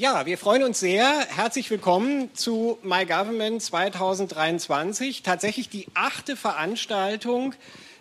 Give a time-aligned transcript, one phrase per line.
[0.00, 1.26] Ja, wir freuen uns sehr.
[1.28, 5.22] Herzlich willkommen zu My Government 2023.
[5.22, 7.52] Tatsächlich die achte Veranstaltung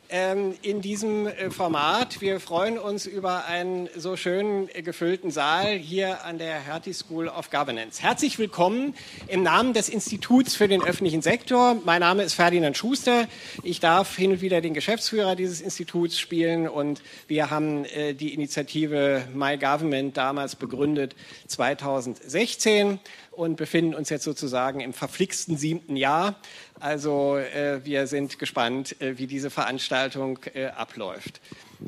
[0.09, 2.19] in diesem äh, Format.
[2.19, 7.27] Wir freuen uns über einen so schön äh, gefüllten Saal hier an der Hertie School
[7.27, 8.01] of Governance.
[8.01, 8.95] Herzlich willkommen
[9.27, 11.77] im Namen des Instituts für den öffentlichen Sektor.
[11.85, 13.27] Mein Name ist Ferdinand Schuster.
[13.61, 18.33] Ich darf hin und wieder den Geschäftsführer dieses Instituts spielen und wir haben äh, die
[18.33, 21.15] Initiative My Government damals begründet
[21.45, 22.99] 2016
[23.31, 26.35] und befinden uns jetzt sozusagen im verflixten siebten Jahr.
[26.79, 31.41] Also äh, wir sind gespannt, äh, wie diese Veranstaltung äh, abläuft.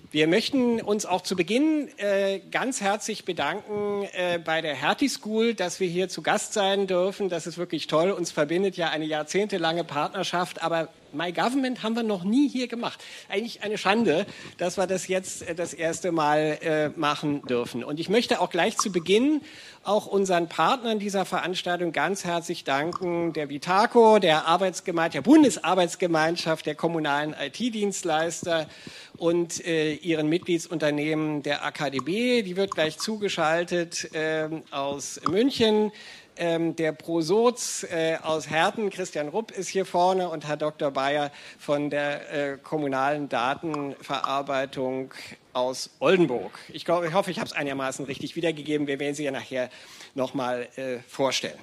[0.09, 5.53] Wir möchten uns auch zu Beginn äh, ganz herzlich bedanken äh, bei der Hertie School,
[5.53, 7.27] dass wir hier zu Gast sein dürfen.
[7.27, 8.11] Das ist wirklich toll.
[8.11, 13.03] Uns verbindet ja eine jahrzehntelange Partnerschaft, aber My Government haben wir noch nie hier gemacht.
[13.27, 14.25] Eigentlich eine Schande,
[14.57, 17.83] dass wir das jetzt äh, das erste Mal äh, machen dürfen.
[17.83, 19.41] Und ich möchte auch gleich zu Beginn
[19.83, 27.35] auch unseren Partnern dieser Veranstaltung ganz herzlich danken, der Vitaco, der der Bundesarbeitsgemeinschaft der kommunalen
[27.37, 28.67] IT-Dienstleister
[29.21, 32.41] und äh, ihren Mitgliedsunternehmen der AKDB.
[32.41, 35.91] Die wird gleich zugeschaltet äh, aus München.
[36.37, 40.89] Ähm, der Prosoz äh, aus Herten, Christian Rupp, ist hier vorne und Herr Dr.
[40.89, 45.13] Bayer von der äh, kommunalen Datenverarbeitung
[45.53, 46.57] aus Oldenburg.
[46.69, 48.87] Ich, glaub, ich hoffe, ich habe es einigermaßen richtig wiedergegeben.
[48.87, 49.69] Wir werden sie ja nachher
[50.15, 51.59] nochmal äh, vorstellen.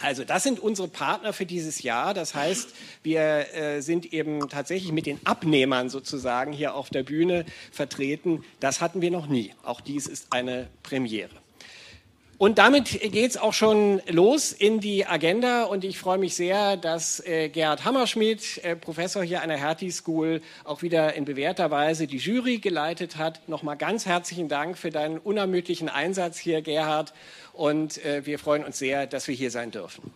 [0.00, 2.14] Also das sind unsere Partner für dieses Jahr.
[2.14, 2.70] Das heißt,
[3.02, 8.44] wir äh, sind eben tatsächlich mit den Abnehmern sozusagen hier auf der Bühne vertreten.
[8.60, 9.52] Das hatten wir noch nie.
[9.62, 11.42] Auch dies ist eine Premiere.
[12.42, 16.76] Und damit geht es auch schon los in die Agenda und ich freue mich sehr,
[16.76, 21.70] dass äh, Gerhard Hammerschmidt, äh, Professor hier an der Hertie School, auch wieder in bewährter
[21.70, 23.48] Weise die Jury geleitet hat.
[23.48, 27.14] Nochmal ganz herzlichen Dank für deinen unermüdlichen Einsatz hier, Gerhard.
[27.52, 30.10] Und äh, wir freuen uns sehr, dass wir hier sein dürfen.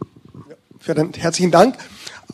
[0.86, 1.76] Ja, herzlichen Dank.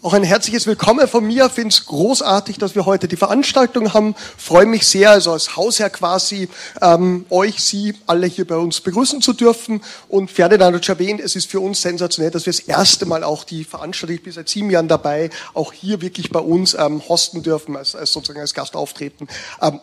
[0.02, 1.48] Auch ein herzliches Willkommen von mir.
[1.48, 4.14] Finde es großartig, dass wir heute die Veranstaltung haben.
[4.36, 6.48] Freue mich sehr, also als Hausherr quasi,
[6.80, 9.80] ähm, euch, Sie alle hier bei uns begrüßen zu dürfen.
[10.08, 13.22] Und Ferdinand hat schon erwähnt, es ist für uns sensationell, dass wir das erste Mal
[13.24, 17.00] auch die Veranstaltung, ich bin seit sieben Jahren dabei, auch hier wirklich bei uns ähm,
[17.08, 19.28] hosten dürfen, als, als sozusagen als Gast auftreten.
[19.60, 19.80] Ähm,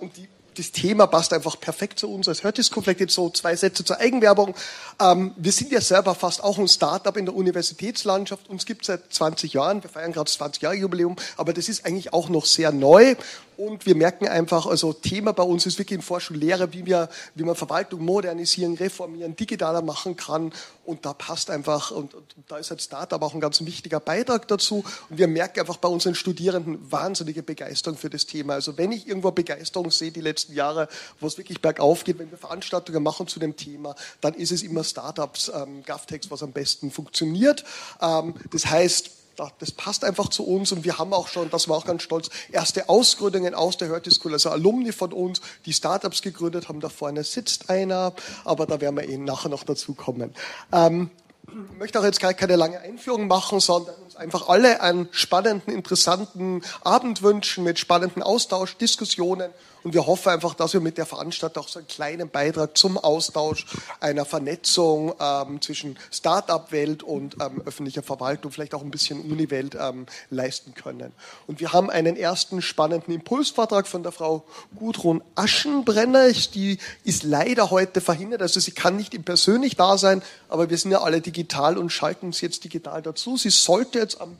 [0.60, 2.82] das Thema passt einfach perfekt zu uns als Hörtisco.
[2.82, 4.54] Vielleicht jetzt so zwei Sätze zur Eigenwerbung.
[5.02, 8.50] Ähm, wir sind ja selber fast auch ein Startup in der Universitätslandschaft.
[8.50, 9.82] Uns gibt es seit 20 Jahren.
[9.82, 11.16] Wir feiern gerade das 20 Jahre Jubiläum.
[11.38, 13.16] Aber das ist eigentlich auch noch sehr neu.
[13.60, 17.10] Und wir merken einfach, also Thema bei uns ist wirklich in Forschung Lehre, wie wir,
[17.36, 20.54] wie man Verwaltung modernisieren, reformieren, digitaler machen kann.
[20.86, 24.48] Und da passt einfach, und, und da ist halt Startup auch ein ganz wichtiger Beitrag
[24.48, 24.86] dazu.
[25.10, 28.54] Und wir merken einfach bei unseren Studierenden wahnsinnige Begeisterung für das Thema.
[28.54, 30.88] Also wenn ich irgendwo Begeisterung sehe, die letzten Jahre,
[31.20, 34.64] wo es wirklich bergauf geht, wenn wir Veranstaltungen machen zu dem Thema, dann ist es
[34.64, 37.64] immer Startups, ähm, GovTex, was am besten funktioniert.
[38.02, 39.12] Ähm, das heißt,
[39.60, 42.30] das passt einfach zu uns und wir haben auch schon, das war auch ganz stolz,
[42.52, 46.82] erste Ausgründungen aus der Hörte School, also Alumni von uns, die Startups gegründet haben.
[46.82, 48.14] Da vorne sitzt einer,
[48.44, 50.34] aber da werden wir eben nachher noch dazu kommen.
[50.74, 51.10] Ähm,
[51.48, 56.62] ich möchte auch jetzt keine lange Einführung machen, sondern uns einfach alle einen spannenden, interessanten
[56.84, 59.50] Abend wünschen mit spannenden Austausch, Diskussionen
[59.84, 62.98] und wir hoffen einfach, dass wir mit der Veranstaltung auch so einen kleinen Beitrag zum
[62.98, 63.66] Austausch
[64.00, 70.06] einer Vernetzung ähm, zwischen Start-up-Welt und ähm, öffentlicher Verwaltung, vielleicht auch ein bisschen Uni-Welt ähm,
[70.30, 71.12] leisten können.
[71.48, 74.44] Und wir haben einen ersten spannenden Impulsvortrag von der Frau
[74.76, 76.32] Gudrun Aschenbrenner.
[76.32, 80.92] Die ist leider heute verhindert, also sie kann nicht persönlich da sein, aber wir sind
[80.92, 83.38] ja alle digital und schalten uns jetzt digital dazu.
[83.38, 84.38] Sie sollte jetzt am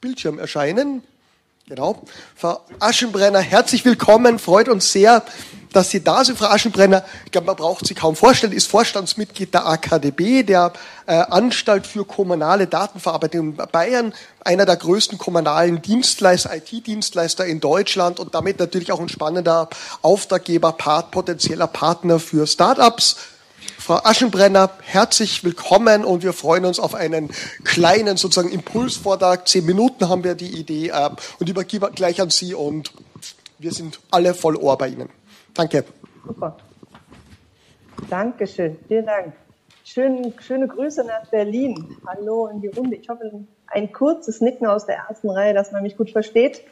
[0.00, 1.02] Bildschirm erscheinen.
[1.70, 2.02] Genau.
[2.34, 4.40] Frau Aschenbrenner, herzlich willkommen.
[4.40, 5.22] Freut uns sehr,
[5.72, 7.04] dass Sie da sind, Frau Aschenbrenner.
[7.26, 10.72] Ich glaube, man braucht Sie kaum vorstellen, ist Vorstandsmitglied der AKDB, der
[11.06, 18.18] äh, Anstalt für kommunale Datenverarbeitung in Bayern, einer der größten kommunalen Dienstleister, IT-Dienstleister in Deutschland
[18.18, 19.68] und damit natürlich auch ein spannender
[20.02, 23.14] Auftraggeber, Part, potenzieller Partner für Startups.
[23.90, 27.28] Frau Aschenbrenner, herzlich willkommen und wir freuen uns auf einen
[27.64, 29.48] kleinen sozusagen Impulsvortrag.
[29.48, 31.10] Zehn Minuten haben wir die Idee äh,
[31.40, 32.92] und übergebe gleich an Sie und
[33.58, 35.08] wir sind alle voll Ohr bei Ihnen.
[35.54, 35.82] Danke.
[36.24, 36.56] Super.
[38.08, 38.78] Dankeschön.
[38.86, 39.32] Vielen Dank.
[39.82, 41.96] Schön, schöne Grüße nach Berlin.
[42.06, 42.94] Hallo in die Runde.
[42.94, 46.62] Ich hoffe, ein kurzes Nicken aus der ersten Reihe, dass man mich gut versteht.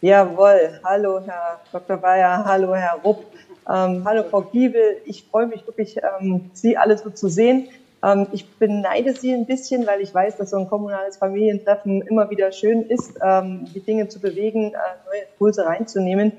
[0.00, 0.80] Jawohl.
[0.82, 1.98] Hallo, Herr Dr.
[1.98, 2.44] Bayer.
[2.44, 3.26] Hallo, Herr Rupp.
[3.66, 7.68] Ähm, hallo Frau Giebel, ich freue mich wirklich, ähm, Sie alle so zu sehen.
[8.02, 12.28] Ähm, ich beneide Sie ein bisschen, weil ich weiß, dass so ein kommunales Familientreffen immer
[12.28, 16.32] wieder schön ist, ähm, die Dinge zu bewegen, äh, neue Impulse reinzunehmen.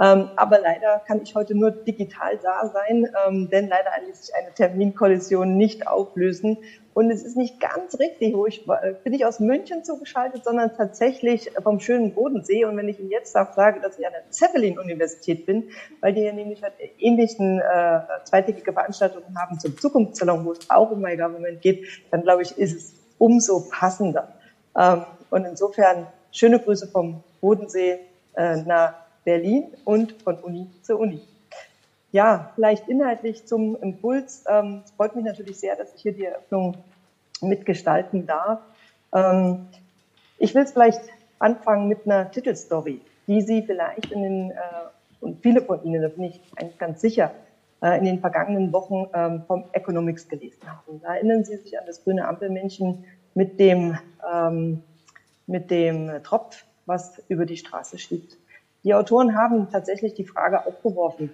[0.00, 4.34] Ähm, aber leider kann ich heute nur digital da sein, ähm, denn leider ließ sich
[4.34, 6.58] eine Terminkollision nicht auflösen.
[6.94, 8.66] Und es ist nicht ganz richtig, wo ich
[9.02, 12.66] bin ich aus München zugeschaltet, sondern tatsächlich vom schönen Bodensee.
[12.66, 16.20] Und wenn ich Ihnen jetzt auch sage, dass ich an der Zeppelin-Universität bin, weil die
[16.20, 21.16] hier nämlich halt ähnlichen äh, zweitägige Veranstaltungen haben zum Zukunftssalon, wo es auch um My
[21.16, 24.34] Government geht, dann glaube ich, ist es umso passender.
[24.76, 28.00] Ähm, und insofern schöne Grüße vom Bodensee
[28.34, 28.94] äh, nach
[29.24, 31.22] Berlin und von Uni zu Uni.
[32.12, 34.44] Ja, vielleicht inhaltlich zum Impuls.
[34.46, 36.76] Ähm, es freut mich natürlich sehr, dass ich hier die Eröffnung
[37.40, 38.60] mitgestalten darf.
[39.14, 39.66] Ähm,
[40.38, 41.00] ich will es vielleicht
[41.38, 44.54] anfangen mit einer Titelstory, die Sie vielleicht in den, äh,
[45.20, 47.32] und viele von Ihnen, da bin ich eigentlich ganz sicher,
[47.80, 51.00] äh, in den vergangenen Wochen ähm, vom Economics gelesen haben.
[51.00, 53.04] Da erinnern Sie sich an das grüne Ampelmännchen
[53.34, 53.96] mit dem,
[54.30, 54.82] ähm,
[55.46, 58.36] mit dem Tropf, was über die Straße schiebt.
[58.84, 61.30] Die Autoren haben tatsächlich die Frage aufgeworfen,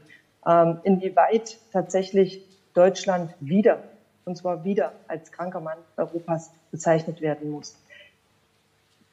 [0.48, 2.42] ähm, inwieweit tatsächlich
[2.74, 3.82] Deutschland wieder,
[4.24, 7.76] und zwar wieder als kranker Mann Europas bezeichnet werden muss.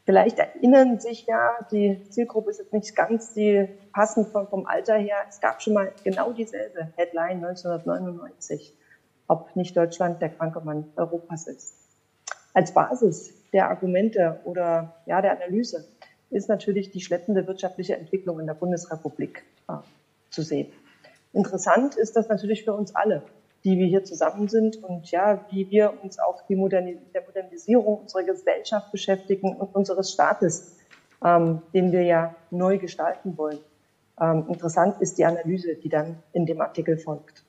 [0.05, 4.95] Vielleicht erinnern sich ja, die Zielgruppe ist jetzt nicht ganz die passend vom, vom Alter
[4.95, 5.17] her.
[5.27, 8.71] Es gab schon mal genau dieselbe Headline 1999,
[9.27, 11.73] ob nicht Deutschland der kranke Mann Europas ist.
[12.53, 15.85] Als Basis der Argumente oder ja, der Analyse
[16.29, 19.73] ist natürlich die schleppende wirtschaftliche Entwicklung in der Bundesrepublik äh,
[20.29, 20.71] zu sehen.
[21.35, 23.21] Interessant ist das natürlich für uns alle,
[23.65, 27.99] die wir hier zusammen sind und ja, wie wir uns auch die Modernis der Modernisierung
[27.99, 30.77] unserer Gesellschaft beschäftigen und unseres Staates,
[31.23, 33.59] ähm, den wir ja neu gestalten wollen.
[34.19, 37.43] Ähm, interessant ist die Analyse, die dann in dem Artikel folgt.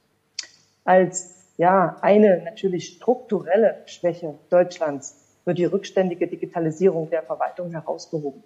[0.85, 8.43] Als ja, eine natürlich strukturelle Schwäche Deutschlands wird die rückständige Digitalisierung der Verwaltung herausgehoben.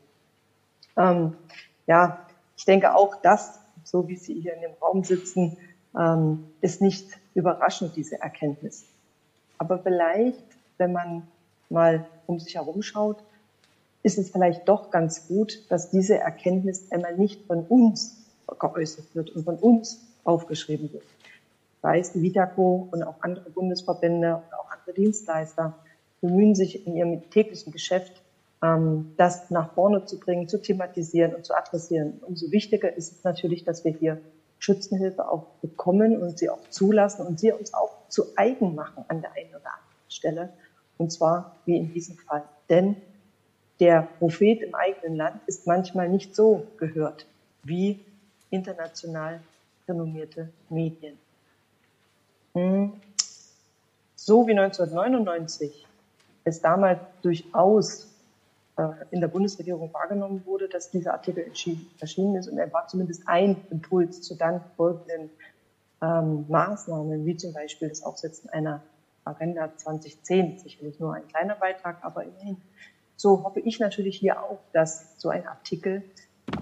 [0.98, 1.34] Ähm,
[1.86, 2.26] ja,
[2.58, 3.59] ich denke auch das,
[3.90, 5.56] so wie Sie hier in dem Raum sitzen,
[5.98, 8.84] ähm, ist nicht überraschend, diese Erkenntnis.
[9.58, 10.44] Aber vielleicht,
[10.78, 11.26] wenn man
[11.68, 13.18] mal um sich herum schaut,
[14.02, 18.16] ist es vielleicht doch ganz gut, dass diese Erkenntnis einmal nicht von uns
[18.58, 21.04] geäußert wird und von uns aufgeschrieben wird.
[21.82, 25.74] Es die Vitaco und auch andere Bundesverbände und auch andere Dienstleister
[26.20, 28.22] bemühen sich in ihrem täglichen Geschäft
[28.60, 32.20] das nach vorne zu bringen, zu thematisieren und zu adressieren.
[32.26, 34.20] Umso wichtiger ist es natürlich, dass wir hier
[34.58, 39.22] Schützenhilfe auch bekommen und sie auch zulassen und sie uns auch zu eigen machen an
[39.22, 40.52] der einen oder anderen Stelle.
[40.98, 42.44] Und zwar wie in diesem Fall.
[42.68, 42.96] Denn
[43.80, 47.24] der Prophet im eigenen Land ist manchmal nicht so gehört
[47.62, 48.04] wie
[48.50, 49.40] international
[49.88, 51.16] renommierte Medien.
[52.52, 52.92] Hm.
[54.16, 55.86] So wie 1999
[56.44, 58.09] es damals durchaus
[59.10, 61.46] in der Bundesregierung wahrgenommen wurde, dass dieser Artikel
[62.00, 62.48] erschienen ist.
[62.48, 65.30] Und er war zumindest ein Impuls zu dann folgenden
[66.02, 68.82] ähm, Maßnahmen, wie zum Beispiel das Aufsetzen einer
[69.24, 70.58] Agenda 2010.
[70.58, 72.56] Sicherlich nur ein kleiner Beitrag, aber immerhin.
[73.16, 76.02] So hoffe ich natürlich hier auch, dass so ein Artikel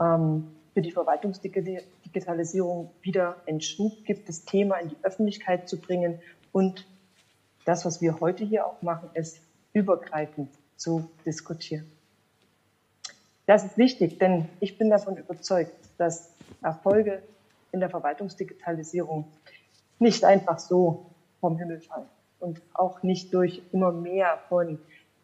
[0.00, 6.20] ähm, für die Verwaltungsdigitalisierung wieder einen Schub gibt, das Thema in die Öffentlichkeit zu bringen
[6.52, 6.86] und
[7.64, 9.40] das, was wir heute hier auch machen, ist
[9.72, 11.86] übergreifend zu diskutieren.
[13.48, 17.22] Das ist wichtig, denn ich bin davon überzeugt, dass Erfolge
[17.72, 19.24] in der Verwaltungsdigitalisierung
[19.98, 21.06] nicht einfach so
[21.40, 24.78] vom Himmel fallen und auch nicht durch immer mehr von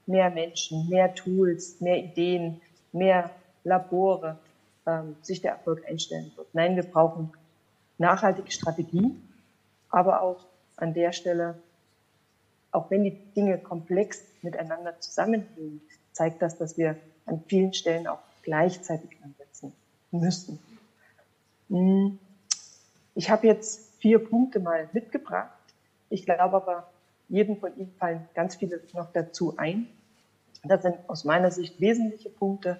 [0.06, 2.62] mehr Menschen, mehr Tools, mehr Ideen,
[2.92, 3.28] mehr
[3.62, 4.38] Labore
[4.86, 6.48] ähm, sich der Erfolg einstellen wird.
[6.54, 7.30] Nein, wir brauchen
[7.98, 9.14] nachhaltige Strategie,
[9.90, 11.58] aber auch an der Stelle,
[12.70, 18.20] auch wenn die Dinge komplex miteinander zusammenhängen, zeigt das, dass wir an vielen Stellen auch
[18.42, 19.72] gleichzeitig ansetzen
[20.10, 20.58] müssen.
[21.68, 22.18] Hm.
[23.14, 25.50] Ich habe jetzt vier Punkte mal mitgebracht.
[26.10, 26.90] Ich glaube aber,
[27.28, 29.88] jedem von Ihnen fallen ganz viele noch dazu ein.
[30.62, 32.78] Das sind aus meiner Sicht wesentliche Punkte.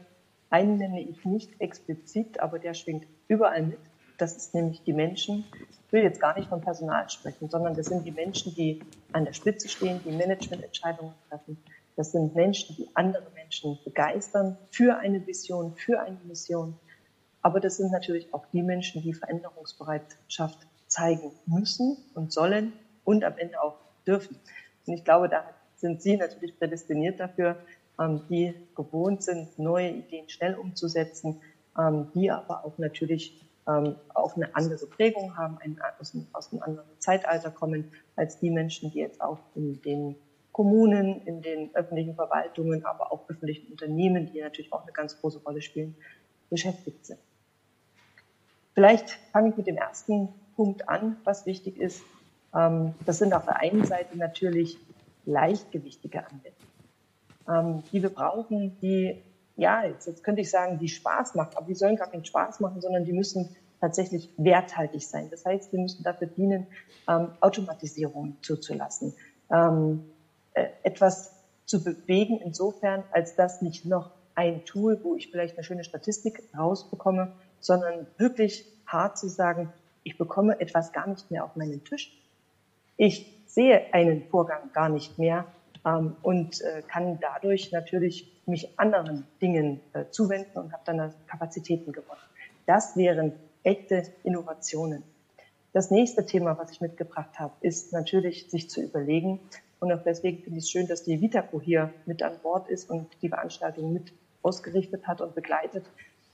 [0.50, 3.78] Einen nenne ich nicht explizit, aber der schwingt überall mit.
[4.18, 5.44] Das ist nämlich die Menschen.
[5.70, 8.80] Ich will jetzt gar nicht vom Personal sprechen, sondern das sind die Menschen, die
[9.12, 11.58] an der Spitze stehen, die Managemententscheidungen treffen,
[11.96, 16.76] das sind Menschen, die andere Menschen begeistern für eine Vision, für eine Mission.
[17.42, 20.58] Aber das sind natürlich auch die Menschen, die Veränderungsbereitschaft
[20.88, 22.72] zeigen müssen und sollen
[23.04, 24.36] und am Ende auch dürfen.
[24.86, 25.44] Und ich glaube, da
[25.76, 27.56] sind Sie natürlich prädestiniert dafür,
[28.00, 31.40] ähm, die gewohnt sind, neue Ideen schnell umzusetzen,
[31.78, 35.58] ähm, die aber auch natürlich ähm, auch eine andere Prägung haben,
[35.98, 40.16] aus, einem, anderen Zeitalter kommen als die Menschen, die jetzt auch in den
[40.54, 45.40] Kommunen, in den öffentlichen Verwaltungen, aber auch öffentlichen Unternehmen, die natürlich auch eine ganz große
[45.40, 45.96] Rolle spielen,
[46.48, 47.18] beschäftigt sind.
[48.72, 52.04] Vielleicht fange ich mit dem ersten Punkt an, was wichtig ist.
[52.54, 54.78] Ähm, das sind auf der einen Seite natürlich
[55.26, 56.54] leichtgewichtige Anwendungen,
[57.48, 59.20] ähm, die wir brauchen, die,
[59.56, 62.60] ja, jetzt, jetzt könnte ich sagen, die Spaß machen, aber die sollen gar keinen Spaß
[62.60, 65.30] machen, sondern die müssen tatsächlich werthaltig sein.
[65.32, 66.68] Das heißt, wir müssen dafür dienen,
[67.08, 69.14] ähm, Automatisierung zuzulassen,
[70.82, 71.32] etwas
[71.64, 76.42] zu bewegen insofern, als das nicht noch ein Tool, wo ich vielleicht eine schöne Statistik
[76.56, 82.12] rausbekomme, sondern wirklich hart zu sagen, ich bekomme etwas gar nicht mehr auf meinen Tisch.
[82.96, 85.46] Ich sehe einen Vorgang gar nicht mehr
[85.84, 91.92] ähm, und äh, kann dadurch natürlich mich anderen Dingen äh, zuwenden und habe dann Kapazitäten
[91.92, 92.20] gewonnen.
[92.66, 93.32] Das wären
[93.62, 95.02] echte Innovationen.
[95.72, 99.40] Das nächste Thema, was ich mitgebracht habe, ist natürlich, sich zu überlegen,
[99.84, 102.88] und auch deswegen finde ich es schön, dass die Vitaco hier mit an Bord ist
[102.88, 105.84] und die Veranstaltung mit ausgerichtet hat und begleitet,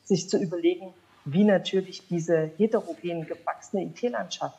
[0.04, 4.56] sich zu überlegen, wie natürlich diese heterogen gewachsene IT-Landschaft,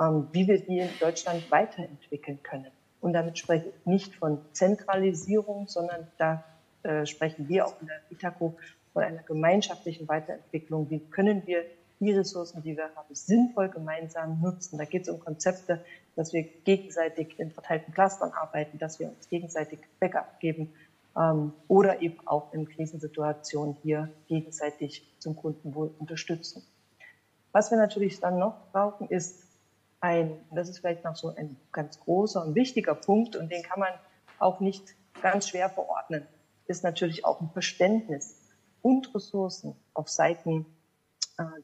[0.00, 2.72] ähm, wie wir die in Deutschland weiterentwickeln können.
[3.00, 6.42] Und damit spreche ich nicht von Zentralisierung, sondern da
[6.82, 8.56] äh, sprechen wir auch in der Vitaco
[8.92, 10.90] von einer gemeinschaftlichen Weiterentwicklung.
[10.90, 11.64] Wie können wir
[12.00, 14.78] die Ressourcen, die wir haben, sinnvoll gemeinsam nutzen?
[14.78, 15.84] Da geht es um Konzepte,
[16.16, 20.72] dass wir gegenseitig in verteilten Clustern arbeiten, dass wir uns gegenseitig Backup geben,
[21.16, 26.62] ähm, oder eben auch in Krisensituationen hier gegenseitig zum Kundenwohl unterstützen.
[27.52, 29.44] Was wir natürlich dann noch brauchen, ist
[30.00, 33.80] ein, das ist vielleicht noch so ein ganz großer und wichtiger Punkt und den kann
[33.80, 33.92] man
[34.38, 36.26] auch nicht ganz schwer verordnen,
[36.66, 38.36] ist natürlich auch ein Verständnis
[38.82, 40.66] und Ressourcen auf Seiten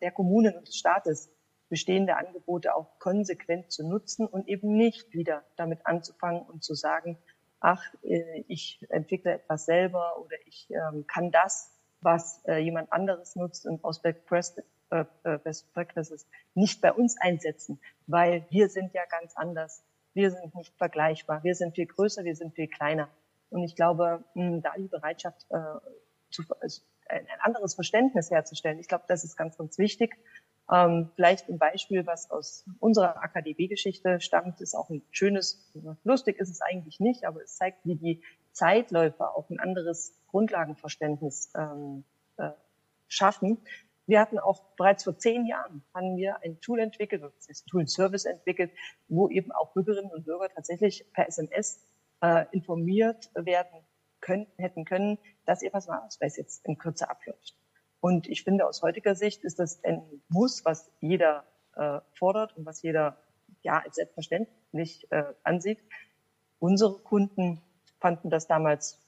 [0.01, 1.31] der Kommunen und des Staates
[1.71, 7.17] bestehende Angebote auch konsequent zu nutzen und eben nicht wieder damit anzufangen und zu sagen,
[7.61, 13.37] ach, äh, ich entwickle etwas selber oder ich ähm, kann das, was äh, jemand anderes
[13.37, 15.39] nutzt und aus Best, äh, äh,
[15.73, 19.85] Practices nicht bei uns einsetzen, weil wir sind ja ganz anders.
[20.13, 21.45] Wir sind nicht vergleichbar.
[21.45, 23.09] Wir sind viel größer, wir sind viel kleiner.
[23.51, 25.59] Und ich glaube, mh, da die Bereitschaft, äh,
[26.31, 30.17] zu, also ein, anderes Verständnis herzustellen, ich glaube, das ist ganz, ganz wichtig.
[30.71, 35.73] Ähm, vielleicht ein Beispiel, was aus unserer AKDB-Geschichte stammt, ist auch ein schönes,
[36.05, 41.53] lustig ist es eigentlich nicht, aber es zeigt, wie die Zeitläufe auch ein anderes Grundlagenverständnis
[41.57, 42.05] ähm,
[42.37, 42.51] äh,
[43.09, 43.59] schaffen.
[44.07, 48.25] Wir hatten auch bereits vor zehn Jahren haben wir ein Tool entwickelt, das Tool Service
[48.25, 48.73] entwickelt,
[49.09, 51.85] wo eben auch Bürgerinnen und Bürger tatsächlich per SMS
[52.21, 53.85] äh, informiert werden
[54.31, 57.57] können, hätten können, dass ihr Personalausweis jetzt in Kürze abläuft.
[58.01, 61.45] Und ich finde, aus heutiger Sicht ist das ein Muss, was jeder
[61.75, 63.17] äh, fordert und was jeder
[63.63, 65.81] ja als selbstverständlich äh, ansieht.
[66.61, 67.61] Unsere Kunden
[67.99, 69.01] fanden das damals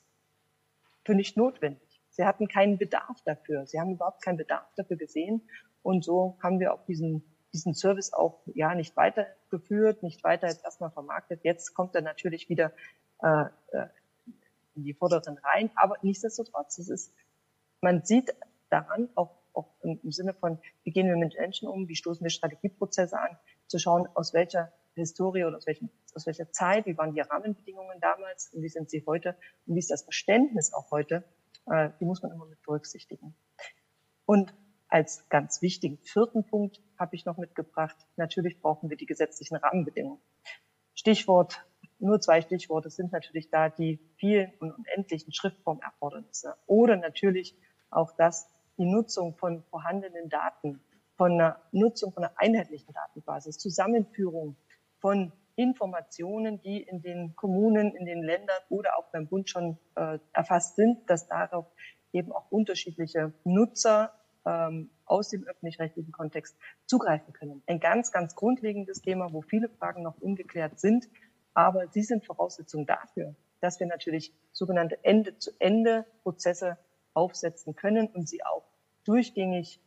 [1.05, 2.03] für nicht notwendig.
[2.11, 3.67] Sie hatten keinen Bedarf dafür.
[3.67, 5.49] Sie haben überhaupt keinen Bedarf dafür gesehen.
[5.83, 10.65] Und so haben wir auch diesen, diesen Service auch ja nicht weitergeführt, nicht weiter jetzt
[10.65, 11.45] erstmal vermarktet.
[11.45, 12.73] Jetzt kommt er natürlich wieder
[13.23, 13.87] äh, äh
[14.75, 15.71] in die vorderen Reihen.
[15.75, 17.15] Aber nichtsdestotrotz, es ist,
[17.81, 18.35] man sieht
[18.71, 22.31] daran, auch, auch im, Sinne von, wie gehen wir mit Menschen um, wie stoßen wir
[22.31, 23.37] Strategieprozesse an,
[23.67, 28.01] zu schauen, aus welcher Historie oder aus, welchem, aus welcher Zeit, wie waren die Rahmenbedingungen
[28.01, 29.37] damals und wie sind sie heute
[29.67, 31.25] und wie ist das Verständnis auch heute,
[31.67, 33.35] äh, die muss man immer mit berücksichtigen.
[34.27, 34.55] Und
[34.89, 40.21] als ganz wichtigen vierten Punkt habe ich noch mitgebracht, natürlich brauchen wir die gesetzlichen Rahmenbedingungen.
[40.95, 41.65] Stichwort,
[42.03, 47.57] nur zwei Stichworte sind natürlich da die vielen und unendlichen Schriftformerfordernisse oder natürlich
[47.91, 50.81] auch das, die Nutzung von vorhandenen Daten,
[51.17, 54.57] von einer Nutzung von einer einheitlichen Datenbasis, Zusammenführung
[54.99, 60.19] von Informationen, die in den Kommunen, in den Ländern oder auch beim Bund schon äh,
[60.33, 61.67] erfasst sind, dass darauf
[62.13, 64.13] eben auch unterschiedliche Nutzer
[64.45, 66.57] ähm, aus dem öffentlich-rechtlichen Kontext
[66.87, 67.63] zugreifen können.
[67.67, 71.09] Ein ganz, ganz grundlegendes Thema, wo viele Fragen noch ungeklärt sind,
[71.55, 76.79] aber sie sind Voraussetzung dafür, dass wir natürlich sogenannte Ende-zu-Ende-Prozesse
[77.15, 78.65] aufsetzen können und sie auch
[79.05, 79.81] durchgängig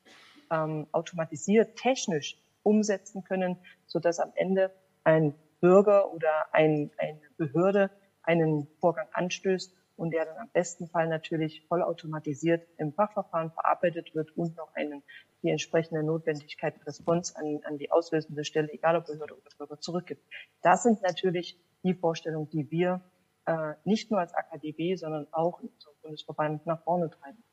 [0.52, 4.72] ähm, automatisiert, technisch umsetzen können, so dass am Ende
[5.04, 7.92] ein Bürger oder ein, eine Behörde
[8.24, 14.36] einen Vorgang anstößt und der dann am besten Fall natürlich vollautomatisiert im Fachverfahren verarbeitet wird
[14.38, 15.04] und noch einen,
[15.42, 20.24] die entsprechende Notwendigkeit Response an, an die auslösende Stelle, egal ob Behörde oder Bürger, zurückgibt.
[20.62, 23.02] Das sind natürlich die Vorstellungen, die wir
[23.46, 27.44] äh, nicht nur als AKDB, sondern auch in unserem Bundesverband nach vorne treiben.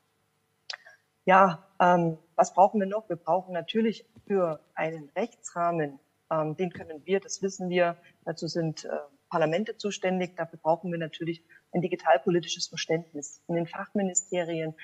[1.25, 3.07] Ja, ähm, was brauchen wir noch?
[3.07, 8.83] Wir brauchen natürlich für einen Rechtsrahmen, ähm, den können wir, das wissen wir, dazu sind
[8.85, 8.89] äh,
[9.29, 14.75] Parlamente zuständig, dafür brauchen wir natürlich ein digitalpolitisches Verständnis in den Fachministerien,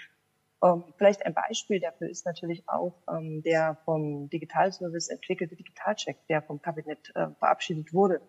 [0.62, 6.42] Ähm, vielleicht ein Beispiel dafür ist natürlich auch ähm, der vom Digitalservice entwickelte Digitalcheck, der
[6.42, 8.22] vom Kabinett äh, verabschiedet wurde.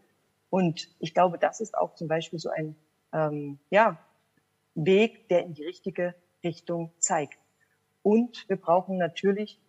[0.49, 2.77] Und ich glaube, das ist auch zum Beispiel so ein
[3.13, 3.99] ähm, ja,
[4.75, 6.15] Weg, der in die richtige
[6.45, 7.39] Richtung zeigt.
[8.03, 9.61] Und wir brauchen natürlich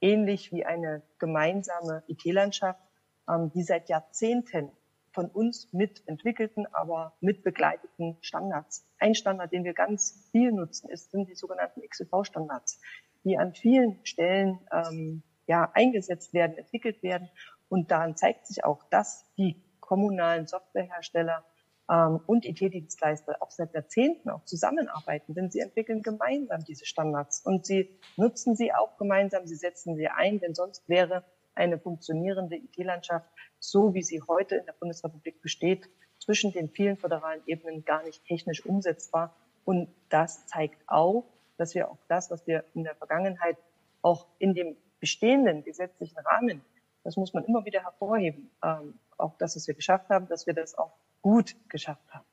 [0.00, 2.80] ähnlich wie eine gemeinsame IT-Landschaft,
[3.28, 4.70] ähm, die seit Jahrzehnten
[5.18, 8.86] von uns mitentwickelten, aber mitbegleiteten Standards.
[9.00, 12.80] Ein Standard, den wir ganz viel nutzen, ist, sind die sogenannten XUV-Standards,
[13.24, 17.28] die an vielen Stellen ähm, ja, eingesetzt werden, entwickelt werden.
[17.68, 21.44] Und daran zeigt sich auch, dass die kommunalen Softwarehersteller
[21.90, 27.66] ähm, und IT-Dienstleister auch seit Jahrzehnten auch zusammenarbeiten, denn sie entwickeln gemeinsam diese Standards und
[27.66, 31.24] sie nutzen sie auch gemeinsam, sie setzen sie ein, denn sonst wäre
[31.58, 35.88] eine funktionierende IT-Landschaft, so wie sie heute in der Bundesrepublik besteht,
[36.18, 39.34] zwischen den vielen föderalen Ebenen gar nicht technisch umsetzbar.
[39.64, 41.24] Und das zeigt auch,
[41.56, 43.58] dass wir auch das, was wir in der Vergangenheit
[44.02, 46.62] auch in dem bestehenden gesetzlichen Rahmen,
[47.04, 50.54] das muss man immer wieder hervorheben, ähm, auch das, was wir geschafft haben, dass wir
[50.54, 52.26] das auch gut geschafft haben.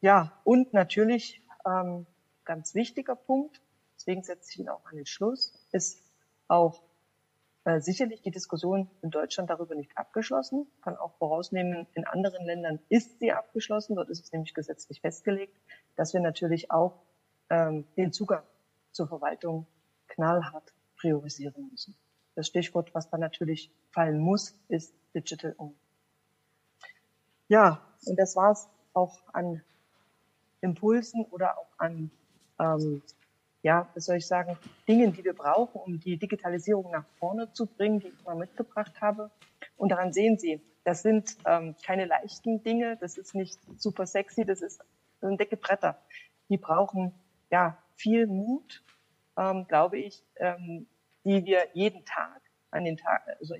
[0.00, 2.06] Ja, und natürlich ähm,
[2.44, 3.60] ganz wichtiger Punkt,
[3.96, 6.02] deswegen setze ich ihn auch an den Schluss, ist
[6.48, 6.82] auch
[7.66, 10.68] äh, sicherlich die Diskussion in Deutschland darüber nicht abgeschlossen.
[10.82, 13.96] Kann auch vorausnehmen, in anderen Ländern ist sie abgeschlossen.
[13.96, 15.52] Dort ist es nämlich gesetzlich festgelegt,
[15.96, 17.02] dass wir natürlich auch
[17.50, 18.44] ähm, den Zugang
[18.92, 19.66] zur Verwaltung
[20.06, 21.96] knallhart priorisieren müssen.
[22.36, 25.74] Das Stichwort, was da natürlich fallen muss, ist Digital Only.
[27.48, 29.60] Ja, und das war es auch an
[30.60, 32.12] Impulsen oder auch an
[32.60, 33.02] ähm,
[33.66, 34.56] ja, was soll ich sagen,
[34.86, 39.00] Dingen, die wir brauchen, um die Digitalisierung nach vorne zu bringen, die ich mal mitgebracht
[39.00, 39.28] habe.
[39.76, 44.44] Und daran sehen Sie, das sind ähm, keine leichten Dinge, das ist nicht super sexy,
[44.44, 44.84] das ist
[45.20, 45.98] ein dicke Bretter.
[46.48, 47.12] Die brauchen
[47.50, 48.84] ja viel Mut,
[49.36, 50.86] ähm, glaube ich, ähm,
[51.24, 53.56] die wir jeden Tag an den Tag, also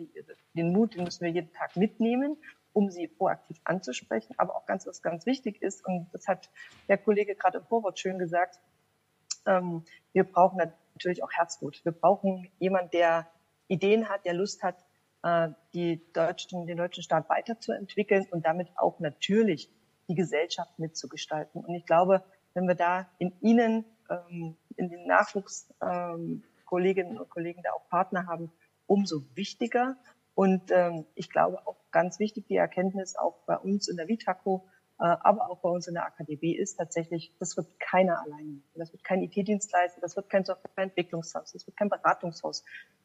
[0.55, 2.37] den Mut, den müssen wir jeden Tag mitnehmen,
[2.73, 4.37] um sie proaktiv anzusprechen.
[4.39, 6.49] Aber auch ganz, was ganz wichtig ist, und das hat
[6.87, 8.61] der Kollege gerade im Vorwort schön gesagt,
[9.47, 10.59] ähm, wir brauchen
[10.95, 11.85] natürlich auch Herzblut.
[11.85, 13.29] Wir brauchen jemand, der
[13.69, 14.85] Ideen hat, der Lust hat,
[15.23, 19.71] äh, die deutschen, den deutschen Staat weiterzuentwickeln und damit auch natürlich
[20.09, 21.65] die Gesellschaft mitzugestalten.
[21.65, 22.23] Und ich glaube,
[22.55, 28.27] wenn wir da in Ihnen, ähm, in den Nachwuchskolleginnen ähm, und Kollegen da auch Partner
[28.27, 28.53] haben,
[28.87, 29.97] umso wichtiger.
[30.35, 34.69] Und ähm, ich glaube auch ganz wichtig die Erkenntnis auch bei uns in der Vitaco,
[35.05, 38.63] aber auch bei uns in der AKDB ist tatsächlich, das wird keiner alleine.
[38.75, 42.65] Das wird kein IT-Dienstleister, das wird kein Softwareentwicklungshaus, das wird kein Beratungshaus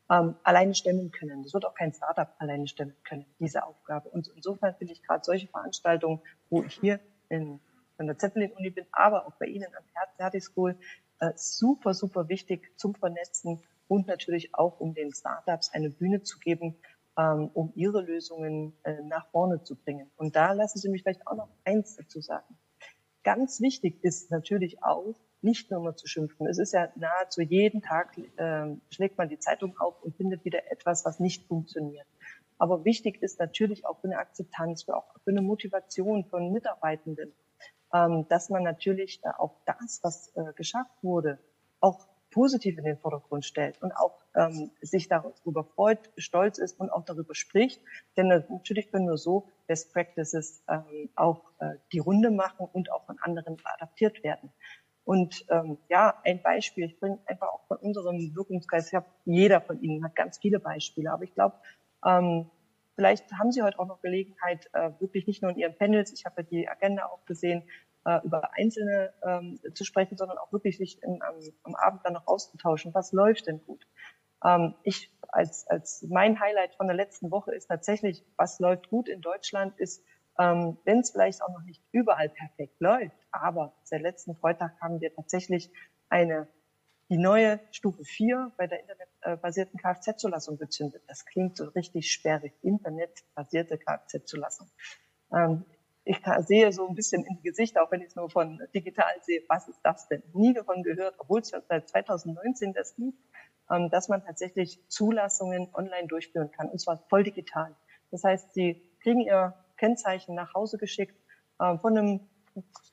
[0.10, 1.44] ähm, alleine stemmen können.
[1.44, 4.10] Das wird auch kein Startup alleine stemmen können, diese Aufgabe.
[4.10, 7.00] Und insofern finde ich gerade solche Veranstaltungen, wo ich hier
[7.30, 7.60] in,
[7.98, 9.84] in der Zeppelin-Uni bin, aber auch bei Ihnen an
[10.18, 10.78] der Hertie School,
[11.20, 16.40] äh, super, super wichtig zum Vernetzen und natürlich auch, um den Startups eine Bühne zu
[16.40, 16.78] geben,
[17.18, 20.10] ähm, um ihre Lösungen äh, nach vorne zu bringen.
[20.18, 22.58] Und da lassen Sie mich vielleicht auch noch eins dazu sagen.
[23.24, 26.48] Ganz wichtig ist natürlich auch, nicht nur mal zu schimpfen.
[26.48, 30.72] Es ist ja nahezu jeden Tag äh, schlägt man die Zeitung auf und findet wieder
[30.72, 32.06] etwas, was nicht funktioniert.
[32.58, 37.34] Aber wichtig ist natürlich auch für eine Akzeptanz, für auch für eine Motivation von Mitarbeitenden,
[37.94, 41.40] ähm, dass man natürlich äh, auch das, was äh, geschafft wurde,
[41.80, 46.90] auch positiv in den Vordergrund stellt und auch ähm, sich darüber freut, stolz ist und
[46.90, 47.82] auch darüber spricht.
[48.18, 53.06] Denn natürlich können nur so Best Practices ähm, auch äh, die Runde machen und auch
[53.06, 54.52] von anderen adaptiert werden.
[55.04, 59.62] Und ähm, ja, ein Beispiel, ich bringe einfach auch von unserem Wirkungskreis, ich habe, jeder
[59.62, 61.56] von Ihnen hat ganz viele Beispiele, aber ich glaube,
[62.06, 62.50] ähm,
[62.96, 66.26] vielleicht haben Sie heute auch noch Gelegenheit, äh, wirklich nicht nur in Ihren Panels, ich
[66.26, 67.64] habe ja die Agenda auch gesehen,
[68.06, 72.14] äh, über Einzelne ähm, zu sprechen, sondern auch wirklich sich in, am, am Abend dann
[72.14, 72.94] noch auszutauschen.
[72.94, 73.86] Was läuft denn gut?
[74.44, 79.08] Ähm, ich als, als mein Highlight von der letzten Woche ist tatsächlich, was läuft gut
[79.08, 80.04] in Deutschland, ist,
[80.38, 85.00] ähm, wenn es vielleicht auch noch nicht überall perfekt läuft, aber seit letzten Freitag haben
[85.00, 85.72] wir tatsächlich
[86.10, 86.48] eine
[87.10, 91.04] die neue Stufe 4 bei der internetbasierten Kfz-Zulassung gezündet.
[91.08, 92.54] Das klingt so richtig sperrig.
[92.62, 94.70] Internetbasierte Kfz-Zulassung.
[95.34, 95.66] Ähm,
[96.04, 99.14] ich sehe so ein bisschen in die Gesichter, auch wenn ich es nur von digital
[99.22, 100.24] sehe, was ist das denn?
[100.34, 103.18] Nie davon gehört, obwohl es schon seit 2019 das gibt,
[103.70, 107.76] ähm, dass man tatsächlich Zulassungen online durchführen kann, und zwar voll digital.
[108.10, 111.16] Das heißt, Sie kriegen Ihr Kennzeichen nach Hause geschickt
[111.60, 112.20] äh, von einem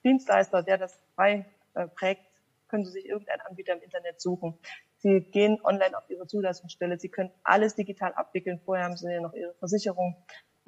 [0.05, 2.23] Dienstleister, der das frei äh, prägt,
[2.69, 4.59] können Sie sich irgendeinen Anbieter im Internet suchen.
[4.99, 6.99] Sie gehen online auf Ihre Zulassungsstelle.
[6.99, 8.61] Sie können alles digital abwickeln.
[8.65, 10.17] Vorher haben Sie ja noch Ihre Versicherung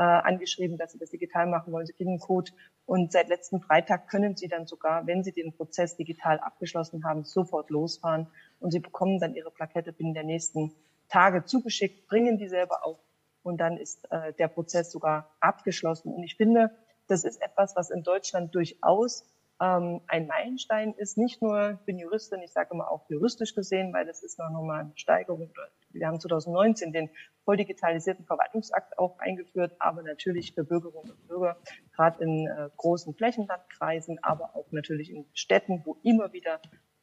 [0.00, 1.84] äh, angeschrieben, dass sie das digital machen wollen.
[1.84, 2.52] Sie kriegen einen Code
[2.86, 7.24] und seit letzten Freitag können sie dann sogar, wenn sie den Prozess digital abgeschlossen haben,
[7.24, 8.26] sofort losfahren
[8.60, 10.72] und sie bekommen dann ihre Plakette binnen der nächsten
[11.10, 12.96] Tage zugeschickt, bringen die selber auf
[13.42, 16.14] und dann ist äh, der Prozess sogar abgeschlossen.
[16.14, 16.70] Und ich finde,
[17.06, 19.26] das ist etwas, was in Deutschland durchaus
[19.60, 21.18] ähm, ein Meilenstein ist.
[21.18, 24.50] Nicht nur, ich bin Juristin, ich sage immer auch juristisch gesehen, weil das ist noch
[24.50, 25.50] nochmal eine Steigerung.
[25.90, 27.10] Wir haben 2019 den
[27.44, 31.58] voll digitalisierten Verwaltungsakt auch eingeführt, aber natürlich für Bürgerinnen und Bürger,
[31.94, 36.60] gerade in äh, großen Flächenlandkreisen, aber auch natürlich in Städten, wo immer wieder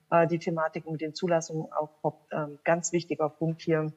[0.10, 2.32] äh, die Thematik mit den Zulassungen aufpoppt.
[2.32, 3.93] Ähm, ganz wichtiger Punkt hier,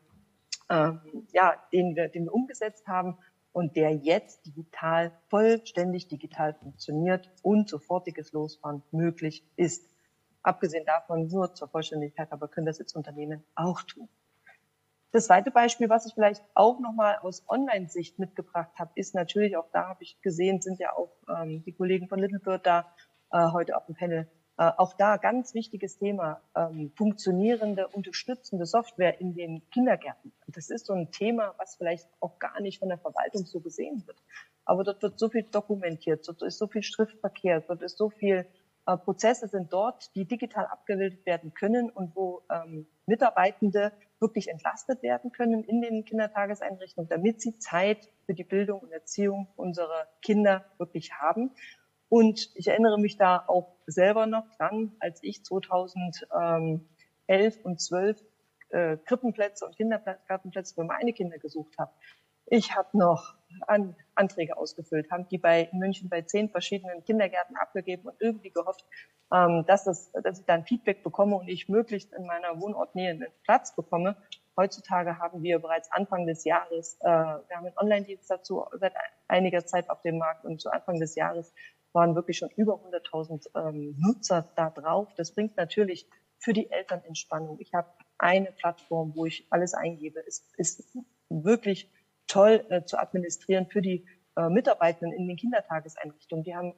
[0.69, 1.01] ähm,
[1.33, 3.17] ja, den wir, den wir umgesetzt haben
[3.53, 9.89] und der jetzt digital, vollständig digital funktioniert und sofortiges Losfahren möglich ist.
[10.43, 14.09] Abgesehen davon nur zur Vollständigkeit, aber können das jetzt Unternehmen auch tun.
[15.13, 19.69] Das zweite Beispiel, was ich vielleicht auch nochmal aus Online-Sicht mitgebracht habe, ist natürlich, auch
[19.73, 22.87] da habe ich gesehen, sind ja auch ähm, die Kollegen von Littlebird da
[23.33, 24.29] äh, heute auf dem Panel,
[24.65, 30.33] auch da ganz wichtiges Thema, ähm, funktionierende, unterstützende Software in den Kindergärten.
[30.49, 34.03] Das ist so ein Thema, was vielleicht auch gar nicht von der Verwaltung so gesehen
[34.07, 34.19] wird.
[34.65, 38.47] Aber dort wird so viel dokumentiert, dort ist so viel Schriftverkehr, dort ist so viel
[38.87, 45.03] äh, Prozesse sind dort, die digital abgebildet werden können und wo ähm, Mitarbeitende wirklich entlastet
[45.03, 50.65] werden können in den Kindertageseinrichtungen, damit sie Zeit für die Bildung und Erziehung unserer Kinder
[50.79, 51.53] wirklich haben.
[52.11, 56.83] Und ich erinnere mich da auch selber noch dran, als ich 2011
[57.63, 58.21] und 12
[58.71, 61.93] äh, Krippenplätze und Kindergartenplätze für meine Kinder gesucht habe.
[62.47, 63.37] Ich habe noch
[63.69, 68.85] an, Anträge ausgefüllt, haben die bei München bei zehn verschiedenen Kindergärten abgegeben und irgendwie gehofft,
[69.33, 73.29] ähm, dass, das, dass ich dann Feedback bekomme und ich möglichst in meiner Wohnortnähe einen
[73.45, 74.17] Platz bekomme.
[74.57, 78.95] Heutzutage haben wir bereits Anfang des Jahres, äh, wir haben einen Online-Dienst dazu seit
[79.29, 81.55] einiger Zeit auf dem Markt und zu Anfang des Jahres
[81.93, 85.09] waren wirklich schon über 100.000 ähm, Nutzer da drauf.
[85.17, 87.59] Das bringt natürlich für die Eltern Entspannung.
[87.61, 90.23] Ich habe eine Plattform, wo ich alles eingebe.
[90.27, 90.97] Es ist
[91.29, 91.91] wirklich
[92.27, 96.45] toll äh, zu administrieren für die äh, Mitarbeitenden in den Kindertageseinrichtungen.
[96.45, 96.75] Die haben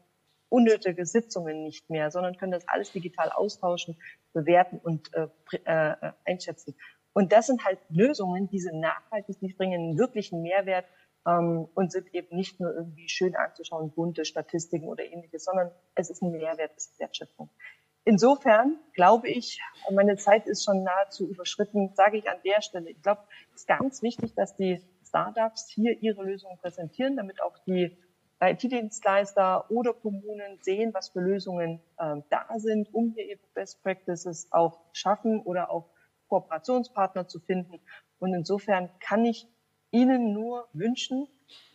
[0.49, 3.97] unnötige Sitzungen nicht mehr, sondern können das alles digital austauschen,
[4.33, 5.29] bewerten und äh,
[5.65, 6.75] äh, einschätzen.
[7.15, 10.87] Und das sind halt Lösungen, die sind nachhaltig, die bringen einen wirklichen Mehrwert
[11.27, 16.11] ähm, und sind eben nicht nur irgendwie schön anzuschauen, bunte Statistiken oder ähnliches, sondern es
[16.11, 17.51] ist ein Mehrwert, es ist Wertschöpfung.
[18.05, 22.91] Insofern glaube ich, meine Zeit ist schon nahezu überschritten, sage ich an der Stelle.
[22.91, 23.23] Ich glaube,
[23.55, 27.97] es ist ganz wichtig, dass die Startups hier ihre Lösungen präsentieren, damit auch die
[28.41, 34.49] IT-Dienstleister oder Kommunen sehen, was für Lösungen äh, da sind, um hier ihre Best Practices
[34.51, 35.89] auch schaffen oder auch
[36.29, 37.79] Kooperationspartner zu finden.
[38.19, 39.47] Und insofern kann ich
[39.93, 41.29] Ihnen nur wünschen,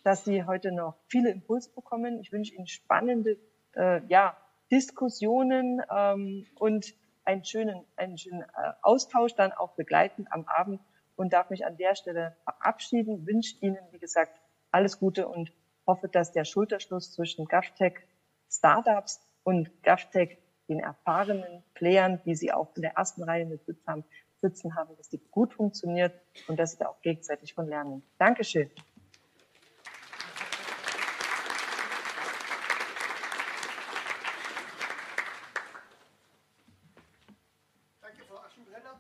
[0.03, 2.19] dass Sie heute noch viele Impulse bekommen.
[2.19, 3.38] Ich wünsche Ihnen spannende
[3.75, 4.36] äh, ja,
[4.71, 10.82] Diskussionen ähm, und einen schönen, einen schönen äh, Austausch dann auch begleitend am Abend
[11.15, 13.25] und darf mich an der Stelle verabschieden.
[13.27, 14.39] Wünsche Ihnen, wie gesagt,
[14.71, 15.53] alles Gute und
[15.86, 17.99] hoffe, dass der Schulterschluss zwischen GovTech
[18.49, 24.03] Startups und GovTech den erfahrenen Playern, die Sie auch in der ersten Reihe mit haben,
[24.41, 26.13] sitzen haben, dass die gut funktioniert
[26.47, 28.04] und dass sie da auch gegenseitig von lernen.
[28.17, 28.69] Dankeschön.
[38.02, 39.00] Danke, Frau Aschenbrenner,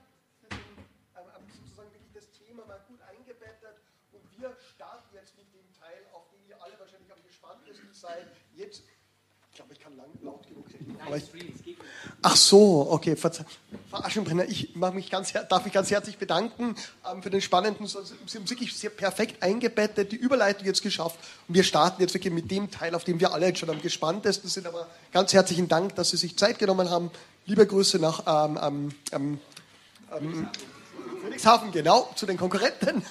[1.49, 3.77] sozusagen wirklich das Thema mal gut eingebettet.
[4.11, 8.27] Und wir starten jetzt mit dem Teil, auf den ihr alle wahrscheinlich am gespanntesten seid.
[8.55, 8.83] Jetzt
[9.57, 10.95] ich glaube, ich kann lang, laut genug reden.
[12.21, 13.15] Ach so, okay.
[13.15, 13.43] Verzeih.
[14.03, 16.75] Aschenbrenner, ich mich ganz, darf mich ganz herzlich bedanken
[17.11, 21.17] ähm, für den spannenden, Sie haben wirklich sehr perfekt eingebettet, die Überleitung jetzt geschafft.
[21.47, 23.81] Und wir starten jetzt wirklich mit dem Teil, auf dem wir alle jetzt schon am
[23.81, 24.67] gespanntesten sind.
[24.67, 27.11] Aber ganz herzlichen Dank, dass Sie sich Zeit genommen haben.
[27.45, 29.39] Liebe Grüße nach ähm, ähm, ähm,
[30.17, 30.49] ähm
[31.21, 33.05] Friedrichshafen, genau, zu den Konkurrenten.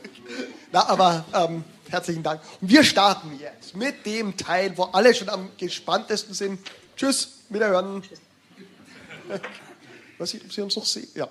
[0.72, 2.40] Na, aber ähm, herzlichen Dank.
[2.60, 6.60] Und wir starten jetzt mit dem Teil, wo alle schon am gespanntesten sind.
[6.96, 8.02] Tschüss, wiederhören.
[10.22, 11.08] Was Sie, Sie uns noch sehen?
[11.16, 11.28] Ja.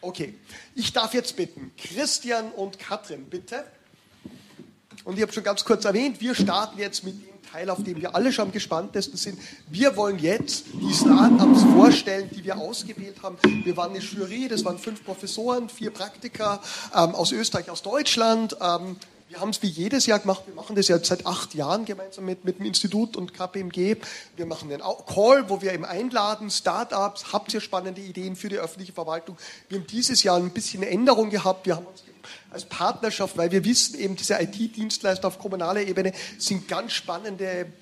[0.00, 0.34] Okay.
[0.76, 3.64] Ich darf jetzt bitten, Christian und Katrin, bitte.
[5.02, 8.00] Und ich habe schon ganz kurz erwähnt, wir starten jetzt mit dem Teil, auf dem
[8.00, 9.40] wir alle schon am gespanntesten sind.
[9.68, 13.36] Wir wollen jetzt die Startups vorstellen, die wir ausgewählt haben.
[13.64, 16.62] Wir waren eine Jury, das waren fünf Professoren, vier Praktiker
[16.94, 18.56] ähm, aus Österreich, aus Deutschland.
[18.60, 18.96] Ähm,
[19.28, 20.42] wir haben es wie jedes Jahr gemacht.
[20.46, 23.96] Wir machen das ja seit acht Jahren gemeinsam mit, mit dem Institut und KPMG.
[24.36, 28.58] Wir machen einen Call, wo wir eben einladen, Startups, habt ihr spannende Ideen für die
[28.58, 29.36] öffentliche Verwaltung.
[29.68, 31.66] Wir haben dieses Jahr ein bisschen Änderung gehabt.
[31.66, 32.04] Wir haben uns
[32.50, 37.72] als Partnerschaft, weil wir wissen eben, diese IT-Dienstleister auf kommunaler Ebene sind ganz spannende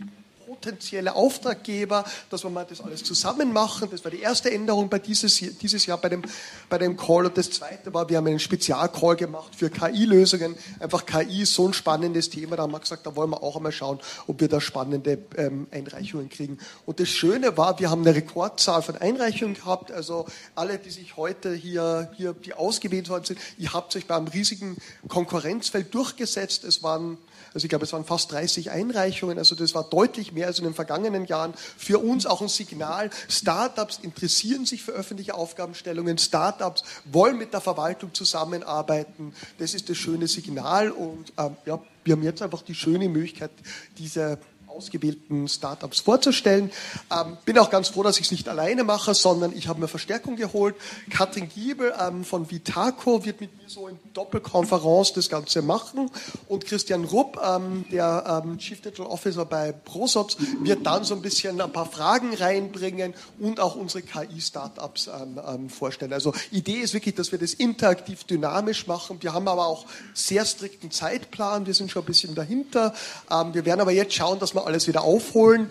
[0.53, 3.89] potenzielle Auftraggeber, dass wir mal das alles zusammen machen.
[3.91, 6.23] Das war die erste Änderung bei dieses, dieses Jahr bei dem,
[6.69, 7.27] bei dem Call.
[7.27, 10.55] Und das zweite war, wir haben einen Spezialcall gemacht für KI-Lösungen.
[10.79, 12.57] Einfach KI ist so ein spannendes Thema.
[12.57, 15.69] Da haben wir gesagt, da wollen wir auch einmal schauen, ob wir da spannende ähm,
[15.71, 16.59] Einreichungen kriegen.
[16.85, 19.91] Und das Schöne war, wir haben eine Rekordzahl von Einreichungen gehabt.
[19.91, 24.29] Also alle, die sich heute hier, hier die ausgewählt worden sind, ihr habt euch beim
[24.29, 24.77] riesigen
[25.09, 26.65] Konkurrenzfeld durchgesetzt.
[26.65, 27.17] Es waren
[27.55, 29.39] also ich glaube, es waren fast 30 Einreichungen.
[29.39, 31.55] Also das war deutlich mehr als in den vergangenen Jahren.
[31.77, 33.11] Für uns auch ein Signal.
[33.29, 36.19] Startups interessieren sich für öffentliche Aufgabenstellungen.
[36.19, 39.35] Startups wollen mit der Verwaltung zusammenarbeiten.
[39.59, 40.91] Das ist das schöne Signal.
[40.91, 43.51] Und ähm, ja, wir haben jetzt einfach die schöne Möglichkeit,
[43.99, 44.39] diese
[44.73, 46.71] ausgewählten Startups vorzustellen.
[47.11, 49.89] Ähm, bin auch ganz froh, dass ich es nicht alleine mache, sondern ich habe mir
[49.89, 50.75] Verstärkung geholt.
[51.11, 56.11] Katrin Giebel ähm, von Vitaco wird mit mir so in Doppelkonferenz das Ganze machen
[56.49, 61.23] und Christian Rupp, ähm, der ähm, Chief Digital Officer bei ProSops, wird dann so ein
[61.23, 66.13] bisschen ein paar Fragen reinbringen und auch unsere KI-Startups ähm, ähm, vorstellen.
[66.13, 69.19] Also Idee ist wirklich, dass wir das interaktiv dynamisch machen.
[69.21, 71.67] Wir haben aber auch sehr strikten Zeitplan.
[71.67, 72.95] Wir sind schon ein bisschen dahinter.
[73.29, 75.71] wir werden aber jetzt schauen, dass wir alles wieder aufholen.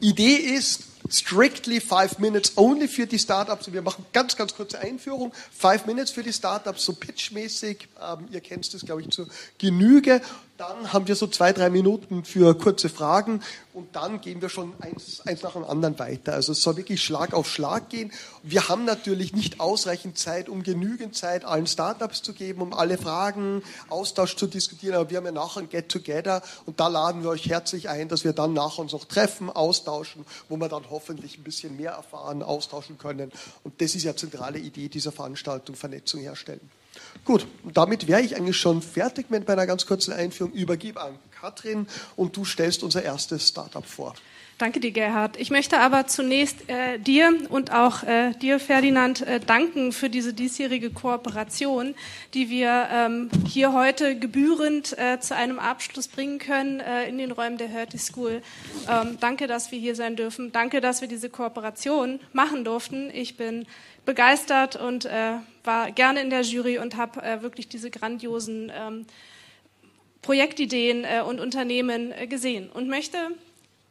[0.00, 3.72] Idee ist, strictly five minutes only für die Startups.
[3.72, 5.32] Wir machen ganz, ganz kurze Einführung.
[5.50, 7.88] Five minutes für die Startups, so pitchmäßig.
[8.00, 10.20] Ähm, ihr kennt das, glaube ich, zur Genüge.
[10.58, 13.42] Dann haben wir so zwei, drei Minuten für kurze Fragen
[13.74, 16.34] und dann gehen wir schon eins, eins nach dem anderen weiter.
[16.34, 18.12] Also es soll wirklich Schlag auf Schlag gehen.
[18.42, 22.98] Wir haben natürlich nicht ausreichend Zeit, um genügend Zeit allen Startups zu geben, um alle
[22.98, 24.96] Fragen, Austausch zu diskutieren.
[24.96, 28.24] Aber wir haben ja nachher ein Get-Together und da laden wir euch herzlich ein, dass
[28.24, 32.42] wir dann nach uns noch treffen, austauschen, wo wir dann hoffentlich ein bisschen mehr erfahren,
[32.42, 33.30] austauschen können.
[33.62, 36.68] Und das ist ja zentrale Idee dieser Veranstaltung, Vernetzung herstellen.
[37.24, 40.52] Gut, damit wäre ich eigentlich schon fertig mit meiner ganz kurzen Einführung.
[40.52, 44.14] Übergib an Katrin und du stellst unser erstes Startup vor.
[44.58, 45.36] Danke dir, Gerhard.
[45.38, 50.34] Ich möchte aber zunächst äh, dir und auch äh, dir, Ferdinand, äh, danken für diese
[50.34, 51.94] diesjährige Kooperation,
[52.34, 57.30] die wir ähm, hier heute gebührend äh, zu einem Abschluss bringen können äh, in den
[57.30, 58.42] Räumen der Hertie School.
[58.90, 60.50] Ähm, danke, dass wir hier sein dürfen.
[60.50, 63.10] Danke, dass wir diese Kooperation machen durften.
[63.14, 63.64] Ich bin
[64.08, 69.06] begeistert und äh, war gerne in der Jury und habe äh, wirklich diese grandiosen ähm,
[70.22, 73.18] Projektideen äh, und Unternehmen äh, gesehen und möchte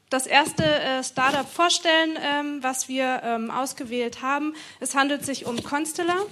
[0.09, 4.55] das erste äh, Startup vorstellen, ähm, was wir ähm, ausgewählt haben.
[4.79, 6.25] Es handelt sich um Constellar.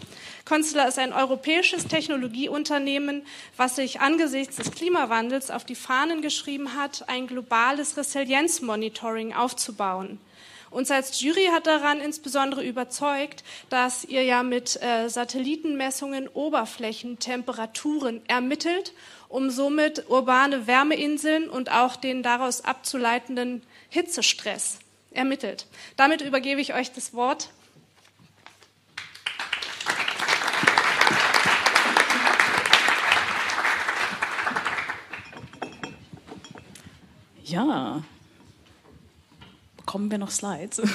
[0.45, 3.21] Constellar ist ein europäisches Technologieunternehmen,
[3.55, 10.19] was sich angesichts des Klimawandels auf die Fahnen geschrieben hat, ein globales Resilienzmonitoring aufzubauen.
[10.75, 18.91] Uns als Jury hat daran insbesondere überzeugt, dass ihr ja mit äh, Satellitenmessungen Oberflächentemperaturen ermittelt,
[19.29, 24.79] um somit urbane Wärmeinseln und auch den daraus abzuleitenden Hitzestress
[25.11, 25.65] ermittelt.
[25.95, 27.51] Damit übergebe ich euch das Wort.
[37.45, 38.03] Ja,
[39.95, 40.81] bekommen wir noch Slides?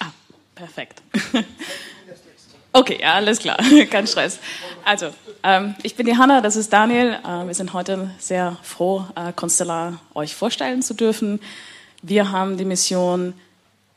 [0.00, 0.12] Ah,
[0.54, 1.02] perfekt.
[2.76, 3.56] Okay, ja, alles klar,
[3.90, 4.40] kein Stress.
[4.84, 5.10] Also,
[5.44, 7.20] ähm, ich bin die Hanna, das ist Daniel.
[7.24, 11.38] Äh, wir sind heute sehr froh, äh, Constellar euch vorstellen zu dürfen.
[12.02, 13.34] Wir haben die Mission,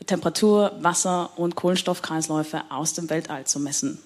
[0.06, 3.98] Temperatur, Wasser und Kohlenstoffkreisläufe aus dem Weltall zu messen.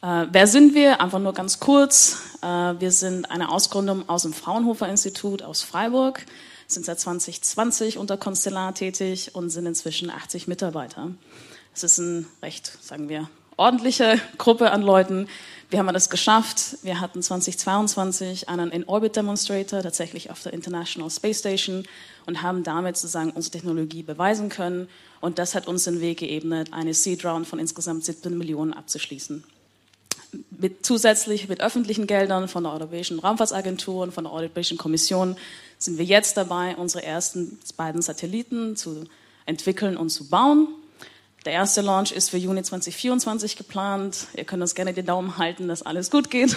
[0.00, 1.00] Äh, wer sind wir?
[1.00, 2.18] Einfach nur ganz kurz.
[2.40, 6.24] Äh, wir sind eine Ausgründung aus dem Fraunhofer Institut aus Freiburg,
[6.68, 11.10] sind seit 2020 unter Constellar tätig und sind inzwischen 80 Mitarbeiter.
[11.74, 15.26] Es ist eine recht, sagen wir, ordentliche Gruppe an Leuten.
[15.68, 16.78] Wir haben das geschafft.
[16.82, 21.84] Wir hatten 2022 einen In-Orbit-Demonstrator tatsächlich auf der International Space Station
[22.24, 24.88] und haben damit sozusagen unsere Technologie beweisen können.
[25.20, 29.42] Und das hat uns den Weg geebnet, eine Seed Round von insgesamt 17 Millionen abzuschließen
[30.50, 35.36] mit, zusätzlich mit öffentlichen Geldern von der Europäischen Raumfahrtsagentur und von der Europäischen Kommission
[35.78, 39.04] sind wir jetzt dabei, unsere ersten beiden Satelliten zu
[39.46, 40.68] entwickeln und zu bauen.
[41.44, 44.26] Der erste Launch ist für Juni 2024 geplant.
[44.36, 46.56] Ihr könnt uns gerne den Daumen halten, dass alles gut geht.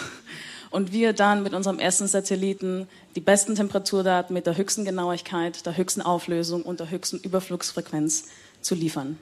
[0.71, 5.77] Und wir dann mit unserem ersten Satelliten die besten Temperaturdaten mit der höchsten Genauigkeit, der
[5.77, 8.29] höchsten Auflösung und der höchsten Überflugsfrequenz
[8.61, 9.17] zu liefern.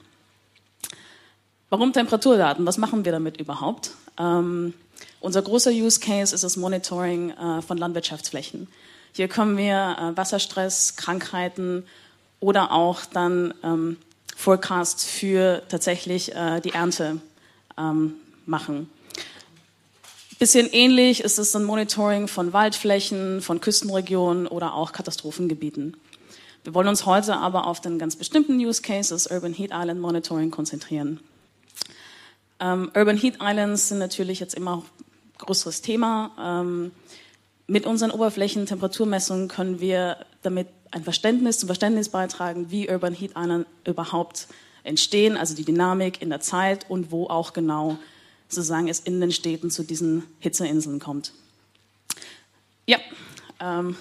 [1.70, 2.66] Warum Temperaturdaten?
[2.66, 3.92] Was machen wir damit überhaupt?
[4.20, 4.74] Ähm,
[5.22, 8.68] unser großer Use Case ist das Monitoring äh, von Landwirtschaftsflächen.
[9.14, 11.86] Hier können wir äh, Wasserstress, Krankheiten
[12.40, 13.98] oder auch dann ähm,
[14.36, 17.20] Forecasts für tatsächlich äh, die Ernte
[17.78, 18.90] ähm, machen.
[20.38, 25.98] Bisschen ähnlich ist es ein Monitoring von Waldflächen, von Küstenregionen oder auch Katastrophengebieten.
[26.64, 30.50] Wir wollen uns heute aber auf den ganz bestimmten Use Cases Urban Heat Island Monitoring
[30.50, 31.20] konzentrieren.
[32.60, 34.84] Ähm, Urban Heat Islands sind natürlich jetzt immer ein
[35.38, 36.62] größeres Thema.
[36.62, 36.92] Ähm,
[37.68, 43.68] mit unseren Oberflächentemperaturmessungen können wir damit ein Verständnis zum Verständnis beitragen, wie Urban Heat Island
[43.86, 44.48] überhaupt
[44.84, 47.98] entstehen, also die Dynamik in der Zeit und wo auch genau
[48.48, 51.34] sozusagen es in den Städten zu diesen Hitzeinseln kommt.
[52.88, 52.98] Ja,
[53.60, 53.96] ähm,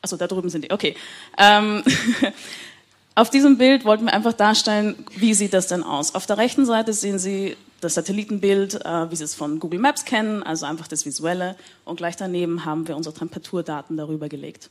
[0.00, 0.70] also da drüben sind die.
[0.70, 0.94] Okay.
[1.36, 1.82] Ähm,
[3.16, 6.14] auf diesem Bild wollten wir einfach darstellen, wie sieht das denn aus.
[6.14, 10.04] Auf der rechten Seite sehen Sie das Satellitenbild, äh, wie Sie es von Google Maps
[10.04, 11.56] kennen, also einfach das Visuelle.
[11.86, 14.68] Und gleich daneben haben wir unsere Temperaturdaten darüber gelegt.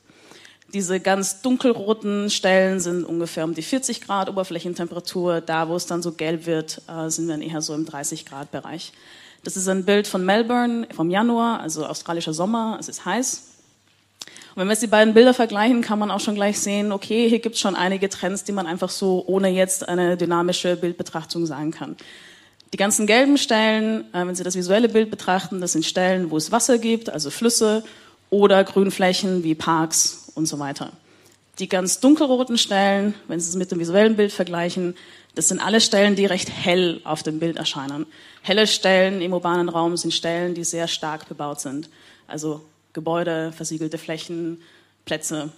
[0.72, 5.40] Diese ganz dunkelroten Stellen sind ungefähr um die 40 Grad Oberflächentemperatur.
[5.40, 8.26] Da, wo es dann so gelb wird, äh, sind wir dann eher so im 30
[8.26, 8.92] Grad Bereich.
[9.42, 12.76] Das ist ein Bild von Melbourne vom Januar, also australischer Sommer.
[12.78, 13.55] Es ist heiß.
[14.56, 17.40] Wenn wir jetzt die beiden Bilder vergleichen, kann man auch schon gleich sehen, okay, hier
[17.40, 21.72] gibt es schon einige Trends, die man einfach so ohne jetzt eine dynamische Bildbetrachtung sagen
[21.72, 21.94] kann.
[22.72, 26.38] Die ganzen gelben Stellen, äh, wenn Sie das visuelle Bild betrachten, das sind Stellen, wo
[26.38, 27.84] es Wasser gibt, also Flüsse
[28.30, 30.90] oder Grünflächen wie Parks und so weiter.
[31.58, 34.96] Die ganz dunkelroten Stellen, wenn Sie es mit dem visuellen Bild vergleichen,
[35.34, 38.06] das sind alle Stellen, die recht hell auf dem Bild erscheinen.
[38.40, 41.90] Helle Stellen im urbanen Raum sind Stellen, die sehr stark bebaut sind.
[42.26, 42.62] Also
[42.96, 44.62] Gebäude, versiegelte Flächen,
[45.04, 45.50] Plätze.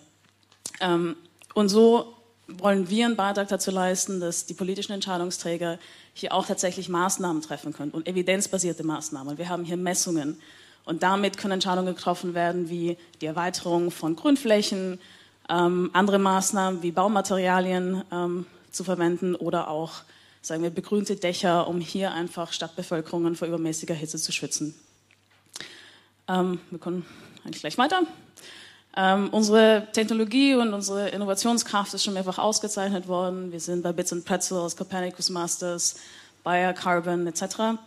[0.81, 1.17] Ähm,
[1.55, 2.15] und so
[2.49, 5.79] wollen wir einen Beitrag dazu leisten, dass die politischen Entscheidungsträger
[6.15, 9.39] hier auch tatsächlich Maßnahmen treffen können und evidenzbasierte Maßnahmen.
[9.39, 10.41] Wir haben hier Messungen
[10.85, 14.99] und damit können Entscheidungen getroffen werden wie die Erweiterung von Grünflächen,
[15.49, 20.03] ähm, andere Maßnahmen wie Baumaterialien ähm, zu verwenden oder auch
[20.43, 24.75] sagen wir begrünte Dächer, um hier einfach Stadtbevölkerungen vor übermäßiger Hitze zu schützen.
[26.29, 27.07] Ähm, wir können
[27.49, 28.03] eigentlich gleich weiter.
[28.97, 33.53] Ähm, unsere Technologie und unsere Innovationskraft ist schon mehrfach ausgezeichnet worden.
[33.53, 35.97] Wir sind bei Bits and Pretzels, Copernicus Masters,
[36.45, 37.79] Bayer Carbon etc.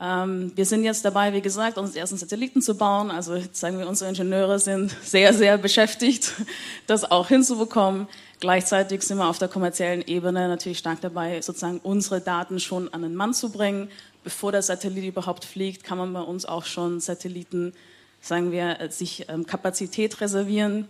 [0.00, 3.10] Ähm, wir sind jetzt dabei, wie gesagt, unsere ersten Satelliten zu bauen.
[3.10, 6.32] Also sagen wir, unsere Ingenieure sind sehr, sehr beschäftigt,
[6.86, 8.08] das auch hinzubekommen.
[8.40, 13.02] Gleichzeitig sind wir auf der kommerziellen Ebene natürlich stark dabei, sozusagen unsere Daten schon an
[13.02, 13.90] den Mann zu bringen.
[14.22, 17.72] Bevor der Satellit überhaupt fliegt, kann man bei uns auch schon Satelliten
[18.20, 20.88] sagen wir, äh, sich ähm, Kapazität reservieren.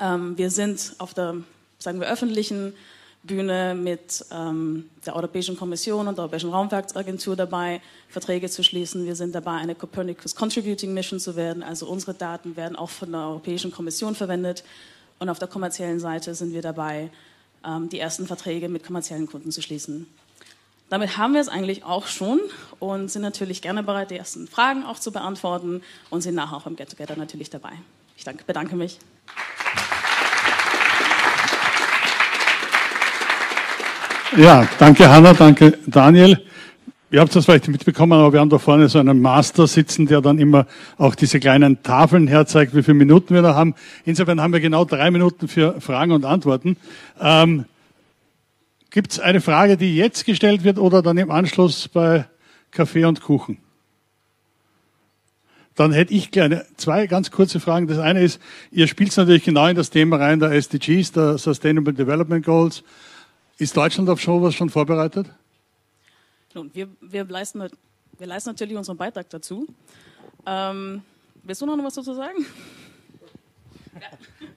[0.00, 1.36] Ähm, wir sind auf der,
[1.78, 2.74] sagen wir, öffentlichen
[3.22, 9.06] Bühne mit ähm, der Europäischen Kommission und der Europäischen Raumfahrtsagentur dabei, Verträge zu schließen.
[9.06, 11.62] Wir sind dabei, eine Copernicus Contributing Mission zu werden.
[11.62, 14.62] Also unsere Daten werden auch von der Europäischen Kommission verwendet.
[15.18, 17.08] Und auf der kommerziellen Seite sind wir dabei,
[17.90, 20.06] die ersten Verträge mit kommerziellen Kunden zu schließen.
[20.94, 22.38] Damit haben wir es eigentlich auch schon
[22.78, 26.68] und sind natürlich gerne bereit, die ersten Fragen auch zu beantworten und sind nachher auch
[26.68, 27.72] im Get Together natürlich dabei.
[28.16, 29.00] Ich danke, bedanke mich.
[34.36, 36.40] Ja, danke Hanna, danke Daniel.
[37.10, 40.20] Ihr habt das vielleicht mitbekommen, aber wir haben da vorne so einen Master sitzen, der
[40.20, 40.64] dann immer
[40.96, 43.74] auch diese kleinen Tafeln herzeigt, wie viele Minuten wir da haben.
[44.04, 46.76] Insofern haben wir genau drei Minuten für Fragen und Antworten.
[47.20, 47.64] Ähm,
[48.94, 52.28] Gibt es eine Frage, die jetzt gestellt wird oder dann im Anschluss bei
[52.70, 53.58] Kaffee und Kuchen?
[55.74, 57.88] Dann hätte ich gerne zwei ganz kurze Fragen.
[57.88, 61.92] Das eine ist, ihr spielt natürlich genau in das Thema rein der SDGs, der Sustainable
[61.92, 62.84] Development Goals.
[63.58, 65.26] Ist Deutschland auf sowas schon vorbereitet?
[66.54, 67.68] Nun, wir, wir, leisten,
[68.16, 69.66] wir leisten natürlich unseren Beitrag dazu.
[70.46, 71.02] Ähm,
[71.42, 72.46] willst du noch was dazu sagen?
[74.00, 74.46] Ja.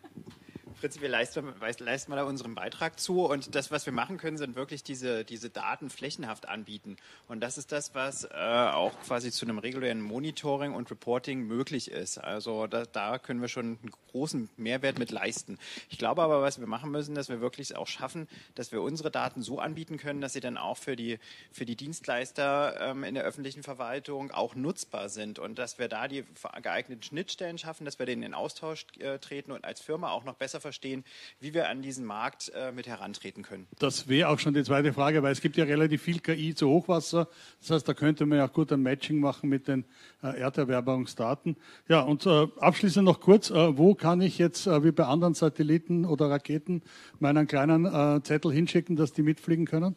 [0.95, 4.55] Wir leisten, leisten mal da unseren Beitrag zu und das, was wir machen können, sind
[4.55, 6.97] wirklich diese, diese Daten flächenhaft anbieten.
[7.27, 11.91] Und das ist das, was äh, auch quasi zu einem regulären Monitoring und Reporting möglich
[11.91, 12.17] ist.
[12.17, 15.59] Also da, da können wir schon einen großen Mehrwert mit leisten.
[15.89, 19.11] Ich glaube aber, was wir machen müssen, dass wir wirklich auch schaffen, dass wir unsere
[19.11, 21.19] Daten so anbieten können, dass sie dann auch für die,
[21.51, 26.07] für die Dienstleister ähm, in der öffentlichen Verwaltung auch nutzbar sind und dass wir da
[26.07, 26.23] die
[26.61, 30.35] geeigneten Schnittstellen schaffen, dass wir denen in Austausch äh, treten und als Firma auch noch
[30.35, 33.67] besser verstehen, wie wir an diesen Markt äh, mit herantreten können.
[33.79, 36.69] Das wäre auch schon die zweite Frage, weil es gibt ja relativ viel KI zu
[36.69, 37.27] Hochwasser.
[37.59, 39.85] Das heißt, da könnte man ja auch gut ein Matching machen mit den
[40.23, 41.57] äh, Erderwerbungsdaten.
[41.87, 45.33] Ja, und äh, abschließend noch kurz, äh, wo kann ich jetzt, äh, wie bei anderen
[45.33, 46.81] Satelliten oder Raketen,
[47.19, 49.95] meinen kleinen äh, Zettel hinschicken, dass die mitfliegen können?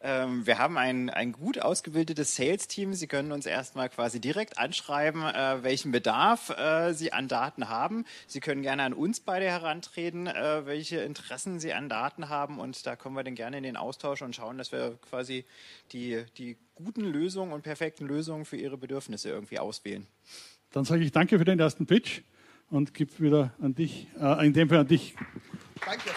[0.00, 2.94] Ähm, wir haben ein, ein gut ausgebildetes Sales-Team.
[2.94, 8.04] Sie können uns erstmal quasi direkt anschreiben, äh, welchen Bedarf äh, Sie an Daten haben.
[8.28, 12.60] Sie können gerne an uns beide herantreten, äh, welche Interessen Sie an Daten haben.
[12.60, 15.44] Und da kommen wir dann gerne in den Austausch und schauen, dass wir quasi
[15.90, 20.06] die, die guten Lösungen und perfekten Lösungen für Ihre Bedürfnisse irgendwie auswählen.
[20.70, 22.20] Dann sage ich danke für den ersten Pitch
[22.70, 25.16] und gebe wieder an dich, äh, in dem Fall an dich.
[25.84, 26.10] Danke.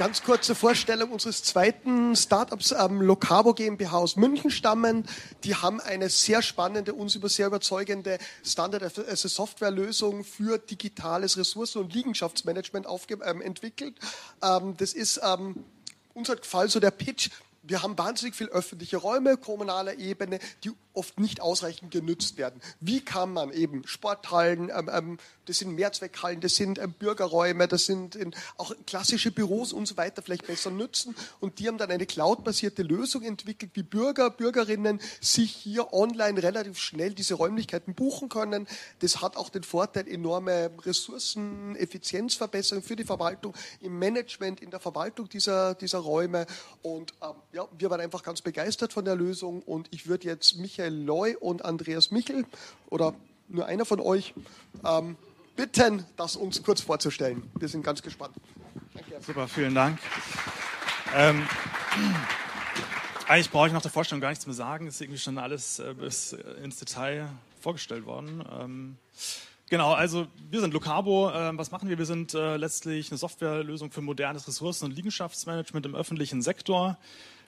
[0.00, 5.04] Ganz kurze Vorstellung unseres zweiten Startups, ähm, Locabo GmbH aus München stammen.
[5.44, 12.86] Die haben eine sehr spannende, uns über sehr überzeugende Standard-as-a-Software-Lösung für digitales Ressourcen- und Liegenschaftsmanagement
[13.26, 13.98] ähm, entwickelt.
[14.42, 15.64] Ähm, das ist ähm,
[16.14, 17.28] unser Fall so der Pitch.
[17.62, 22.60] Wir haben wahnsinnig viel öffentliche Räume, kommunaler Ebene, die oft nicht ausreichend genützt werden.
[22.80, 27.86] Wie kann man eben Sporthallen, ähm, ähm, das sind Mehrzweckhallen, das sind ähm, Bürgerräume, das
[27.86, 31.14] sind in, auch klassische Büros und so weiter vielleicht besser nützen.
[31.38, 36.78] Und die haben dann eine cloudbasierte Lösung entwickelt, wie Bürger, Bürgerinnen sich hier online relativ
[36.78, 38.66] schnell diese Räumlichkeiten buchen können.
[39.00, 44.80] Das hat auch den Vorteil, enorme Ressourcen, Effizienzverbesserung für die Verwaltung, im Management, in der
[44.80, 46.46] Verwaltung dieser, dieser Räume.
[46.82, 50.56] Und ähm, ja, wir waren einfach ganz begeistert von der Lösung und ich würde jetzt
[50.80, 52.46] Michael Loy und Andreas Michel
[52.88, 53.14] oder
[53.48, 54.32] nur einer von euch
[54.82, 55.16] ähm,
[55.54, 57.42] bitten, das uns kurz vorzustellen.
[57.58, 58.34] Wir sind ganz gespannt.
[58.94, 59.20] Danke.
[59.20, 59.98] Super, vielen Dank.
[61.14, 61.46] Ähm,
[63.28, 64.86] eigentlich brauche ich nach der Vorstellung gar nichts mehr sagen.
[64.86, 67.28] Es ist irgendwie schon alles äh, bis ins Detail
[67.60, 68.42] vorgestellt worden.
[68.58, 68.96] Ähm,
[69.68, 71.28] genau, also wir sind Locabo.
[71.28, 71.98] Äh, was machen wir?
[71.98, 76.96] Wir sind äh, letztlich eine Softwarelösung für modernes Ressourcen- und Liegenschaftsmanagement im öffentlichen Sektor.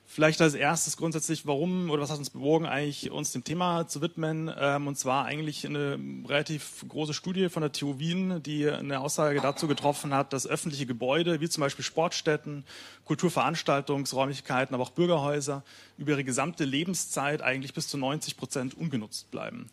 [0.07, 4.03] Vielleicht als erstes grundsätzlich, warum oder was hat uns bewogen, eigentlich uns dem Thema zu
[4.03, 4.53] widmen?
[4.59, 5.99] Ähm, und zwar eigentlich eine
[6.29, 10.85] relativ große Studie von der TU Wien, die eine Aussage dazu getroffen hat, dass öffentliche
[10.85, 12.65] Gebäude, wie zum Beispiel Sportstätten,
[13.07, 15.63] Kulturveranstaltungsräumlichkeiten, aber auch Bürgerhäuser,
[15.97, 19.71] über ihre gesamte Lebenszeit eigentlich bis zu 90 Prozent ungenutzt bleiben.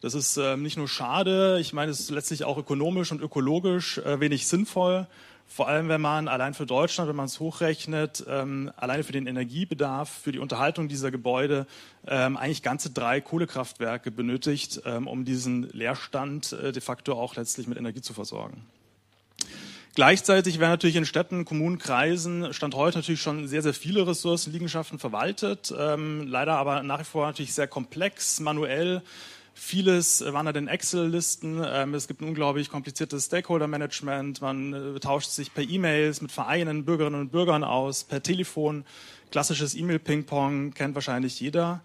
[0.00, 3.98] Das ist äh, nicht nur schade, ich meine, es ist letztlich auch ökonomisch und ökologisch
[3.98, 5.08] äh, wenig sinnvoll.
[5.50, 9.26] Vor allem, wenn man allein für Deutschland, wenn man es hochrechnet, ähm, alleine für den
[9.26, 11.66] Energiebedarf, für die Unterhaltung dieser Gebäude
[12.06, 17.66] ähm, eigentlich ganze drei Kohlekraftwerke benötigt, ähm, um diesen Leerstand äh, de facto auch letztlich
[17.66, 18.66] mit Energie zu versorgen.
[19.94, 24.98] Gleichzeitig werden natürlich in Städten, Kommunen, Kreisen Stand heute natürlich schon sehr, sehr viele Ressourcenliegenschaften
[24.98, 29.02] verwaltet, ähm, leider aber nach wie vor natürlich sehr komplex, manuell
[29.60, 31.60] Vieles wandert in Excel-Listen.
[31.66, 34.40] Ähm, es gibt ein unglaublich kompliziertes Stakeholder-Management.
[34.40, 38.84] Man äh, tauscht sich per E-Mails mit Vereinen, Bürgerinnen und Bürgern aus, per Telefon.
[39.32, 41.82] Klassisches E-Mail-Ping-Pong kennt wahrscheinlich jeder.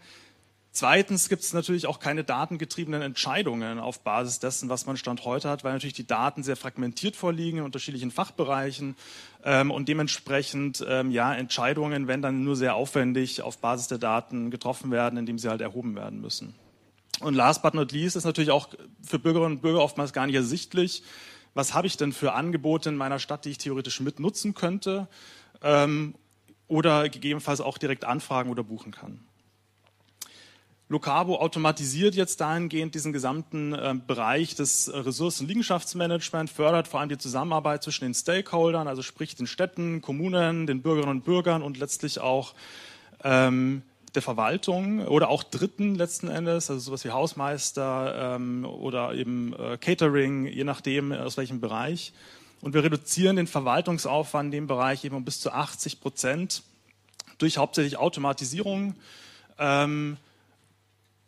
[0.71, 5.49] Zweitens gibt es natürlich auch keine datengetriebenen Entscheidungen auf Basis dessen, was man Stand heute
[5.49, 8.95] hat, weil natürlich die Daten sehr fragmentiert vorliegen in unterschiedlichen Fachbereichen
[9.43, 14.51] ähm, und dementsprechend ähm, ja Entscheidungen, wenn dann nur sehr aufwendig auf Basis der Daten
[14.51, 16.53] getroffen werden, indem sie halt erhoben werden müssen.
[17.19, 18.69] Und last but not least ist natürlich auch
[19.01, 21.03] für Bürgerinnen und Bürger oftmals gar nicht ersichtlich,
[21.53, 25.07] was habe ich denn für Angebote in meiner Stadt, die ich theoretisch mitnutzen könnte
[25.61, 26.15] ähm,
[26.67, 29.19] oder gegebenenfalls auch direkt anfragen oder buchen kann.
[30.89, 37.83] Locabo automatisiert jetzt dahingehend diesen gesamten äh, Bereich des Ressourcenliegenschaftsmanagement, fördert vor allem die Zusammenarbeit
[37.83, 42.53] zwischen den Stakeholdern, also sprich den Städten, Kommunen, den Bürgerinnen und Bürgern und letztlich auch
[43.23, 43.83] ähm,
[44.15, 49.77] der Verwaltung oder auch Dritten letzten Endes, also sowas wie Hausmeister ähm, oder eben äh,
[49.77, 52.13] Catering, je nachdem aus welchem Bereich.
[52.61, 56.63] Und wir reduzieren den Verwaltungsaufwand in dem Bereich eben um bis zu 80 Prozent
[57.37, 58.95] durch hauptsächlich Automatisierung.
[59.59, 60.17] Ähm,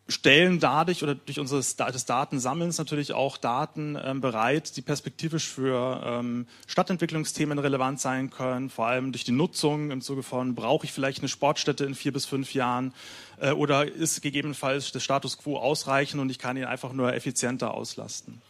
[0.08, 6.02] stellen dadurch oder durch unser des Datensammelns natürlich auch Daten ähm, bereit, die perspektivisch für
[6.06, 10.94] ähm, Stadtentwicklungsthemen relevant sein können, vor allem durch die Nutzung im Zuge von, brauche ich
[10.94, 12.94] vielleicht eine Sportstätte in vier bis fünf Jahren
[13.40, 17.74] äh, oder ist gegebenenfalls der Status quo ausreichend und ich kann ihn einfach nur effizienter
[17.74, 18.42] auslasten.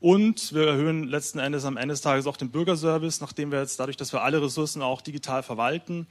[0.00, 3.78] Und wir erhöhen letzten Endes am Ende des Tages auch den Bürgerservice, nachdem wir jetzt
[3.80, 6.06] dadurch, dass wir alle Ressourcen auch digital verwalten,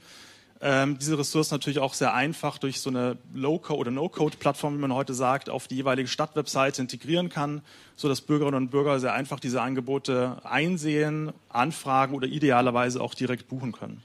[0.60, 4.94] ähm, diese Ressourcen natürlich auch sehr einfach durch so eine Low-Code oder No-Code-Plattform, wie man
[4.94, 7.62] heute sagt, auf die jeweilige Stadtwebseite integrieren kann,
[7.94, 13.48] so dass Bürgerinnen und Bürger sehr einfach diese Angebote einsehen, anfragen oder idealerweise auch direkt
[13.48, 14.02] buchen können.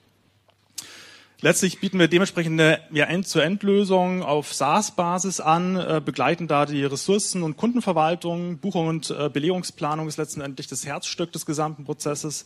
[1.43, 7.41] Letztlich bieten wir dementsprechend eine ja, End-zu-End-Lösung auf SaaS-Basis an, äh, begleiten da die Ressourcen-
[7.41, 8.59] und Kundenverwaltung.
[8.59, 12.45] Buchung und äh, Belegungsplanung ist letztendlich das Herzstück des gesamten Prozesses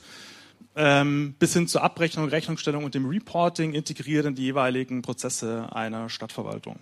[0.75, 6.09] ähm, bis hin zur Abrechnung, Rechnungsstellung und dem Reporting integriert in die jeweiligen Prozesse einer
[6.09, 6.77] Stadtverwaltung.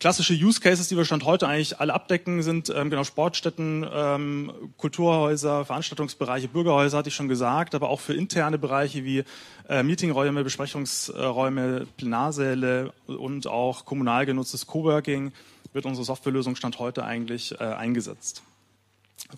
[0.00, 4.52] Klassische Use Cases, die wir Stand heute eigentlich alle abdecken, sind ähm, genau Sportstätten, ähm,
[4.76, 9.24] Kulturhäuser, Veranstaltungsbereiche, Bürgerhäuser, hatte ich schon gesagt, aber auch für interne Bereiche wie
[9.68, 15.32] äh, Meetingräume, Besprechungsräume, Plenarsäle und auch kommunal genutztes Coworking
[15.72, 18.44] wird unsere Softwarelösung Stand heute eigentlich äh, eingesetzt.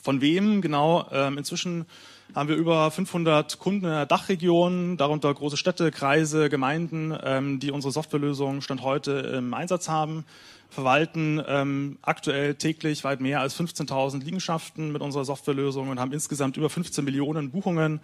[0.03, 1.09] Von wem genau?
[1.11, 1.87] Ähm, inzwischen
[2.35, 7.71] haben wir über 500 Kunden in der Dachregion, darunter große Städte, Kreise, Gemeinden, ähm, die
[7.71, 10.25] unsere Softwarelösung Stand heute im Einsatz haben,
[10.69, 16.57] verwalten ähm, aktuell täglich weit mehr als 15.000 Liegenschaften mit unserer Softwarelösung und haben insgesamt
[16.57, 18.01] über 15 Millionen Buchungen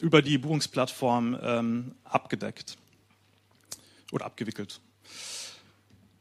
[0.00, 2.78] über die Buchungsplattform ähm, abgedeckt
[4.12, 4.80] oder abgewickelt.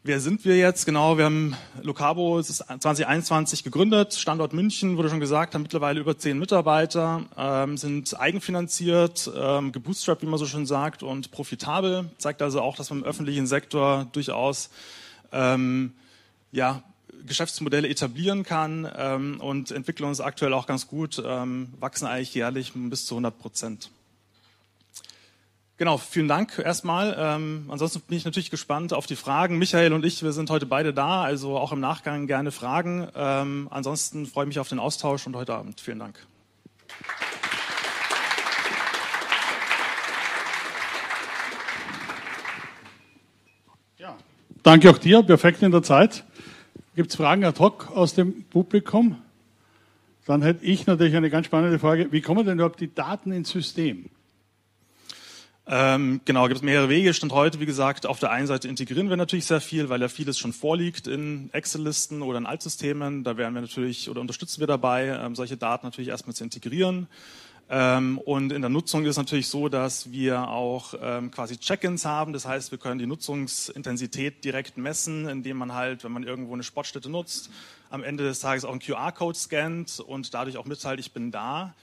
[0.08, 0.86] Wer sind wir jetzt?
[0.86, 5.99] Genau, wir haben Locabo, es ist 2021 gegründet, Standort München, wurde schon gesagt, haben mittlerweile
[5.99, 12.12] über zehn Mitarbeiter, ähm, sind eigenfinanziert, ähm, gebootstrapped, wie man so schön sagt, und profitabel.
[12.20, 14.70] Zeigt also auch, dass man im öffentlichen Sektor durchaus
[15.32, 15.93] ähm,
[16.51, 16.84] ja,
[17.26, 22.74] Geschäftsmodelle etablieren kann ähm, und entwickeln uns aktuell auch ganz gut, ähm, wachsen eigentlich jährlich
[22.76, 23.89] bis zu 100 Prozent.
[25.78, 27.14] Genau, vielen Dank erstmal.
[27.20, 29.58] Ähm, ansonsten bin ich natürlich gespannt auf die Fragen.
[29.58, 33.10] Michael und ich, wir sind heute beide da, also auch im Nachgang gerne Fragen.
[33.14, 35.82] Ähm, ansonsten freue ich mich auf den Austausch und heute Abend.
[35.82, 36.18] Vielen Dank.
[43.98, 44.16] Ja,
[44.64, 46.24] danke auch dir, perfekt in der Zeit.
[46.96, 49.18] Gibt es Fragen ad hoc aus dem Publikum?
[50.26, 52.14] Dann hätte ich natürlich eine ganz spannende Frage.
[52.14, 54.10] Wie kommen denn überhaupt die Daten ins System?
[55.68, 57.13] Ähm, genau, gibt es mehrere Wege.
[57.13, 60.09] Stand heute, wie gesagt, auf der einen Seite integrieren wir natürlich sehr viel, weil ja
[60.09, 63.24] vieles schon vorliegt in Excel-Listen oder in Altsystemen.
[63.24, 67.07] Da werden wir natürlich oder unterstützen wir dabei, ähm, solche Daten natürlich erstmal zu integrieren.
[67.68, 72.32] Ähm, und in der Nutzung ist natürlich so, dass wir auch ähm, quasi Check-ins haben.
[72.32, 76.61] Das heißt, wir können die Nutzungsintensität direkt messen, indem man halt, wenn man irgendwo eine
[76.61, 77.49] Sportstätte nutzt,
[77.89, 81.74] am Ende des Tages auch einen QR-Code scannt und dadurch auch mitteilt, ich bin da.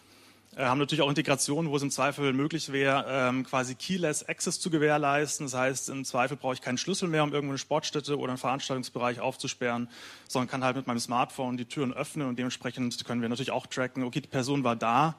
[0.54, 4.60] Äh, haben natürlich auch Integrationen, wo es im Zweifel möglich wäre, ähm, quasi Keyless Access
[4.60, 5.46] zu gewährleisten.
[5.46, 8.38] Das heißt, im Zweifel brauche ich keinen Schlüssel mehr, um irgendwo eine Sportstätte oder einen
[8.38, 9.88] Veranstaltungsbereich aufzusperren,
[10.28, 13.66] sondern kann halt mit meinem Smartphone die Türen öffnen und dementsprechend können wir natürlich auch
[13.66, 15.14] tracken, okay, die Person war da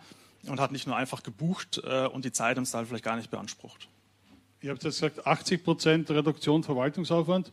[0.48, 3.32] und hat nicht nur einfach gebucht äh, und die Zeit im Zweifel vielleicht gar nicht
[3.32, 3.88] beansprucht.
[4.62, 7.52] Ihr habt jetzt gesagt, 80 Prozent Reduktion Verwaltungsaufwand.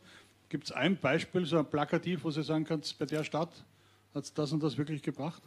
[0.51, 3.51] Gibt es ein Beispiel, so ein Plakativ, wo Sie sagen kannst, bei der Stadt
[4.15, 5.43] hat es das und das wirklich gebracht?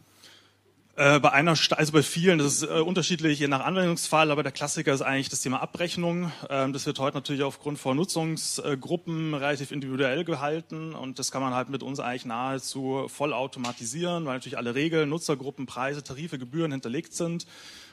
[0.96, 4.52] Äh, bei einer, also bei vielen, das ist äh, unterschiedlich je nach Anwendungsfall, aber der
[4.52, 6.30] Klassiker ist eigentlich das Thema Abrechnung.
[6.48, 11.52] Ähm, das wird heute natürlich aufgrund von Nutzungsgruppen relativ individuell gehalten und das kann man
[11.52, 16.70] halt mit uns eigentlich nahezu voll automatisieren, weil natürlich alle Regeln, Nutzergruppen, Preise, Tarife, Gebühren
[16.70, 17.44] hinterlegt sind.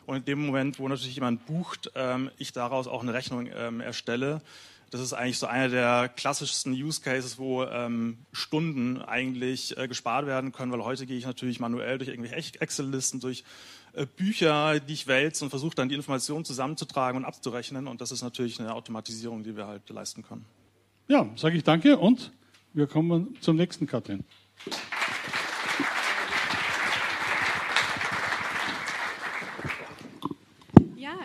[0.06, 3.82] Und in dem Moment, wo natürlich jemand bucht, ähm, ich daraus auch eine Rechnung ähm,
[3.82, 4.42] erstelle.
[4.92, 10.26] Das ist eigentlich so einer der klassischsten Use Cases, wo ähm, Stunden eigentlich äh, gespart
[10.26, 13.46] werden können, weil heute gehe ich natürlich manuell durch irgendwelche Excel-Listen, durch
[13.94, 17.88] äh, Bücher, die ich wälze und versuche dann die Informationen zusammenzutragen und abzurechnen.
[17.88, 20.44] Und das ist natürlich eine Automatisierung, die wir halt leisten können.
[21.08, 22.34] Ja, sage ich danke und
[22.74, 24.26] wir kommen zum nächsten, Katrin.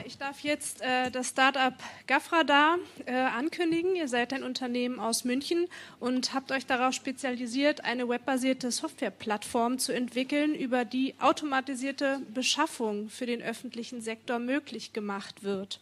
[0.06, 1.74] ich darf jetzt äh, das Startup
[2.08, 3.94] Gafrada äh, ankündigen.
[3.94, 5.68] Ihr seid ein Unternehmen aus München
[6.00, 13.26] und habt euch darauf spezialisiert, eine webbasierte Softwareplattform zu entwickeln, über die automatisierte Beschaffung für
[13.26, 15.78] den öffentlichen Sektor möglich gemacht wird.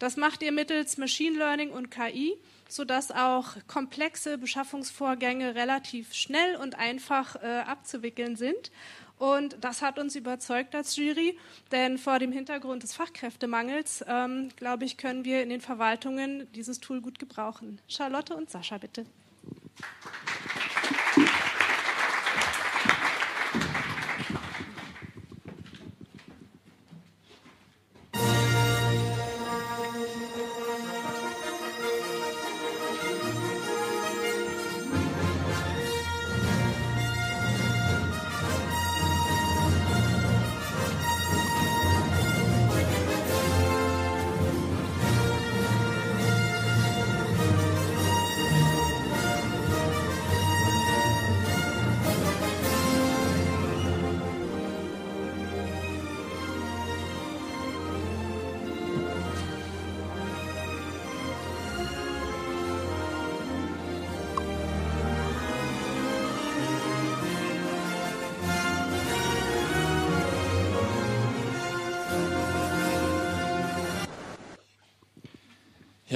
[0.00, 2.36] Das macht ihr mittels Machine Learning und KI,
[2.68, 8.72] sodass auch komplexe Beschaffungsvorgänge relativ schnell und einfach äh, abzuwickeln sind.
[9.18, 11.36] Und das hat uns überzeugt als Jury,
[11.72, 16.80] denn vor dem Hintergrund des Fachkräftemangels, ähm, glaube ich, können wir in den Verwaltungen dieses
[16.80, 17.80] Tool gut gebrauchen.
[17.88, 19.04] Charlotte und Sascha, bitte.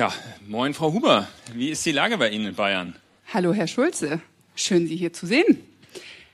[0.03, 0.13] Ja,
[0.49, 1.29] moin Frau Huber.
[1.55, 2.97] Wie ist die Lage bei Ihnen in Bayern?
[3.33, 4.21] Hallo, Herr Schulze.
[4.57, 5.61] Schön, Sie hier zu sehen.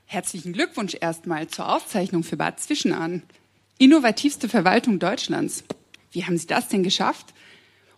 [0.06, 3.24] Herzlichen Glückwunsch erstmal zur Auszeichnung für Bad Zwischenahn.
[3.76, 5.64] Innovativste Verwaltung Deutschlands.
[6.12, 7.26] Wie haben Sie das denn geschafft?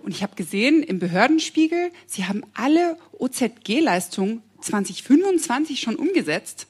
[0.00, 6.66] Und ich habe gesehen im Behördenspiegel, Sie haben alle OZG-Leistungen 2025 schon umgesetzt.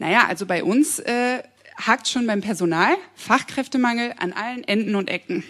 [0.00, 1.44] Naja, also bei uns äh,
[1.76, 5.44] hakt schon beim Personal, Fachkräftemangel an allen Enden und Ecken.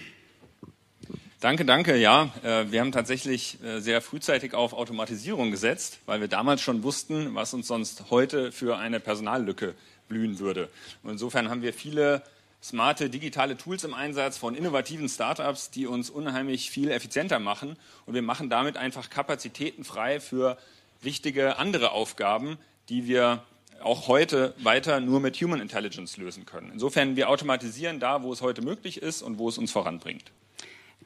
[1.41, 1.97] Danke, danke.
[1.97, 6.83] Ja, äh, wir haben tatsächlich äh, sehr frühzeitig auf Automatisierung gesetzt, weil wir damals schon
[6.83, 9.75] wussten, was uns sonst heute für eine Personallücke
[10.07, 10.69] blühen würde.
[11.03, 12.23] Und insofern haben wir viele
[12.63, 17.79] smarte digitale Tools im Einsatz von innovativen Startups, die uns unheimlich viel effizienter machen.
[18.05, 20.59] Und wir machen damit einfach Kapazitäten frei für
[21.01, 22.59] wichtige andere Aufgaben,
[22.91, 23.43] die wir
[23.83, 26.69] auch heute weiter nur mit Human Intelligence lösen können.
[26.71, 30.33] Insofern, wir automatisieren da, wo es heute möglich ist und wo es uns voranbringt.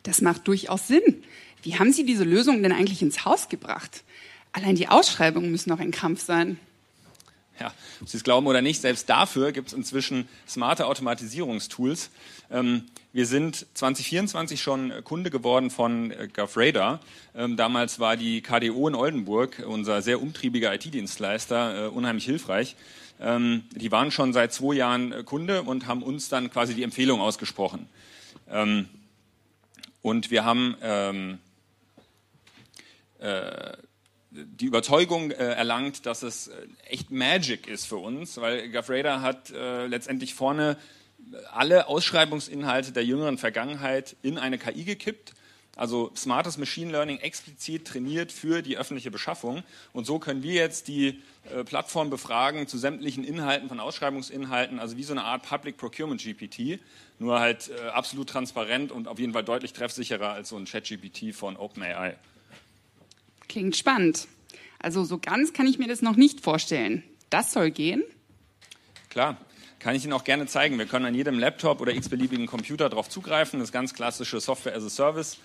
[0.05, 1.25] Das macht durchaus Sinn.
[1.63, 4.05] Wie haben Sie diese Lösung denn eigentlich ins Haus gebracht?
[4.53, 6.61] Allein die Ausschreibungen müssen noch ein Krampf sein.
[7.59, 12.11] Ja, ob Sie es glauben oder nicht, selbst dafür gibt es inzwischen smarte Automatisierungstools.
[12.51, 17.01] Ähm, wir sind 2024 schon Kunde geworden von äh, GovRadar.
[17.35, 22.75] Ähm, damals war die KDO in Oldenburg, unser sehr umtriebiger IT-Dienstleister, äh, unheimlich hilfreich.
[23.21, 26.83] Ähm, die waren schon seit zwei Jahren äh, Kunde und haben uns dann quasi die
[26.83, 27.89] Empfehlung ausgesprochen.
[30.05, 31.41] Und wir haben
[34.35, 39.51] die Überzeugung äh, erlangt, dass es äh, echt Magic ist für uns, weil GovRadar hat
[39.51, 40.77] äh, letztendlich vorne
[41.53, 45.35] alle Ausschreibungsinhalte der jüngeren Vergangenheit in eine KI gekippt.
[45.77, 49.65] Also smartes Machine Learning explizit trainiert für die öffentliche Beschaffung.
[49.93, 51.21] Und so können wir jetzt die
[51.51, 56.23] äh, Plattform befragen zu sämtlichen Inhalten von Ausschreibungsinhalten, also wie so eine Art Public Procurement
[56.23, 56.81] GPT,
[57.19, 61.35] nur halt äh, absolut transparent und auf jeden Fall deutlich treffsicherer als so ein Chat-GPT
[61.35, 62.17] von OpenAI.
[63.49, 64.29] Klingt spannend.
[64.79, 67.03] Also so ganz kann ich mir das noch nicht vorstellen.
[67.31, 68.05] Das soll gehen?
[69.09, 69.39] Klar,
[69.81, 70.79] kann ich Ihnen auch gerne zeigen.
[70.79, 73.59] Wir können an jedem Laptop oder x-beliebigen Computer darauf zugreifen.
[73.59, 75.39] Das ist ganz klassische Software as a Service.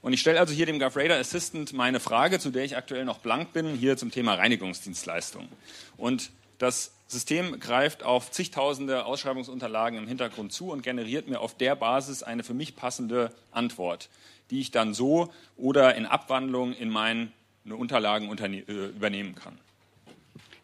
[0.00, 3.18] Und ich stelle also hier dem GovRadar Assistant meine Frage, zu der ich aktuell noch
[3.18, 5.48] blank bin, hier zum Thema Reinigungsdienstleistungen.
[5.96, 11.74] Und das System greift auf zigtausende Ausschreibungsunterlagen im Hintergrund zu und generiert mir auf der
[11.74, 14.08] Basis eine für mich passende Antwort,
[14.50, 17.32] die ich dann so oder in Abwandlung in meinen
[17.64, 19.58] Unterlagen äh, übernehmen kann.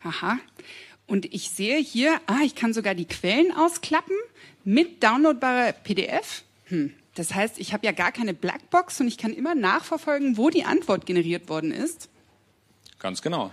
[0.02, 0.38] Aha.
[1.06, 4.16] Und ich sehe hier, ah, ich kann sogar die Quellen ausklappen
[4.64, 6.44] mit downloadbarer PDF.
[6.66, 6.94] Hm.
[7.14, 10.64] Das heißt, ich habe ja gar keine Blackbox und ich kann immer nachverfolgen, wo die
[10.64, 12.08] Antwort generiert worden ist.
[12.98, 13.52] Ganz genau.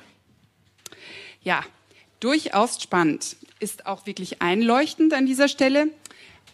[1.43, 1.63] Ja,
[2.19, 3.35] durchaus spannend.
[3.59, 5.87] Ist auch wirklich einleuchtend an dieser Stelle.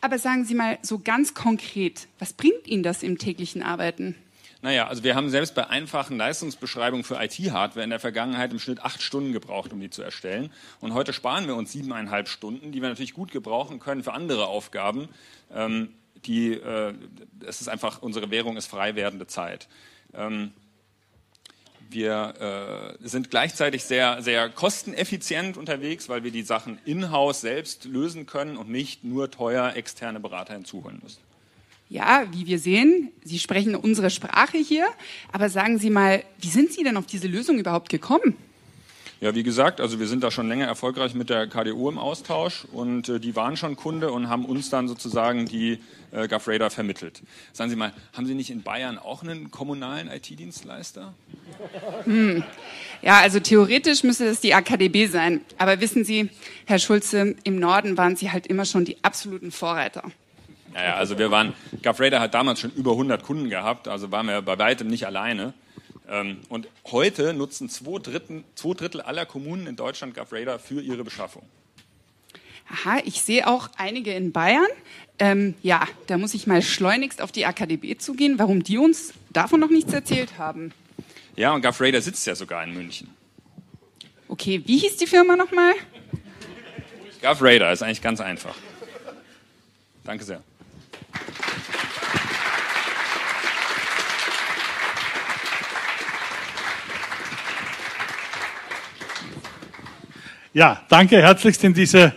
[0.01, 4.15] Aber sagen Sie mal so ganz konkret, was bringt Ihnen das im täglichen Arbeiten?
[4.61, 8.81] Naja, also wir haben selbst bei einfachen Leistungsbeschreibungen für IT-Hardware in der Vergangenheit im Schnitt
[8.81, 10.51] acht Stunden gebraucht, um die zu erstellen.
[10.81, 14.47] Und heute sparen wir uns siebeneinhalb Stunden, die wir natürlich gut gebrauchen können für andere
[14.47, 15.09] Aufgaben.
[15.53, 15.93] Ähm,
[16.25, 16.93] die, äh,
[17.45, 19.67] es ist einfach, unsere Währung ist frei werdende Zeit.
[20.13, 20.51] Ähm,
[21.89, 28.25] wir äh, sind gleichzeitig sehr, sehr kosteneffizient unterwegs, weil wir die Sachen in-house selbst lösen
[28.25, 31.21] können und nicht nur teuer externe Berater hinzuholen müssen.
[31.89, 34.87] Ja, wie wir sehen, Sie sprechen unsere Sprache hier,
[35.31, 38.35] aber sagen Sie mal, wie sind Sie denn auf diese Lösung überhaupt gekommen?
[39.19, 42.65] Ja, wie gesagt, also wir sind da schon länger erfolgreich mit der KDO im Austausch
[42.71, 45.79] und äh, die waren schon Kunde und haben uns dann sozusagen die
[46.11, 47.23] äh, GovRadar vermittelt.
[47.51, 51.15] Sagen Sie mal, haben Sie nicht in Bayern auch einen kommunalen IT-Dienstleister?
[52.03, 52.43] Hm.
[53.01, 55.41] Ja, also theoretisch müsste das die AKDB sein.
[55.57, 56.29] Aber wissen Sie,
[56.65, 60.03] Herr Schulze, im Norden waren Sie halt immer schon die absoluten Vorreiter.
[60.73, 64.43] Naja, also wir waren, GovRadar hat damals schon über 100 Kunden gehabt, also waren wir
[64.43, 65.55] bei weitem nicht alleine.
[66.09, 71.03] Ähm, und heute nutzen zwei Drittel, zwei Drittel aller Kommunen in Deutschland GovRadar für ihre
[71.03, 71.43] Beschaffung.
[72.69, 74.67] Aha, ich sehe auch einige in Bayern.
[75.19, 79.59] Ähm, ja, da muss ich mal schleunigst auf die AKDB zugehen, warum die uns davon
[79.59, 80.73] noch nichts erzählt haben.
[81.35, 83.09] Ja, und GovRadar sitzt ja sogar in München.
[84.27, 85.73] Okay, wie hieß die Firma nochmal?
[87.21, 88.55] GovRadar ist eigentlich ganz einfach.
[90.03, 90.41] Danke sehr.
[100.57, 102.13] Ja, danke herzlichst in diese,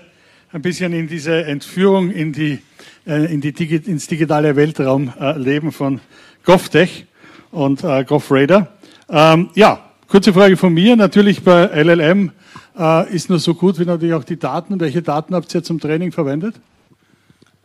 [0.50, 2.62] ein bisschen in diese Entführung in die,
[3.06, 6.00] äh, in die ins digitale Weltraumleben äh, von
[6.44, 7.04] GovTech
[7.50, 8.68] und äh, GovRadar.
[9.10, 10.96] Ähm, ja, kurze Frage von mir.
[10.96, 12.32] Natürlich bei LLM
[12.78, 14.80] äh, ist nur so gut wie natürlich auch die Daten.
[14.80, 16.54] Welche Daten habt ihr zum Training verwendet?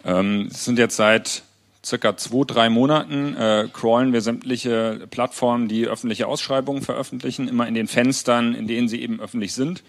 [0.04, 1.44] Ähm, es sind jetzt seit
[1.86, 7.76] circa zwei, drei Monaten äh, crawlen wir sämtliche Plattformen, die öffentliche Ausschreibungen veröffentlichen, immer in
[7.76, 9.82] den Fenstern, in denen sie eben öffentlich sind.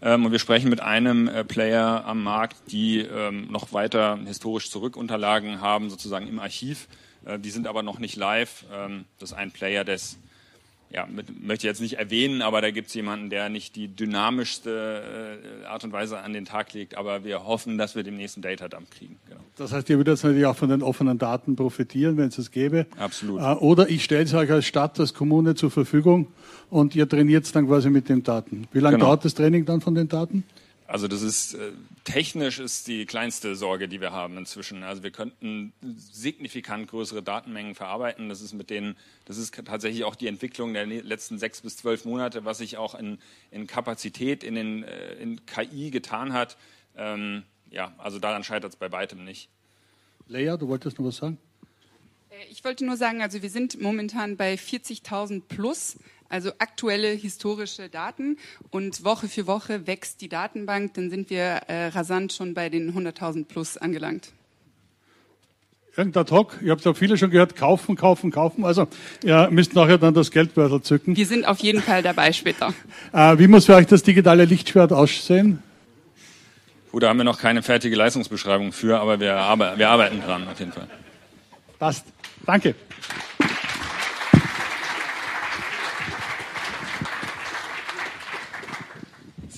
[0.00, 4.70] Ähm, und wir sprechen mit einem äh, Player am Markt, die ähm, noch weiter historisch
[4.70, 6.88] Zurückunterlagen haben, sozusagen im Archiv.
[7.24, 8.64] Äh, die sind aber noch nicht live.
[8.72, 10.18] Ähm, das ist ein Player, des
[10.90, 13.88] ja, mit, möchte ich jetzt nicht erwähnen, aber da gibt es jemanden, der nicht die
[13.88, 18.36] dynamischste äh, Art und Weise an den Tag legt, aber wir hoffen, dass wir demnächst
[18.36, 19.18] einen Datadump kriegen.
[19.28, 19.40] Genau.
[19.56, 22.50] Das heißt, ihr würdet jetzt natürlich auch von den offenen Daten profitieren, wenn es es
[22.50, 22.86] gäbe.
[22.96, 23.40] Absolut.
[23.40, 26.28] Äh, oder ich stelle es euch als Stadt, als Kommune zur Verfügung
[26.70, 28.66] und ihr trainiert es dann quasi mit den Daten.
[28.72, 29.08] Wie lange genau.
[29.08, 30.44] dauert das Training dann von den Daten?
[30.88, 31.72] Also das ist äh,
[32.04, 34.82] technisch ist die kleinste Sorge, die wir haben inzwischen.
[34.82, 38.30] Also wir könnten signifikant größere Datenmengen verarbeiten.
[38.30, 42.06] Das ist mit denen, das ist tatsächlich auch die Entwicklung der letzten sechs bis zwölf
[42.06, 43.18] Monate, was sich auch in,
[43.50, 46.56] in Kapazität, in, den, äh, in KI getan hat.
[46.96, 49.50] Ähm, ja, also daran scheitert es bei weitem nicht.
[50.26, 51.36] Leia, du wolltest noch was sagen?
[52.30, 55.98] Äh, ich wollte nur sagen, also wir sind momentan bei 40.000 plus
[56.28, 58.36] also aktuelle historische Daten.
[58.70, 62.92] Und Woche für Woche wächst die Datenbank, dann sind wir äh, rasant schon bei den
[62.94, 64.32] 100.000 plus angelangt.
[65.96, 68.64] Irgendein Talk, ihr habt ja viele schon gehört, kaufen, kaufen, kaufen.
[68.64, 68.86] Also
[69.24, 71.16] ihr müsst nachher dann das Geldbeutel zücken.
[71.16, 72.72] Wir sind auf jeden Fall dabei später.
[73.12, 75.62] Äh, wie muss für euch das digitale Lichtschwert aussehen?
[76.92, 79.34] Gut, da haben wir noch keine fertige Leistungsbeschreibung für, aber wir,
[79.76, 80.86] wir arbeiten dran auf jeden Fall.
[81.78, 82.06] Passt.
[82.46, 82.74] Danke.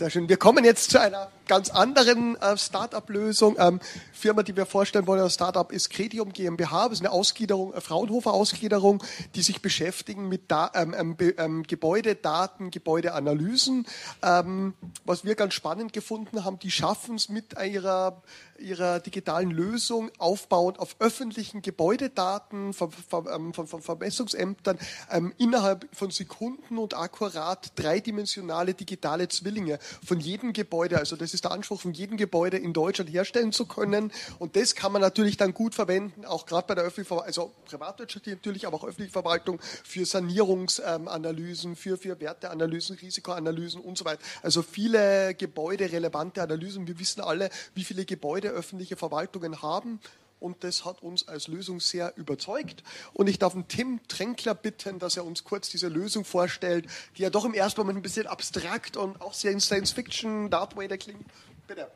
[0.01, 0.31] Sehr schön.
[0.31, 3.57] Wir kommen jetzt zu einer ganz anderen äh, Start-up-Lösung.
[3.59, 3.81] Ähm,
[4.13, 6.85] Firma, die wir vorstellen wollen, das Startup ist Credium GmbH.
[6.85, 9.03] Das ist eine Ausgliederung, eine Fraunhofer-Ausgliederung,
[9.35, 13.85] die sich beschäftigen mit da, ähm, ähm, ähm, Gebäudedaten, Gebäudeanalysen.
[14.23, 14.75] Ähm,
[15.05, 18.23] was wir ganz spannend gefunden haben, die schaffen es mit ihrer,
[18.57, 24.79] ihrer digitalen Lösung aufbauend auf öffentlichen Gebäudedaten von, von, von, von Vermessungsämtern
[25.11, 30.99] ähm, innerhalb von Sekunden und akkurat dreidimensionale digitale Zwillinge von jedem Gebäude.
[30.99, 34.75] Also das ist der Anspruch von jedem Gebäude in Deutschland herstellen zu können und das
[34.75, 38.67] kann man natürlich dann gut verwenden, auch gerade bei der öffentlichen Verwaltung, also Privatwirtschaft natürlich,
[38.67, 44.21] aber auch öffentliche Verwaltung für Sanierungsanalysen, für, für Werteanalysen, Risikoanalysen und so weiter.
[44.43, 46.87] Also viele gebäuderelevante Analysen.
[46.87, 50.01] Wir wissen alle, wie viele Gebäude öffentliche Verwaltungen haben.
[50.41, 52.83] Und das hat uns als Lösung sehr überzeugt.
[53.13, 56.87] Und ich darf den Tim Tränkler bitten, dass er uns kurz diese Lösung vorstellt,
[57.17, 60.51] die ja doch im ersten Moment ein bisschen abstrakt und auch sehr in Science Fiction,
[60.51, 61.25] Darth Vader klingt.
[61.67, 61.91] Bitte.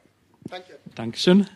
[0.48, 0.78] Danke.
[0.94, 1.48] Dankeschön.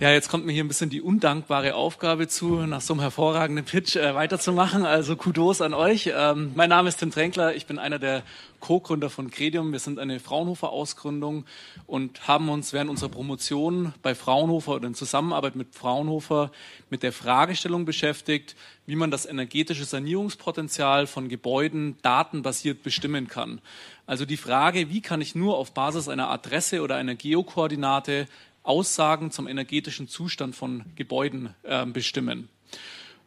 [0.00, 3.66] Ja, jetzt kommt mir hier ein bisschen die undankbare Aufgabe zu, nach so einem hervorragenden
[3.66, 4.86] Pitch äh, weiterzumachen.
[4.86, 6.10] Also Kudos an euch.
[6.16, 7.54] Ähm, mein Name ist Tim Tränkler.
[7.54, 8.22] Ich bin einer der
[8.60, 9.72] Co-Gründer von Credium.
[9.72, 11.44] Wir sind eine Fraunhofer-Ausgründung
[11.86, 16.50] und haben uns während unserer Promotion bei Fraunhofer oder in Zusammenarbeit mit Fraunhofer
[16.88, 23.60] mit der Fragestellung beschäftigt, wie man das energetische Sanierungspotenzial von Gebäuden datenbasiert bestimmen kann.
[24.06, 28.26] Also die Frage, wie kann ich nur auf Basis einer Adresse oder einer Geokoordinate
[28.62, 32.48] Aussagen zum energetischen Zustand von Gebäuden äh, bestimmen.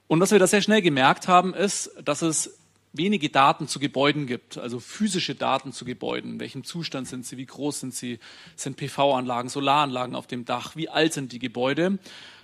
[0.08, 2.58] Und was wir da sehr schnell gemerkt haben, ist, dass es
[2.94, 6.34] wenige Daten zu Gebäuden gibt, also physische Daten zu Gebäuden.
[6.34, 7.38] In welchem Zustand sind sie?
[7.38, 8.20] Wie groß sind sie?
[8.56, 10.76] Sind PV-Anlagen, Solaranlagen auf dem Dach?
[10.76, 11.98] Wie alt sind die Gebäude?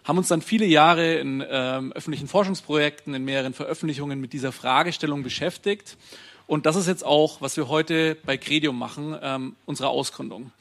[0.04, 5.22] Haben uns dann viele Jahre in ähm, öffentlichen Forschungsprojekten, in mehreren Veröffentlichungen mit dieser Fragestellung
[5.22, 5.98] beschäftigt.
[6.48, 10.52] Und das ist jetzt auch, was wir heute bei Credium machen, ähm, unsere Ausgründung.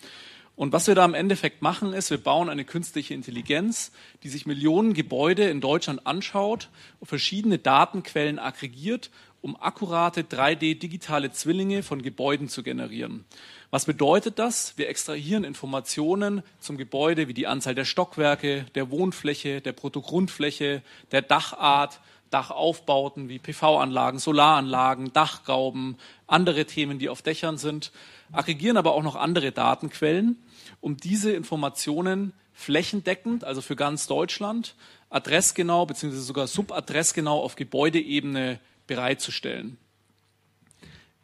[0.58, 3.92] Und was wir da im Endeffekt machen, ist, wir bauen eine künstliche Intelligenz,
[4.24, 6.68] die sich Millionen Gebäude in Deutschland anschaut,
[7.00, 13.24] verschiedene Datenquellen aggregiert, um akkurate 3D-digitale Zwillinge von Gebäuden zu generieren.
[13.70, 14.76] Was bedeutet das?
[14.76, 20.82] Wir extrahieren Informationen zum Gebäude wie die Anzahl der Stockwerke, der Wohnfläche, der Bruttogrundfläche,
[21.12, 22.00] der Dachart,
[22.30, 27.92] Dachaufbauten wie PV-Anlagen, Solaranlagen, Dachgauben, andere Themen, die auf Dächern sind,
[28.32, 30.36] aggregieren aber auch noch andere Datenquellen
[30.80, 34.74] um diese Informationen flächendeckend, also für ganz Deutschland,
[35.10, 36.16] adressgenau bzw.
[36.16, 39.78] sogar subadressgenau auf Gebäudeebene bereitzustellen.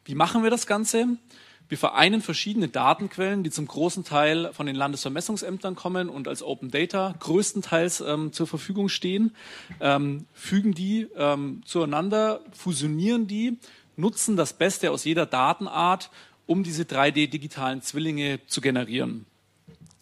[0.04, 1.16] Wie machen wir das Ganze?
[1.74, 6.70] Wir vereinen verschiedene Datenquellen, die zum großen Teil von den Landesvermessungsämtern kommen und als Open
[6.70, 9.34] Data größtenteils ähm, zur Verfügung stehen,
[9.80, 13.58] ähm, fügen die ähm, zueinander, fusionieren die,
[13.96, 16.12] nutzen das Beste aus jeder Datenart,
[16.46, 19.26] um diese 3D-digitalen Zwillinge zu generieren.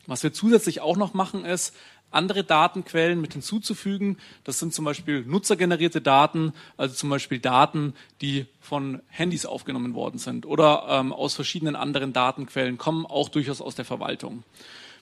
[0.07, 1.75] Was wir zusätzlich auch noch machen, ist
[2.13, 4.19] andere Datenquellen mit hinzuzufügen.
[4.45, 10.19] Das sind zum Beispiel nutzergenerierte Daten, also zum Beispiel Daten, die von Handys aufgenommen worden
[10.19, 14.45] sind oder ähm, aus verschiedenen anderen Datenquellen kommen, auch durchaus aus der Verwaltung.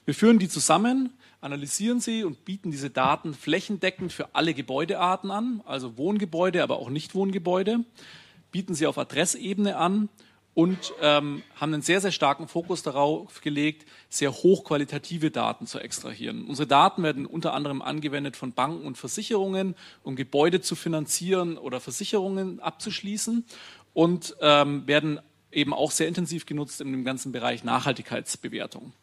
[0.05, 5.61] Wir führen die zusammen, analysieren sie und bieten diese Daten flächendeckend für alle Gebäudearten an,
[5.65, 7.83] also Wohngebäude, aber auch Nichtwohngebäude,
[8.51, 10.09] bieten sie auf Adressebene an
[10.53, 16.45] und ähm, haben einen sehr, sehr starken Fokus darauf gelegt, sehr hochqualitative Daten zu extrahieren.
[16.45, 21.79] Unsere Daten werden unter anderem angewendet von Banken und Versicherungen, um Gebäude zu finanzieren oder
[21.79, 23.45] Versicherungen abzuschließen
[23.93, 25.19] und ähm, werden
[25.51, 28.93] eben auch sehr intensiv genutzt in dem ganzen Bereich Nachhaltigkeitsbewertung.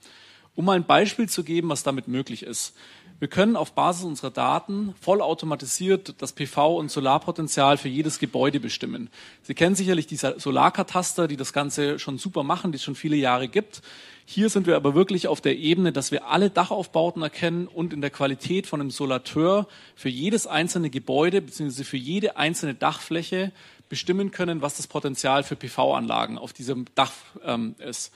[0.54, 2.74] Um mal ein Beispiel zu geben, was damit möglich ist.
[3.20, 9.10] Wir können auf Basis unserer Daten vollautomatisiert das PV- und Solarpotenzial für jedes Gebäude bestimmen.
[9.42, 13.16] Sie kennen sicherlich die Solarkataster, die das Ganze schon super machen, die es schon viele
[13.16, 13.82] Jahre gibt.
[14.24, 18.02] Hier sind wir aber wirklich auf der Ebene, dass wir alle Dachaufbauten erkennen und in
[18.02, 19.66] der Qualität von einem Solateur
[19.96, 21.82] für jedes einzelne Gebäude bzw.
[21.82, 23.50] für jede einzelne Dachfläche
[23.88, 27.12] bestimmen können, was das Potenzial für PV-Anlagen auf diesem Dach
[27.42, 28.12] ähm, ist.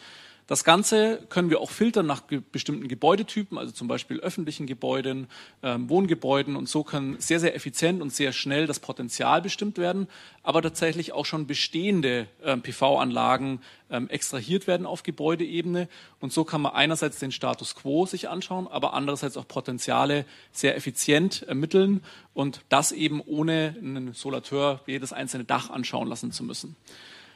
[0.53, 5.29] Das Ganze können wir auch filtern nach ge bestimmten Gebäudetypen, also zum Beispiel öffentlichen Gebäuden,
[5.63, 10.09] ähm, Wohngebäuden und so kann sehr, sehr effizient und sehr schnell das Potenzial bestimmt werden,
[10.43, 15.89] aber tatsächlich auch schon bestehende ähm, PV-Anlagen ähm, extrahiert werden auf Gebäudeebene
[16.21, 20.77] und so kann man einerseits den Status quo sich anschauen, aber andererseits auch Potenziale sehr
[20.77, 26.77] effizient ermitteln und das eben ohne einen Solateur jedes einzelne Dach anschauen lassen zu müssen.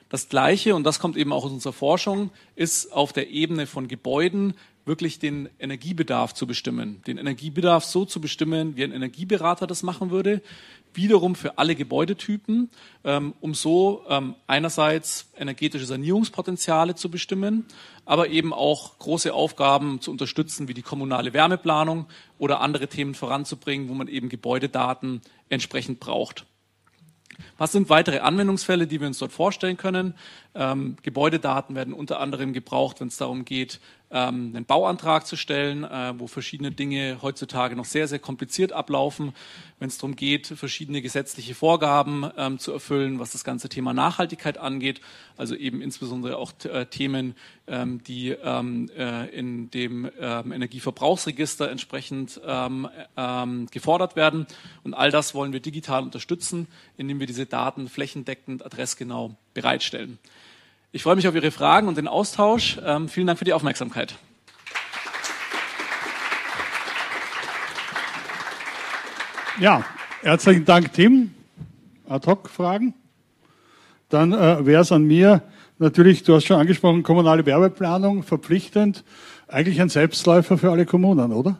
[0.09, 3.89] Das Gleiche, und das kommt eben auch aus unserer Forschung, ist auf der Ebene von
[3.89, 4.55] Gebäuden
[4.85, 7.03] wirklich den Energiebedarf zu bestimmen.
[7.09, 10.43] Den Energiebedarf so zu bestimmen, wie ein Energieberater das machen würde,
[10.95, 12.71] wiederum für alle Gebäudetypen,
[13.05, 17.67] ähm, um so ähm, einerseits energetische Sanierungspotenziale zu bestimmen,
[18.05, 22.07] aber eben auch große Aufgaben zu unterstützen, wie die kommunale Wärmeplanung
[22.39, 26.47] oder andere Themen voranzubringen, wo man eben Gebäudedaten entsprechend braucht.
[27.59, 30.15] Was sind weitere Anwendungsfälle, die wir uns dort vorstellen können?
[30.57, 33.79] Ähm, Gebäudedaten werden unter anderem gebraucht, wenn es darum geht,
[34.11, 39.35] ähm, einen Bauantrag zu stellen, äh, wo verschiedene Dinge heutzutage noch sehr, sehr kompliziert ablaufen,
[39.81, 44.59] wenn es darum geht, verschiedene gesetzliche Vorgaben ähm, zu erfüllen, was das ganze Thema Nachhaltigkeit
[44.59, 45.01] angeht,
[45.37, 47.35] also eben insbesondere auch äh, Themen,
[47.67, 52.89] ähm, die ähm, äh, in dem ähm, Energieverbrauchsregister entsprechend ähm,
[53.71, 54.47] gefordert werden.
[54.85, 60.19] Und all das wollen wir digital unterstützen, indem wir diese Daten flächendeckend adressgenau bereitstellen.
[60.93, 62.79] Ich freue mich auf Ihre Fragen und den Austausch.
[62.85, 64.15] Ähm, vielen Dank für die Aufmerksamkeit.
[69.61, 69.85] Ja,
[70.23, 71.35] herzlichen Dank, Tim.
[72.09, 72.95] Ad-Hoc-Fragen.
[74.09, 75.43] Dann äh, wäre es an mir,
[75.79, 79.03] natürlich, du hast schon angesprochen, kommunale Werbeplanung verpflichtend.
[79.49, 81.59] Eigentlich ein Selbstläufer für alle Kommunen, oder?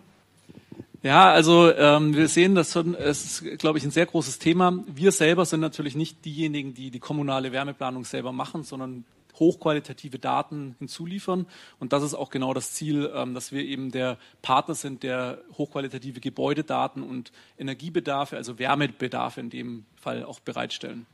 [1.03, 4.85] Ja, also ähm, wir sehen das schon, es ist, glaube ich, ein sehr großes Thema.
[4.87, 9.05] Wir selber sind natürlich nicht diejenigen, die die kommunale Wärmeplanung selber machen, sondern
[9.39, 11.47] hochqualitative Daten hinzuliefern.
[11.79, 15.39] Und das ist auch genau das Ziel, ähm, dass wir eben der Partner sind, der
[15.53, 21.07] hochqualitative Gebäudedaten und Energiebedarfe, also Wärmebedarfe in dem Fall auch bereitstellen.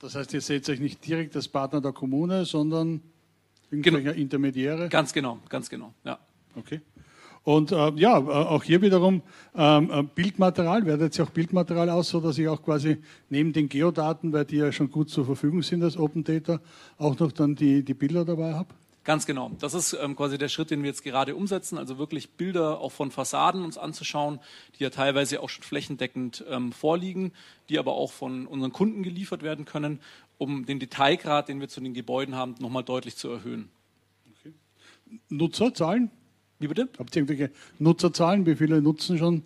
[0.00, 3.02] Das heißt, ihr seht euch nicht direkt als Partner der Kommune, sondern
[3.70, 4.16] irgendwelche genau.
[4.16, 4.88] Intermediäre?
[4.88, 6.18] Ganz genau, ganz genau, ja.
[6.56, 6.80] Okay.
[7.42, 9.22] Und äh, ja, äh, auch hier wiederum
[9.54, 12.98] ähm, äh, Bildmaterial, werdet ihr auch Bildmaterial aus, so dass ich auch quasi
[13.30, 16.60] neben den Geodaten, weil die ja schon gut zur Verfügung sind als Open Data,
[16.98, 18.74] auch noch dann die, die Bilder dabei habe?
[19.02, 19.50] Ganz genau.
[19.58, 22.92] Das ist ähm, quasi der Schritt, den wir jetzt gerade umsetzen, also wirklich Bilder auch
[22.92, 24.40] von Fassaden uns anzuschauen,
[24.78, 27.32] die ja teilweise auch schon flächendeckend ähm, vorliegen,
[27.70, 30.00] die aber auch von unseren Kunden geliefert werden können,
[30.36, 33.70] um den Detailgrad, den wir zu den Gebäuden haben, nochmal deutlich zu erhöhen.
[34.38, 34.52] Okay.
[35.30, 36.10] Nutzerzahlen?
[36.60, 36.90] Wie bitte?
[36.98, 38.44] Habt ihr irgendwelche Nutzerzahlen?
[38.44, 39.42] Wie viele nutzen schon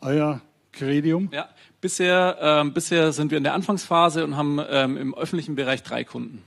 [0.00, 0.40] euer
[0.70, 1.28] Credium?
[1.32, 1.48] Ja,
[1.80, 6.04] bisher, ähm, bisher sind wir in der Anfangsphase und haben ähm, im öffentlichen Bereich drei
[6.04, 6.40] Kunden.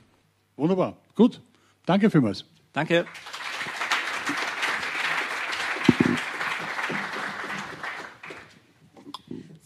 [0.56, 0.96] Wunderbar.
[1.16, 1.42] Gut.
[1.86, 2.46] Danke vielmals.
[2.72, 3.06] Danke.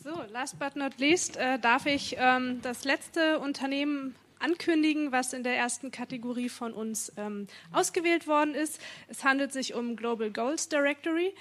[0.03, 5.43] So, last but not least äh, darf ich ähm, das letzte Unternehmen ankündigen, was in
[5.43, 8.79] der ersten Kategorie von uns ähm, ausgewählt worden ist.
[9.07, 11.33] Es handelt sich um Global Goals Directory.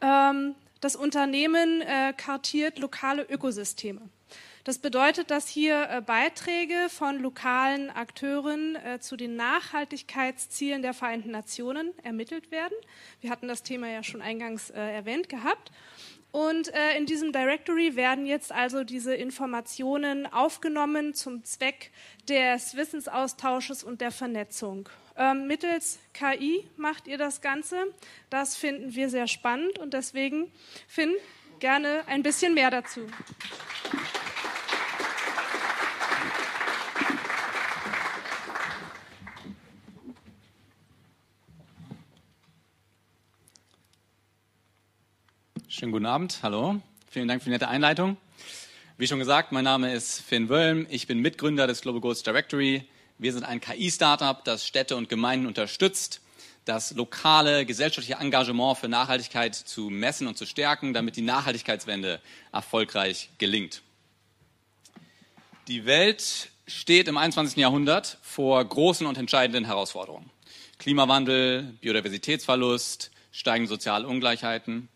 [0.00, 4.02] Ähm, das Unternehmen äh, kartiert lokale Ökosysteme.
[4.66, 11.30] Das bedeutet, dass hier äh, Beiträge von lokalen Akteuren äh, zu den Nachhaltigkeitszielen der Vereinten
[11.30, 12.74] Nationen ermittelt werden.
[13.20, 15.70] Wir hatten das Thema ja schon eingangs äh, erwähnt gehabt.
[16.36, 21.90] Und äh, in diesem Directory werden jetzt also diese Informationen aufgenommen zum Zweck
[22.28, 24.86] des Wissensaustausches und der Vernetzung.
[25.16, 27.78] Ähm, mittels KI macht ihr das Ganze.
[28.28, 30.52] Das finden wir sehr spannend und deswegen,
[30.86, 31.14] Finn,
[31.58, 33.00] gerne ein bisschen mehr dazu.
[45.78, 46.80] Schönen guten Abend, hallo.
[47.10, 48.16] Vielen Dank für die nette Einleitung.
[48.96, 50.86] Wie schon gesagt, mein Name ist Finn Wölm.
[50.88, 52.88] Ich bin Mitgründer des Global Goals Directory.
[53.18, 56.22] Wir sind ein KI-Startup, das Städte und Gemeinden unterstützt,
[56.64, 62.22] das lokale gesellschaftliche Engagement für Nachhaltigkeit zu messen und zu stärken, damit die Nachhaltigkeitswende
[62.52, 63.82] erfolgreich gelingt.
[65.68, 67.58] Die Welt steht im 21.
[67.58, 70.30] Jahrhundert vor großen und entscheidenden Herausforderungen.
[70.78, 74.88] Klimawandel, Biodiversitätsverlust, steigende soziale Ungleichheiten.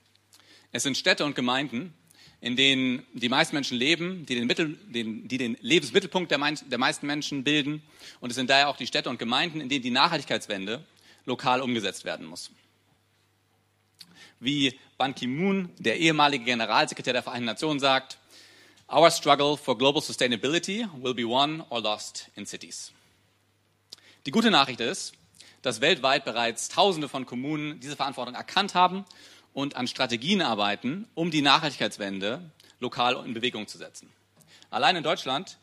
[0.73, 1.95] Es sind Städte und Gemeinden,
[2.41, 6.79] in denen die meisten Menschen leben, die den, Mittel, den, die den Lebensmittelpunkt der, der
[6.79, 7.83] meisten Menschen bilden.
[8.21, 10.85] Und es sind daher auch die Städte und Gemeinden, in denen die Nachhaltigkeitswende
[11.27, 12.51] lokal umgesetzt werden muss.
[14.39, 18.19] Wie Ban Ki-moon, der ehemalige Generalsekretär der Vereinten Nationen, sagt,
[18.91, 22.93] Our struggle for global sustainability will be won or lost in cities.
[24.27, 25.13] Die gute Nachricht ist,
[25.63, 29.05] dass weltweit bereits Tausende von Kommunen diese Verantwortung erkannt haben
[29.53, 34.09] und an Strategien arbeiten, um die Nachhaltigkeitswende lokal in Bewegung zu setzen.
[34.71, 35.59] Allein in Deutschland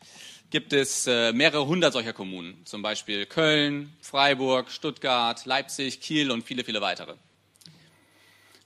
[0.50, 6.44] gibt es äh, mehrere hundert solcher Kommunen, zum Beispiel Köln, Freiburg, Stuttgart, Leipzig, Kiel und
[6.44, 7.14] viele, viele weitere.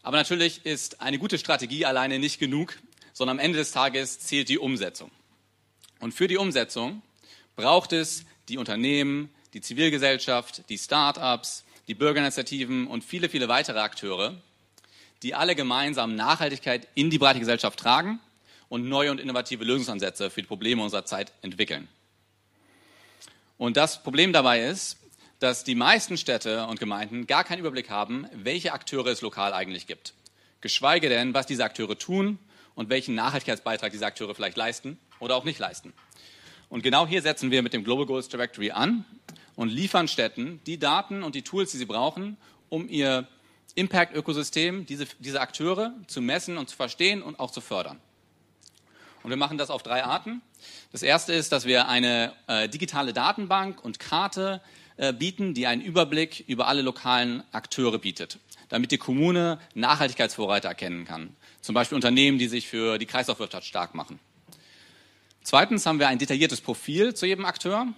[0.02, 2.78] Aber natürlich ist eine gute Strategie alleine nicht genug,
[3.12, 5.10] sondern am Ende des Tages zählt die Umsetzung.
[6.00, 7.02] Und für die Umsetzung
[7.54, 14.34] braucht es die Unternehmen, die Zivilgesellschaft, die Start-ups, die Bürgerinitiativen und viele, viele weitere Akteure,
[15.22, 18.20] die alle gemeinsam Nachhaltigkeit in die breite Gesellschaft tragen
[18.68, 21.88] und neue und innovative Lösungsansätze für die Probleme unserer Zeit entwickeln.
[23.58, 24.98] Und das Problem dabei ist,
[25.38, 29.86] dass die meisten Städte und Gemeinden gar keinen Überblick haben, welche Akteure es lokal eigentlich
[29.86, 30.14] gibt.
[30.60, 32.38] Geschweige denn, was diese Akteure tun
[32.74, 35.92] und welchen Nachhaltigkeitsbeitrag diese Akteure vielleicht leisten oder auch nicht leisten.
[36.68, 39.04] Und genau hier setzen wir mit dem Global Goals Directory an
[39.56, 42.36] und liefern Städten die Daten und die Tools, die sie brauchen,
[42.68, 43.28] um ihr
[43.74, 48.00] Impact-Ökosystem, diese, diese Akteure zu messen und zu verstehen und auch zu fördern.
[49.22, 50.42] Und wir machen das auf drei Arten.
[50.90, 54.60] Das erste ist, dass wir eine äh, digitale Datenbank und Karte
[54.96, 61.04] äh, bieten, die einen Überblick über alle lokalen Akteure bietet, damit die Kommune Nachhaltigkeitsvorreiter erkennen
[61.04, 61.36] kann.
[61.60, 64.18] Zum Beispiel Unternehmen, die sich für die Kreislaufwirtschaft stark machen.
[65.44, 67.88] Zweitens haben wir ein detailliertes Profil zu jedem Akteur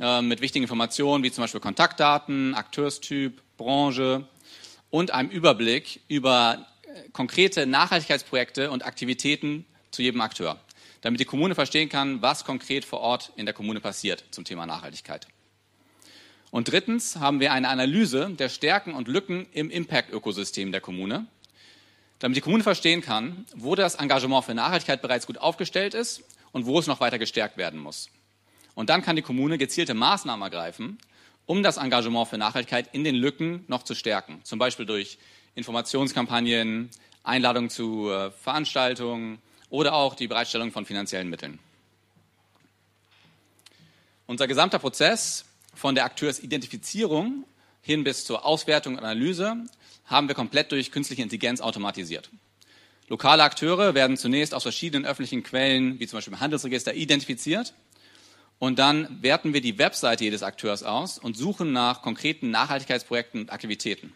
[0.00, 4.26] äh, mit wichtigen Informationen wie zum Beispiel Kontaktdaten, Akteurstyp, Branche,
[4.92, 10.60] und einem Überblick über äh, konkrete Nachhaltigkeitsprojekte und Aktivitäten zu jedem Akteur,
[11.00, 14.66] damit die Kommune verstehen kann, was konkret vor Ort in der Kommune passiert zum Thema
[14.66, 15.26] Nachhaltigkeit.
[16.50, 21.26] Und drittens haben wir eine Analyse der Stärken und Lücken im Impact-Ökosystem der Kommune,
[22.18, 26.22] damit die Kommune verstehen kann, wo das Engagement für Nachhaltigkeit bereits gut aufgestellt ist
[26.52, 28.10] und wo es noch weiter gestärkt werden muss.
[28.74, 30.98] Und dann kann die Kommune gezielte Maßnahmen ergreifen,
[31.46, 34.40] um das Engagement für Nachhaltigkeit in den Lücken noch zu stärken.
[34.44, 35.18] Zum Beispiel durch
[35.54, 36.90] Informationskampagnen,
[37.24, 39.38] Einladungen zu äh, Veranstaltungen
[39.70, 41.58] oder auch die Bereitstellung von finanziellen Mitteln.
[44.26, 47.44] Unser gesamter Prozess von der Akteursidentifizierung
[47.82, 49.56] hin bis zur Auswertung und Analyse
[50.06, 52.30] haben wir komplett durch künstliche Intelligenz automatisiert.
[53.08, 57.74] Lokale Akteure werden zunächst aus verschiedenen öffentlichen Quellen, wie zum Beispiel im Handelsregister, identifiziert
[58.62, 63.52] und dann werten wir die Webseite jedes Akteurs aus und suchen nach konkreten Nachhaltigkeitsprojekten und
[63.52, 64.12] Aktivitäten.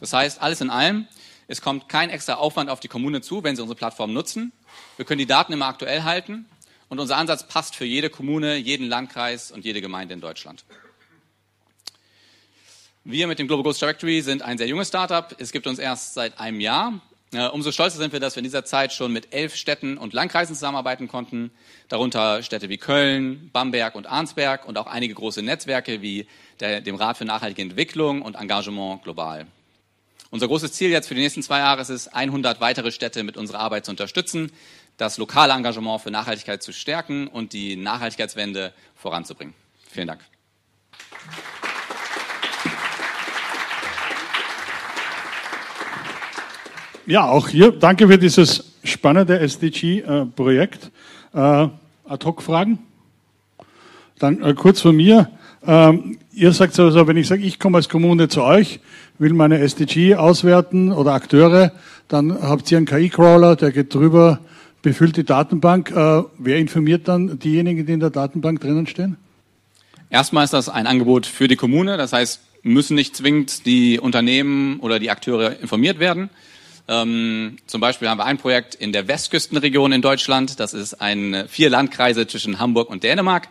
[0.00, 1.06] Das heißt, alles in allem,
[1.46, 4.50] es kommt kein extra Aufwand auf die Kommune zu, wenn sie unsere Plattform nutzen.
[4.96, 6.46] Wir können die Daten immer aktuell halten
[6.88, 10.64] und unser Ansatz passt für jede Kommune, jeden Landkreis und jede Gemeinde in Deutschland.
[13.04, 15.32] Wir mit dem Global Ghost Directory sind ein sehr junges Startup.
[15.38, 17.00] Es gibt uns erst seit einem Jahr.
[17.34, 20.12] Äh, umso stolzer sind wir, dass wir in dieser Zeit schon mit elf Städten und
[20.12, 21.50] Landkreisen zusammenarbeiten konnten,
[21.88, 26.26] darunter Städte wie Köln, Bamberg und Arnsberg und auch einige große Netzwerke wie
[26.60, 29.46] der, dem Rat für nachhaltige Entwicklung und Engagement global.
[30.30, 33.36] Unser großes Ziel jetzt für die nächsten zwei Jahre ist es, 100 weitere Städte mit
[33.36, 34.52] unserer Arbeit zu unterstützen,
[34.96, 39.54] das lokale Engagement für Nachhaltigkeit zu stärken und die Nachhaltigkeitswende voranzubringen.
[39.90, 40.20] Vielen Dank.
[47.06, 50.90] Ja, auch hier danke für dieses spannende SDG-Projekt.
[51.34, 51.68] Äh,
[52.06, 52.78] Ad-Hoc-Fragen?
[54.18, 55.30] Dann äh, kurz von mir.
[55.66, 58.80] Ähm, ihr sagt also, wenn ich sage, ich komme als Kommune zu euch,
[59.18, 61.72] will meine SDG auswerten oder Akteure,
[62.08, 64.40] dann habt ihr einen KI-Crawler, der geht drüber,
[64.80, 65.90] befüllt die Datenbank.
[65.90, 69.18] Äh, wer informiert dann diejenigen, die in der Datenbank drinnen stehen?
[70.08, 74.80] Erstmal ist das ein Angebot für die Kommune, das heißt, müssen nicht zwingend die Unternehmen
[74.80, 76.30] oder die Akteure informiert werden.
[76.86, 80.60] Ähm, zum Beispiel haben wir ein Projekt in der Westküstenregion in Deutschland.
[80.60, 83.48] Das ist ein vier Landkreise zwischen Hamburg und Dänemark.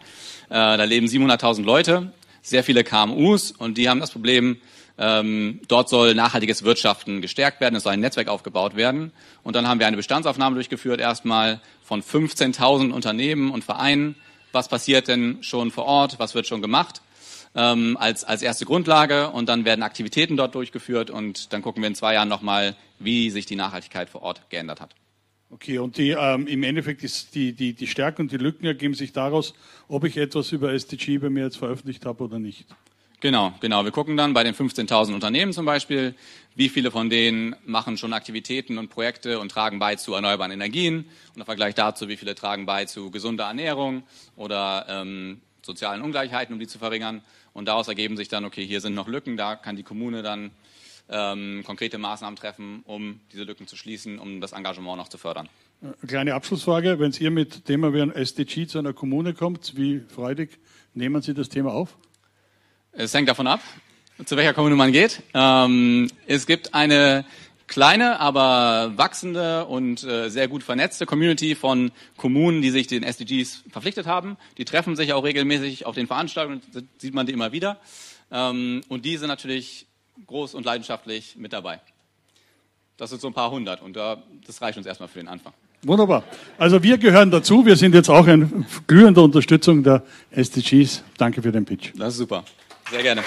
[0.49, 2.11] Äh, da leben 700.000 Leute,
[2.41, 4.57] sehr viele KMUs und die haben das Problem,
[4.97, 9.11] ähm, dort soll nachhaltiges Wirtschaften gestärkt werden, es soll ein Netzwerk aufgebaut werden.
[9.41, 14.15] Und dann haben wir eine Bestandsaufnahme durchgeführt, erstmal von 15.000 Unternehmen und Vereinen.
[14.51, 16.19] Was passiert denn schon vor Ort?
[16.19, 17.01] Was wird schon gemacht?
[17.55, 21.87] Ähm, als, als erste Grundlage und dann werden Aktivitäten dort durchgeführt und dann gucken wir
[21.87, 24.95] in zwei Jahren nochmal, wie sich die Nachhaltigkeit vor Ort geändert hat.
[25.51, 28.95] Okay, und die, ähm, im Endeffekt ist die, die, die Stärken und die Lücken ergeben
[28.95, 29.53] sich daraus,
[29.87, 32.65] ob ich etwas über SDG bei mir jetzt veröffentlicht habe oder nicht.
[33.23, 33.85] Genau, genau.
[33.85, 36.15] Wir gucken dann bei den 15.000 Unternehmen zum Beispiel,
[36.55, 41.05] wie viele von denen machen schon Aktivitäten und Projekte und tragen bei zu erneuerbaren Energien
[41.33, 44.03] und im Vergleich dazu, wie viele tragen bei zu gesunder Ernährung
[44.35, 47.21] oder ähm, sozialen Ungleichheiten, um die zu verringern.
[47.53, 50.51] Und daraus ergeben sich dann, okay, hier sind noch Lücken, da kann die Kommune dann
[51.09, 55.49] ähm, konkrete Maßnahmen treffen, um diese Lücken zu schließen, um das Engagement noch zu fördern.
[55.81, 59.99] Äh, kleine Abschlussfrage, wenn ihr mit Thema wie ein SDG zu einer Kommune kommt, wie
[59.99, 60.59] freudig
[60.93, 61.95] nehmen Sie das Thema auf?
[62.91, 63.61] Es hängt davon ab,
[64.25, 65.21] zu welcher Kommune man geht.
[65.33, 67.25] Ähm, es gibt eine
[67.67, 73.63] kleine, aber wachsende und äh, sehr gut vernetzte Community von Kommunen, die sich den SDGs
[73.69, 74.37] verpflichtet haben.
[74.57, 76.61] Die treffen sich auch regelmäßig auf den Veranstaltungen,
[76.97, 77.77] sieht man die immer wieder.
[78.31, 79.87] Ähm, und die sind natürlich
[80.27, 81.79] groß und leidenschaftlich mit dabei.
[82.97, 85.53] Das sind so ein paar hundert und da, das reicht uns erstmal für den Anfang.
[85.83, 86.23] Wunderbar.
[86.57, 87.65] Also wir gehören dazu.
[87.65, 91.03] Wir sind jetzt auch in glühender Unterstützung der SDGs.
[91.17, 91.91] Danke für den Pitch.
[91.95, 92.45] Das ist super.
[92.89, 93.23] Sehr gerne.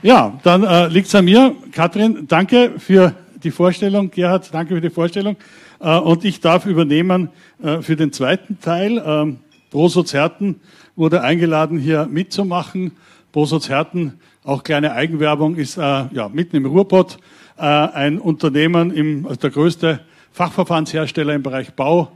[0.00, 1.56] Ja, dann äh, liegt es an mir.
[1.72, 4.12] Katrin, danke für die Vorstellung.
[4.12, 5.36] Gerhard, danke für die Vorstellung.
[5.80, 7.30] Äh, und ich darf übernehmen
[7.60, 9.02] äh, für den zweiten Teil.
[9.04, 9.38] Ähm,
[9.72, 10.60] Prosotz Herten
[10.94, 12.92] wurde eingeladen, hier mitzumachen.
[13.32, 17.18] Prosotz Herten, auch kleine Eigenwerbung, ist äh, ja, mitten im Ruhrpott
[17.56, 22.12] äh, ein Unternehmen, im, also der größte Fachverfahrenshersteller im Bereich Bau,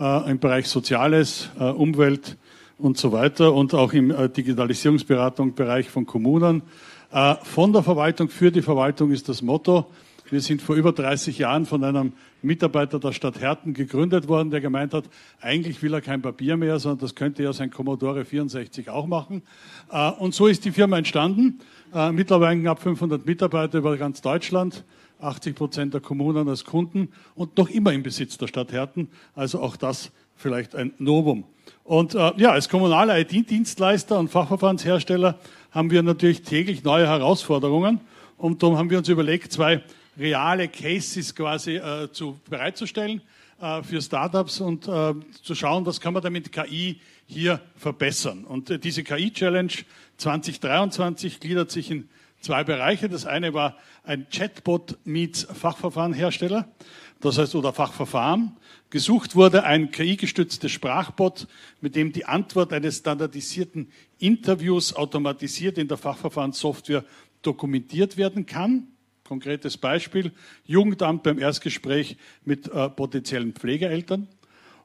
[0.00, 2.38] äh, im Bereich Soziales, äh, Umwelt
[2.78, 6.62] und so weiter und auch im äh, Digitalisierungsberatung Bereich von Kommunen.
[7.10, 9.86] Äh, von der Verwaltung für die Verwaltung ist das Motto.
[10.30, 14.60] Wir sind vor über 30 Jahren von einem Mitarbeiter der Stadt Herten gegründet worden, der
[14.60, 15.04] gemeint hat,
[15.40, 19.42] eigentlich will er kein Papier mehr, sondern das könnte ja sein Commodore 64 auch machen.
[19.90, 21.60] Äh, und so ist die Firma entstanden.
[22.12, 24.84] Mittlerweile knapp 500 Mitarbeiter über ganz Deutschland.
[25.20, 29.08] 80 Prozent der Kommunen als Kunden und noch immer im Besitz der Stadt Herten.
[29.34, 31.44] Also auch das vielleicht ein Novum.
[31.84, 35.38] Und äh, ja, als kommunaler IT-Dienstleister und Fachverfahrenshersteller
[35.70, 38.00] haben wir natürlich täglich neue Herausforderungen.
[38.36, 39.82] Und darum haben wir uns überlegt, zwei
[40.18, 43.20] reale Cases quasi äh, zu, bereitzustellen
[43.60, 48.44] äh, für Startups und äh, zu schauen, was kann man damit KI hier verbessern.
[48.44, 49.72] Und äh, diese KI-Challenge
[50.16, 52.08] 2023 gliedert sich in
[52.40, 53.08] zwei Bereiche.
[53.08, 56.68] Das eine war ein Chatbot meets Fachverfahrenhersteller,
[57.20, 58.56] das heißt, oder Fachverfahren.
[58.90, 61.46] Gesucht wurde ein KI-gestütztes Sprachbot,
[61.82, 67.04] mit dem die Antwort eines standardisierten Interviews automatisiert in der Fachverfahrenssoftware
[67.42, 68.88] dokumentiert werden kann.
[69.24, 70.32] Konkretes Beispiel,
[70.64, 72.16] Jugendamt beim Erstgespräch
[72.46, 74.26] mit äh, potenziellen Pflegeeltern.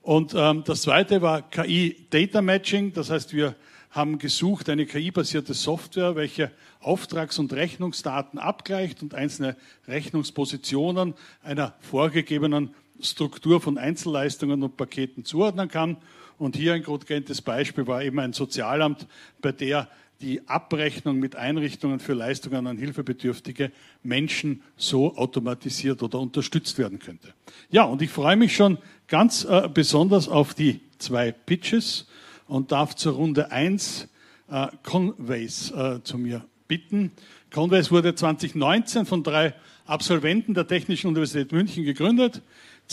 [0.02, 3.56] Und ähm, das zweite war KI Data Matching, das heißt, wir
[3.90, 6.52] haben gesucht eine KI-basierte Software, welche
[6.82, 9.56] Auftrags- und Rechnungsdaten abgleicht und einzelne
[9.88, 12.74] Rechnungspositionen einer vorgegebenen
[13.04, 15.98] Struktur von Einzelleistungen und Paketen zuordnen kann.
[16.38, 19.08] Und hier ein grundlegendes Beispiel war eben ein Sozialamt,
[19.42, 19.88] bei der
[20.22, 23.72] die Abrechnung mit Einrichtungen für Leistungen an hilfebedürftige
[24.04, 27.34] Menschen so automatisiert oder unterstützt werden könnte.
[27.70, 28.78] Ja, und ich freue mich schon
[29.08, 32.08] ganz äh, besonders auf die zwei Pitches
[32.48, 34.08] und darf zur Runde 1
[34.50, 37.12] äh, Conways äh, zu mir bitten.
[37.52, 39.54] Conways wurde 2019 von drei
[39.86, 42.42] Absolventen der Technischen Universität München gegründet.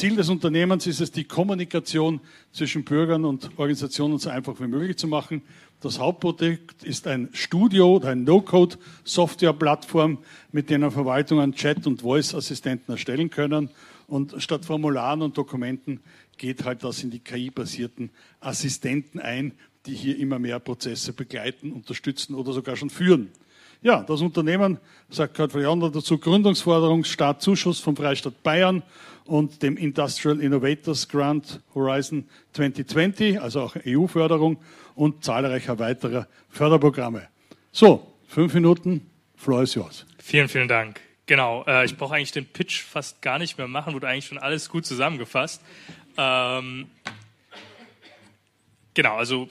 [0.00, 2.20] Ziel des Unternehmens ist es, die Kommunikation
[2.52, 5.42] zwischen Bürgern und Organisationen so einfach wie möglich zu machen.
[5.82, 10.16] Das Hauptprodukt ist ein Studio oder ein No-Code-Software-Plattform,
[10.52, 13.68] mit denen Verwaltungen Chat- und Voice-Assistenten erstellen können.
[14.06, 16.00] Und statt Formularen und Dokumenten
[16.38, 18.08] geht halt das in die KI-basierten
[18.40, 19.52] Assistenten ein,
[19.84, 23.32] die hier immer mehr Prozesse begleiten, unterstützen oder sogar schon führen.
[23.82, 24.78] Ja, das Unternehmen,
[25.08, 28.82] sagt Kurt Friander dazu, Gründungsforderung, Startzuschuss vom Freistaat Bayern
[29.24, 34.58] und dem Industrial Innovators Grant Horizon 2020, also auch EU-Förderung
[34.96, 37.28] und zahlreicher weiterer Förderprogramme.
[37.72, 40.04] So, fünf Minuten, Floor ist yours.
[40.18, 41.00] Vielen, vielen Dank.
[41.24, 44.36] Genau, äh, ich brauche eigentlich den Pitch fast gar nicht mehr machen, wurde eigentlich schon
[44.36, 45.62] alles gut zusammengefasst.
[46.18, 46.88] Ähm,
[48.92, 49.48] genau, also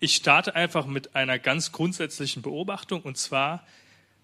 [0.00, 3.66] ich starte einfach mit einer ganz grundsätzlichen Beobachtung und zwar,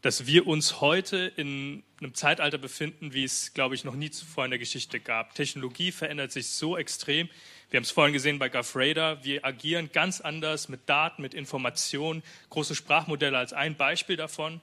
[0.01, 4.45] dass wir uns heute in einem Zeitalter befinden, wie es, glaube ich, noch nie zuvor
[4.45, 5.35] in der Geschichte gab.
[5.35, 7.29] Technologie verändert sich so extrem.
[7.71, 9.25] Wir haben es vorhin gesehen bei GovRadar.
[9.25, 14.61] Wir agieren ganz anders mit Daten, mit Informationen, große Sprachmodelle als ein Beispiel davon.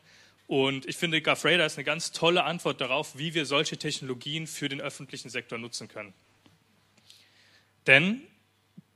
[0.48, 4.70] Und ich finde, GovRadar ist eine ganz tolle Antwort darauf, wie wir solche Technologien für
[4.70, 6.14] den öffentlichen Sektor nutzen können.
[7.86, 8.22] Denn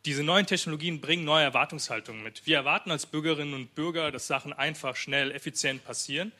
[0.05, 2.45] diese neuen Technologien bringen neue Erwartungshaltungen mit.
[2.45, 6.31] Wir erwarten als Bürgerinnen und Bürger, dass Sachen einfach, schnell, effizient passieren.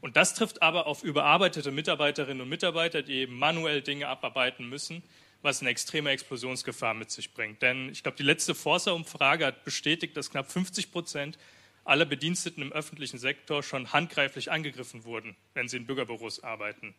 [0.00, 5.02] Und das trifft aber auf überarbeitete Mitarbeiterinnen und Mitarbeiter, die eben manuell Dinge abarbeiten müssen,
[5.42, 7.62] was eine extreme Explosionsgefahr mit sich bringt.
[7.62, 11.38] Denn ich glaube, die letzte Forsa-Umfrage hat bestätigt, dass knapp 50 Prozent
[11.84, 16.88] aller Bediensteten im öffentlichen Sektor schon handgreiflich angegriffen wurden, wenn sie in Bürgerbüros arbeiten.
[16.88, 16.94] Und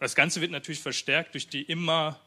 [0.00, 2.20] das Ganze wird natürlich verstärkt durch die immer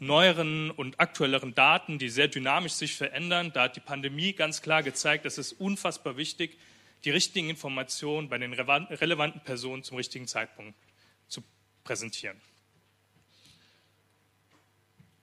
[0.00, 3.52] neueren und aktuelleren Daten, die sehr dynamisch sich verändern.
[3.52, 6.56] Da hat die Pandemie ganz klar gezeigt, dass es unfassbar wichtig,
[7.04, 10.76] die richtigen Informationen bei den relevanten Personen zum richtigen Zeitpunkt
[11.28, 11.42] zu
[11.84, 12.36] präsentieren.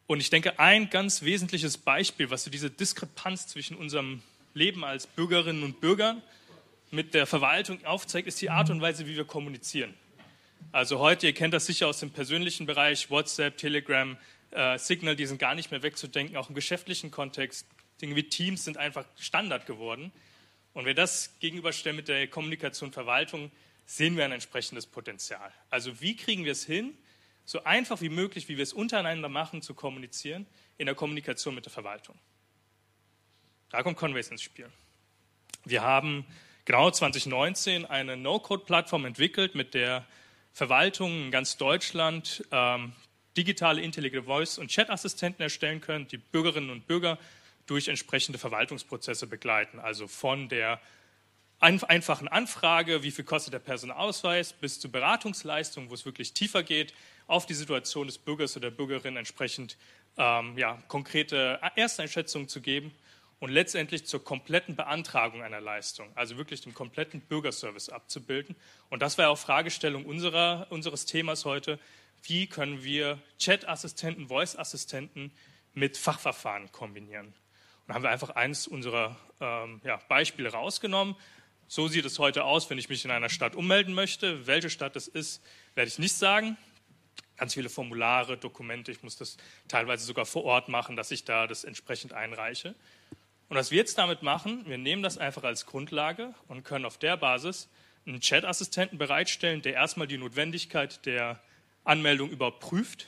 [0.07, 4.21] Und ich denke, ein ganz wesentliches Beispiel, was so diese Diskrepanz zwischen unserem
[4.53, 6.21] Leben als Bürgerinnen und Bürgern
[6.91, 9.93] mit der Verwaltung aufzeigt, ist die Art und Weise, wie wir kommunizieren.
[10.71, 14.17] Also heute, ihr kennt das sicher aus dem persönlichen Bereich, WhatsApp, Telegram,
[14.55, 17.67] äh, Signal, die sind gar nicht mehr wegzudenken, auch im geschäftlichen Kontext.
[18.01, 20.11] Dinge wie Teams sind einfach Standard geworden.
[20.73, 23.51] Und wenn wir das gegenüberstellen mit der Kommunikation Verwaltung,
[23.85, 25.51] sehen wir ein entsprechendes Potenzial.
[25.69, 26.97] Also wie kriegen wir es hin,
[27.45, 31.65] so einfach wie möglich, wie wir es untereinander machen, zu kommunizieren in der Kommunikation mit
[31.65, 32.17] der Verwaltung.
[33.69, 34.69] Da kommt Conways ins Spiel.
[35.63, 36.25] Wir haben
[36.65, 40.05] genau 2019 eine No-Code-Plattform entwickelt, mit der
[40.53, 42.93] Verwaltungen in ganz Deutschland ähm,
[43.37, 47.17] digitale intelligente Voice- und Chat-Assistenten erstellen können, die Bürgerinnen und Bürger
[47.65, 49.79] durch entsprechende Verwaltungsprozesse begleiten.
[49.79, 50.79] Also von der
[51.59, 56.93] einfachen Anfrage, wie viel kostet der Personalausweis, bis zur Beratungsleistung, wo es wirklich tiefer geht,
[57.27, 59.77] auf die Situation des Bürgers oder der Bürgerin entsprechend
[60.17, 62.91] ähm, ja, konkrete Ersteinschätzungen zu geben
[63.39, 68.55] und letztendlich zur kompletten Beantragung einer Leistung, also wirklich den kompletten Bürgerservice abzubilden.
[68.89, 71.79] Und das war auch Fragestellung unserer, unseres Themas heute
[72.27, 75.31] wie können wir Chat-Assistenten, Voice-Assistenten
[75.73, 77.27] mit Fachverfahren kombinieren.
[77.27, 77.33] Und
[77.87, 81.15] da haben wir einfach eines unserer ähm, ja, Beispiele rausgenommen.
[81.67, 84.47] So sieht es heute aus, wenn ich mich in einer Stadt ummelden möchte.
[84.47, 85.43] Welche Stadt es ist,
[85.75, 86.57] werde ich nicht sagen.
[87.37, 88.91] Ganz viele Formulare, Dokumente.
[88.91, 89.37] Ich muss das
[89.67, 92.75] teilweise sogar vor Ort machen, dass ich da das entsprechend einreiche.
[93.49, 96.97] Und was wir jetzt damit machen, wir nehmen das einfach als Grundlage und können auf
[96.97, 97.69] der Basis
[98.07, 101.39] einen Chat-Assistenten bereitstellen, der erstmal die Notwendigkeit der
[101.85, 103.07] Anmeldung überhaupt prüft,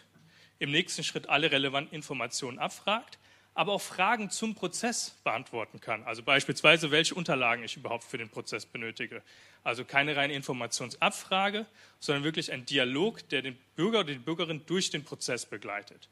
[0.60, 3.20] im nächsten Schritt alle relevanten Informationen abfragt,
[3.54, 6.04] aber auch Fragen zum Prozess beantworten kann.
[6.04, 9.24] Also beispielsweise, welche Unterlagen ich überhaupt für den Prozess benötige.
[9.64, 11.66] Also keine reine Informationsabfrage,
[12.00, 16.08] sondern wirklich ein Dialog, der den Bürger oder die Bürgerin durch den Prozess begleitet.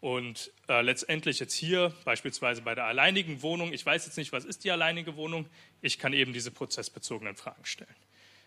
[0.00, 4.46] Und äh, letztendlich jetzt hier beispielsweise bei der alleinigen Wohnung, ich weiß jetzt nicht, was
[4.46, 5.46] ist die alleinige Wohnung,
[5.82, 7.94] ich kann eben diese prozessbezogenen Fragen stellen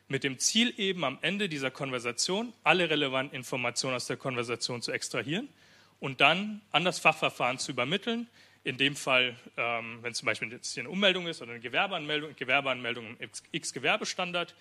[0.07, 4.91] mit dem Ziel eben am Ende dieser Konversation alle relevanten Informationen aus der Konversation zu
[4.91, 5.49] extrahieren
[5.99, 8.27] und dann an das Fachverfahren zu übermitteln.
[8.65, 12.35] In dem Fall, ähm, wenn zum Beispiel jetzt hier eine Ummeldung ist oder eine Gewerbeanmeldung,
[12.35, 14.55] Gewerbeanmeldung im X-Gewerbestandard,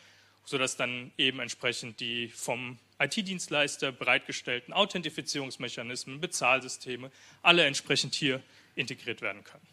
[0.44, 7.10] sodass dann eben entsprechend die vom IT-Dienstleister bereitgestellten Authentifizierungsmechanismen, Bezahlsysteme,
[7.43, 8.43] alle entsprechend hier
[8.74, 9.72] integriert werden können.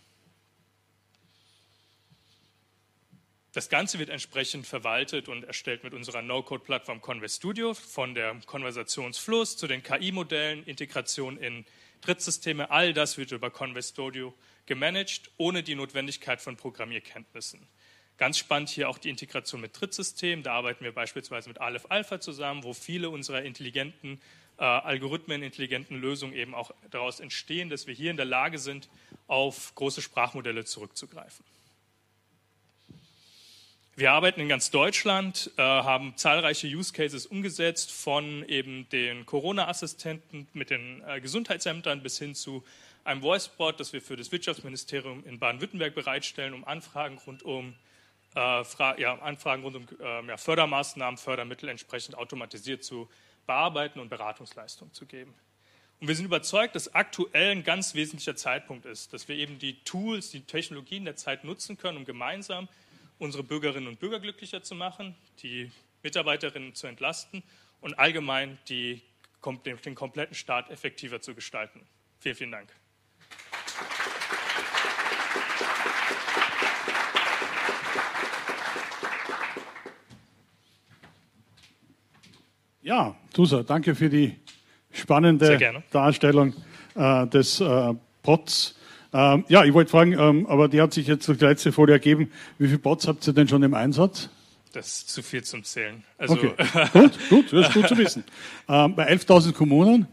[3.51, 9.57] Das Ganze wird entsprechend verwaltet und erstellt mit unserer No-Code-Plattform Converse Studio, von der Konversationsfluss
[9.57, 11.65] zu den KI-Modellen, Integration in
[12.01, 12.69] Drittsysteme.
[12.69, 14.35] All das wird über Converse Studio
[14.67, 17.67] gemanagt, ohne die Notwendigkeit von Programmierkenntnissen.
[18.17, 20.43] Ganz spannend hier auch die Integration mit Drittsystemen.
[20.43, 24.21] Da arbeiten wir beispielsweise mit Aleph Alpha zusammen, wo viele unserer intelligenten
[24.59, 28.89] äh, Algorithmen, intelligenten Lösungen eben auch daraus entstehen, dass wir hier in der Lage sind,
[29.25, 31.43] auf große Sprachmodelle zurückzugreifen.
[33.99, 40.47] Wir arbeiten in ganz Deutschland, äh, haben zahlreiche Use Cases umgesetzt, von eben den Corona-Assistenten
[40.53, 42.63] mit den äh, Gesundheitsämtern bis hin zu
[43.03, 47.75] einem Voicebot, das wir für das Wirtschaftsministerium in Baden-Württemberg bereitstellen, um Anfragen rund um,
[48.37, 53.09] äh, ja, Anfragen rund um ähm, ja, Fördermaßnahmen, Fördermittel entsprechend automatisiert zu
[53.47, 55.33] bearbeiten und Beratungsleistungen zu geben.
[55.99, 59.83] Und wir sind überzeugt, dass aktuell ein ganz wesentlicher Zeitpunkt ist, dass wir eben die
[59.83, 62.69] Tools, die Technologien der Zeit nutzen können, um gemeinsam
[63.19, 65.69] unsere Bürgerinnen und Bürger glücklicher zu machen, die
[66.01, 67.43] Mitarbeiterinnen zu entlasten
[67.81, 69.01] und allgemein die,
[69.85, 71.81] den kompletten Staat effektiver zu gestalten.
[72.19, 72.69] Vielen, vielen Dank.
[82.81, 84.39] Ja, Tusa, danke für die
[84.91, 86.53] spannende Darstellung
[86.95, 87.93] äh, des äh,
[88.23, 88.78] POTS.
[89.11, 91.93] Ähm, ja, ich wollte fragen, ähm, aber die hat sich jetzt durch die letzte Folie
[91.93, 92.31] ergeben.
[92.57, 94.29] Wie viele Bots habt ihr denn schon im Einsatz?
[94.73, 96.03] Das ist zu viel zum Zählen.
[96.17, 96.51] Also okay.
[96.93, 98.23] gut, gut, das ist gut zu wissen.
[98.69, 100.07] Ähm, bei 11.000 Kommunen?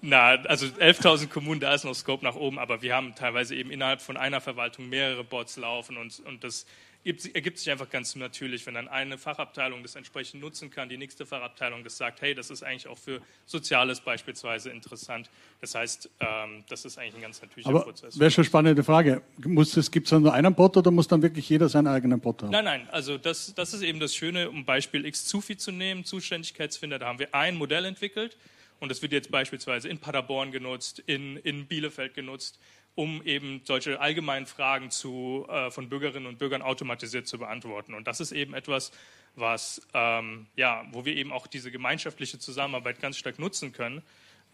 [0.00, 3.70] Na, also 11.000 Kommunen, da ist noch Scope nach oben, aber wir haben teilweise eben
[3.70, 6.64] innerhalb von einer Verwaltung mehrere Bots laufen und, und das
[7.04, 11.26] ergibt sich einfach ganz natürlich, wenn dann eine Fachabteilung das entsprechend nutzen kann, die nächste
[11.26, 15.28] Fachabteilung das sagt, hey, das ist eigentlich auch für Soziales beispielsweise interessant.
[15.60, 18.18] Das heißt, ähm, das ist eigentlich ein ganz natürlicher Aber Prozess.
[18.18, 19.22] Wäre schon eine spannende Frage.
[19.38, 22.50] Gibt es dann nur einen Bot oder muss dann wirklich jeder seinen eigenen Bot haben?
[22.50, 26.98] Nein, nein, also das, das ist eben das Schöne, um Beispiel X-Zufi zu nehmen, Zuständigkeitsfinder,
[26.98, 28.36] da haben wir ein Modell entwickelt
[28.78, 32.58] und das wird jetzt beispielsweise in Paderborn genutzt, in, in Bielefeld genutzt
[32.94, 37.94] um eben solche allgemeinen Fragen zu, äh, von Bürgerinnen und Bürgern automatisiert zu beantworten.
[37.94, 38.92] Und das ist eben etwas,
[39.34, 44.02] was, ähm, ja, wo wir eben auch diese gemeinschaftliche Zusammenarbeit ganz stark nutzen können,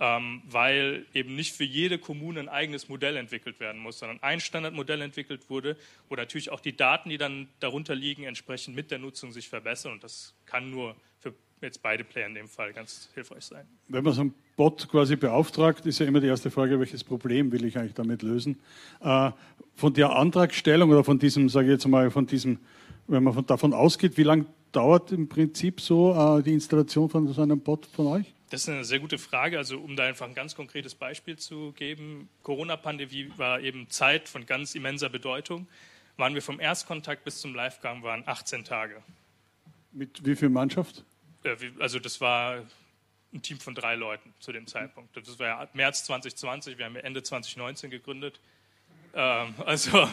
[0.01, 4.39] ähm, weil eben nicht für jede Kommune ein eigenes Modell entwickelt werden muss, sondern ein
[4.39, 5.77] Standardmodell entwickelt wurde,
[6.09, 9.93] wo natürlich auch die Daten, die dann darunter liegen, entsprechend mit der Nutzung sich verbessern.
[9.93, 10.95] Und das kann nur
[11.61, 13.67] jetzt beide Player in dem Fall ganz hilfreich sein.
[13.89, 17.53] Wenn man so einen Bot quasi beauftragt, ist ja immer die erste Frage, welches Problem
[17.53, 18.59] will ich eigentlich damit lösen?
[19.01, 19.31] Äh,
[19.75, 22.59] von der Antragstellung oder von diesem, sage ich jetzt mal, von diesem,
[23.07, 27.27] wenn man von, davon ausgeht, wie lange dauert im Prinzip so äh, die Installation von
[27.33, 28.35] so einem Bot von euch?
[28.51, 29.59] Das ist eine sehr gute Frage.
[29.59, 34.47] Also um da einfach ein ganz konkretes Beispiel zu geben, Corona-Pandemie war eben Zeit von
[34.47, 35.67] ganz immenser Bedeutung.
[36.17, 39.03] Waren wir vom Erstkontakt bis zum Livegang waren 18 Tage.
[39.93, 41.05] Mit wie viel Mannschaft?
[41.49, 42.65] Äh, also das war
[43.33, 45.17] ein Team von drei Leuten zu dem Zeitpunkt.
[45.17, 48.41] Das war ja März 2020, wir haben ja Ende 2019 gegründet.
[49.15, 50.09] Ähm, also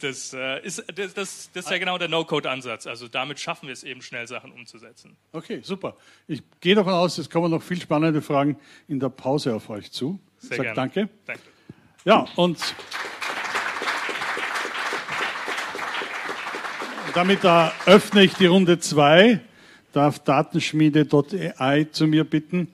[0.00, 2.86] das, äh, ist, das, das, das ist ja genau der No-Code-Ansatz.
[2.86, 5.16] Also damit schaffen wir es eben schnell, Sachen umzusetzen.
[5.32, 5.96] Okay, super.
[6.26, 8.58] Ich gehe davon aus, es kommen noch viel spannende Fragen
[8.88, 10.18] in der Pause auf euch zu.
[10.38, 10.74] Sehr gerne.
[10.74, 11.08] Danke.
[11.24, 11.42] Danke.
[12.04, 12.58] Ja, und
[17.14, 19.40] damit eröffne ich die Runde 2.
[19.92, 22.68] Darf Datenschmiede.ai zu mir bitten.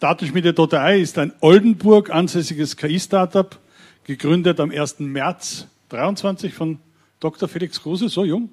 [0.00, 3.56] Datenschmiede.ai ist ein Oldenburg ansässiges KI-Startup,
[4.04, 5.00] gegründet am 1.
[5.00, 6.78] März 23 von
[7.20, 7.48] Dr.
[7.48, 8.48] Felix Kruse, so jung.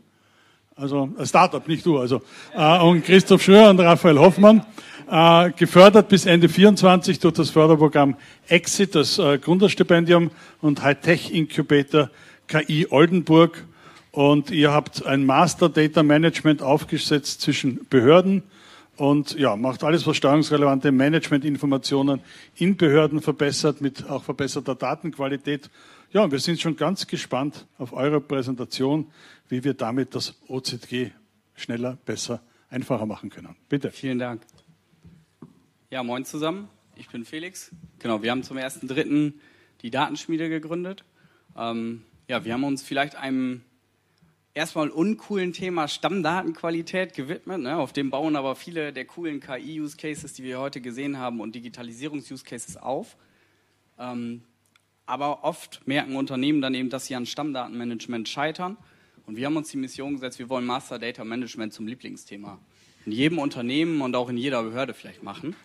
[0.76, 1.98] Also Startup, nicht du.
[1.98, 2.22] Also
[2.54, 4.64] äh, und Christoph Schröer und Raphael Hoffmann,
[5.10, 8.16] äh, gefördert bis Ende 24 durch das Förderprogramm
[8.48, 10.30] Exit, das äh, Gründerstipendium
[10.62, 12.10] und Hightech Incubator
[12.48, 13.66] KI Oldenburg
[14.16, 18.44] und ihr habt ein Master Data Management aufgesetzt zwischen Behörden
[18.96, 22.22] und ja, macht alles, was steuerungsrelevante Managementinformationen
[22.56, 25.70] in Behörden verbessert, mit auch verbesserter Datenqualität.
[26.14, 29.12] Ja, wir sind schon ganz gespannt auf eure Präsentation,
[29.50, 31.12] wie wir damit das OZG
[31.54, 33.54] schneller, besser, einfacher machen können.
[33.68, 33.92] Bitte.
[33.92, 34.44] Vielen Dank.
[35.90, 36.70] Ja, moin zusammen.
[36.96, 37.72] Ich bin Felix.
[38.00, 39.34] Genau, wir haben zum 1.3.
[39.82, 41.04] die Datenschmiede gegründet.
[41.58, 43.62] Ähm, ja, wir haben uns vielleicht einem
[44.56, 47.62] erstmal uncoolen Thema Stammdatenqualität gewidmet.
[47.62, 47.78] Ne?
[47.78, 52.78] Auf dem bauen aber viele der coolen KI-Use-Cases, die wir heute gesehen haben, und Digitalisierungs-Use-Cases
[52.78, 53.18] auf.
[54.00, 54.42] Ähm,
[55.06, 58.78] aber oft merken Unternehmen dann eben, dass sie an Stammdatenmanagement scheitern.
[59.28, 62.58] Und wir haben uns die Mission gesetzt, wir wollen Master Data Management zum Lieblingsthema
[63.06, 65.56] in jedem Unternehmen und auch in jeder Behörde vielleicht machen.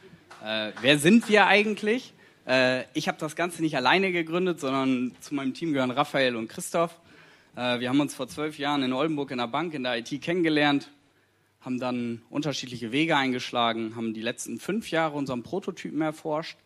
[0.44, 2.12] Äh, wer sind wir eigentlich?
[2.46, 6.48] Äh, ich habe das Ganze nicht alleine gegründet, sondern zu meinem Team gehören Raphael und
[6.48, 6.99] Christoph.
[7.56, 10.22] Äh, wir haben uns vor zwölf Jahren in Oldenburg in der Bank in der IT
[10.22, 10.90] kennengelernt,
[11.60, 16.58] haben dann unterschiedliche Wege eingeschlagen, haben die letzten fünf Jahre unseren Prototypen erforscht,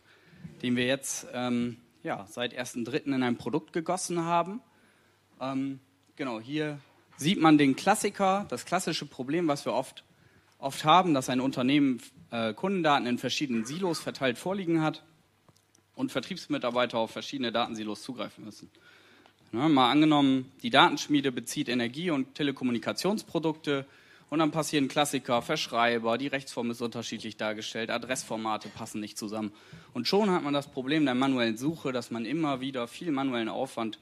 [0.61, 3.05] den wir jetzt ähm, ja, seit 1.3.
[3.05, 4.61] in ein Produkt gegossen haben.
[5.41, 5.79] Ähm,
[6.15, 6.79] genau, hier
[7.17, 10.03] sieht man den Klassiker, das klassische Problem, was wir oft,
[10.59, 12.01] oft haben, dass ein Unternehmen
[12.31, 15.03] äh, Kundendaten in verschiedenen Silos verteilt vorliegen hat
[15.95, 18.69] und Vertriebsmitarbeiter auf verschiedene Datensilos zugreifen müssen.
[19.51, 23.85] Ja, mal angenommen, die Datenschmiede bezieht Energie- und Telekommunikationsprodukte
[24.29, 29.53] und dann passieren Klassiker, Verschreiber, die Rechtsform ist unterschiedlich dargestellt, Adressformate passen nicht zusammen.
[29.93, 33.47] Und schon hat man das Problem der manuellen Suche, dass man immer wieder viel manuellen
[33.47, 33.99] Aufwand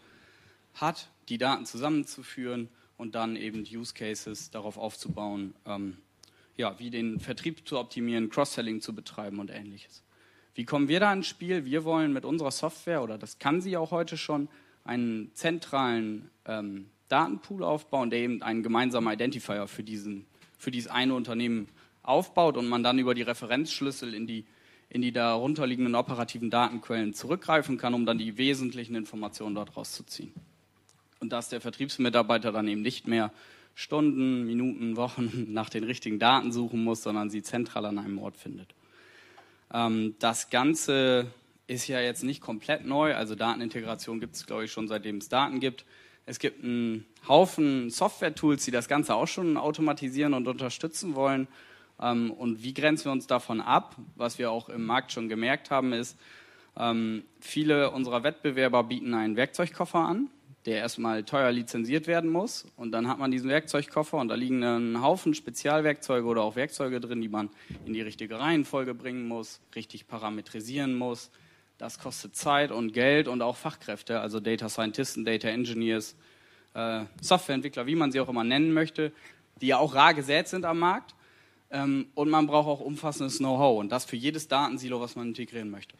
[0.75, 5.97] hat, die Daten zusammenzuführen und dann eben Use Cases darauf aufzubauen, ähm,
[6.55, 10.03] ja, wie den Vertrieb zu optimieren, Cross-Selling zu betreiben und ähnliches.
[10.55, 11.65] Wie kommen wir da ins Spiel?
[11.65, 14.47] Wir wollen mit unserer Software, oder das kann sie auch heute schon,
[14.83, 20.25] einen zentralen ähm, Datenpool aufbauen, der eben einen gemeinsamen Identifier für, diesen,
[20.57, 21.67] für dieses eine Unternehmen
[22.01, 24.45] aufbaut und man dann über die Referenzschlüssel in die,
[24.89, 30.33] in die darunterliegenden operativen Datenquellen zurückgreifen kann, um dann die wesentlichen Informationen dort rauszuziehen.
[31.19, 33.31] Und dass der Vertriebsmitarbeiter dann eben nicht mehr
[33.75, 38.37] Stunden, Minuten, Wochen nach den richtigen Daten suchen muss, sondern sie zentral an einem Ort
[38.37, 38.69] findet.
[39.73, 41.27] Ähm, das Ganze
[41.67, 45.29] ist ja jetzt nicht komplett neu, also Datenintegration gibt es, glaube ich, schon seitdem es
[45.29, 45.85] Daten gibt.
[46.25, 51.47] Es gibt einen Haufen Software-Tools, die das Ganze auch schon automatisieren und unterstützen wollen.
[52.01, 53.95] Ähm, und wie grenzen wir uns davon ab?
[54.15, 56.17] Was wir auch im Markt schon gemerkt haben, ist,
[56.77, 60.29] ähm, viele unserer Wettbewerber bieten einen Werkzeugkoffer an,
[60.65, 62.65] der erstmal teuer lizenziert werden muss.
[62.77, 66.99] Und dann hat man diesen Werkzeugkoffer und da liegen einen Haufen Spezialwerkzeuge oder auch Werkzeuge
[66.99, 67.49] drin, die man
[67.85, 71.31] in die richtige Reihenfolge bringen muss, richtig parametrisieren muss.
[71.77, 76.15] Das kostet Zeit und Geld und auch Fachkräfte, also Data Scientisten, Data Engineers,
[76.73, 79.11] äh, Softwareentwickler, wie man sie auch immer nennen möchte,
[79.61, 81.15] die ja auch rar gesät sind am Markt.
[81.71, 85.71] Ähm, und man braucht auch umfassendes Know-how und das für jedes Datensilo, was man integrieren
[85.71, 85.95] möchte.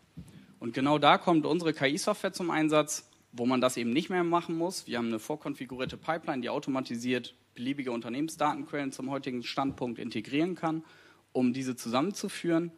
[0.59, 4.57] Und genau da kommt unsere KI-Software zum Einsatz, wo man das eben nicht mehr machen
[4.57, 4.87] muss.
[4.87, 10.83] Wir haben eine vorkonfigurierte Pipeline, die automatisiert beliebige Unternehmensdatenquellen zum heutigen Standpunkt integrieren kann,
[11.31, 12.71] um diese zusammenzuführen.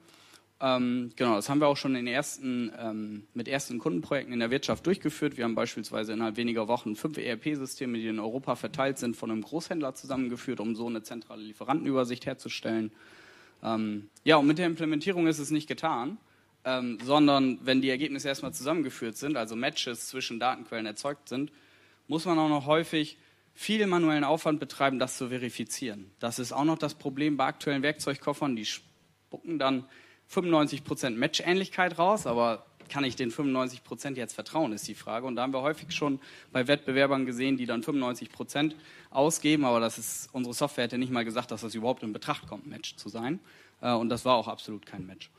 [0.61, 4.85] Ähm, genau, das haben wir auch schon ersten, ähm, mit ersten Kundenprojekten in der Wirtschaft
[4.85, 5.35] durchgeführt.
[5.35, 9.41] Wir haben beispielsweise innerhalb weniger Wochen fünf ERP-Systeme, die in Europa verteilt sind, von einem
[9.41, 12.91] Großhändler zusammengeführt, um so eine zentrale Lieferantenübersicht herzustellen.
[13.63, 16.17] Ähm, ja, und mit der Implementierung ist es nicht getan,
[16.63, 21.51] ähm, sondern wenn die Ergebnisse erstmal zusammengeführt sind, also Matches zwischen Datenquellen erzeugt sind,
[22.07, 23.17] muss man auch noch häufig
[23.53, 26.11] viel manuellen Aufwand betreiben, das zu verifizieren.
[26.19, 29.85] Das ist auch noch das Problem bei aktuellen Werkzeugkoffern, die spucken dann
[30.31, 35.25] 95% Matchähnlichkeit raus, aber kann ich den 95% jetzt vertrauen, ist die Frage.
[35.25, 36.19] Und da haben wir häufig schon
[36.51, 38.73] bei Wettbewerbern gesehen, die dann 95%
[39.09, 42.47] ausgeben, aber das ist, unsere Software hätte nicht mal gesagt, dass das überhaupt in Betracht
[42.47, 43.39] kommt, Match zu sein.
[43.81, 45.29] Äh, und das war auch absolut kein Match.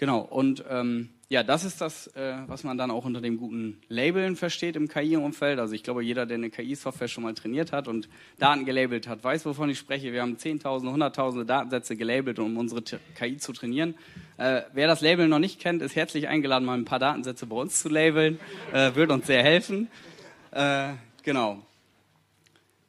[0.00, 3.82] Genau, und ähm, ja, das ist das, äh, was man dann auch unter dem guten
[3.90, 5.58] Labeln versteht im KI-Umfeld.
[5.58, 8.08] Also ich glaube, jeder, der eine KI-Software schon mal trainiert hat und
[8.38, 10.10] Daten gelabelt hat, weiß, wovon ich spreche.
[10.10, 12.82] Wir haben Zehntausende, Hunderttausende Datensätze gelabelt, um unsere
[13.14, 13.94] KI zu trainieren.
[14.38, 17.56] Äh, wer das Label noch nicht kennt, ist herzlich eingeladen, mal ein paar Datensätze bei
[17.56, 18.40] uns zu labeln.
[18.72, 19.88] Äh, wird uns sehr helfen.
[20.52, 20.94] Äh,
[21.24, 21.60] genau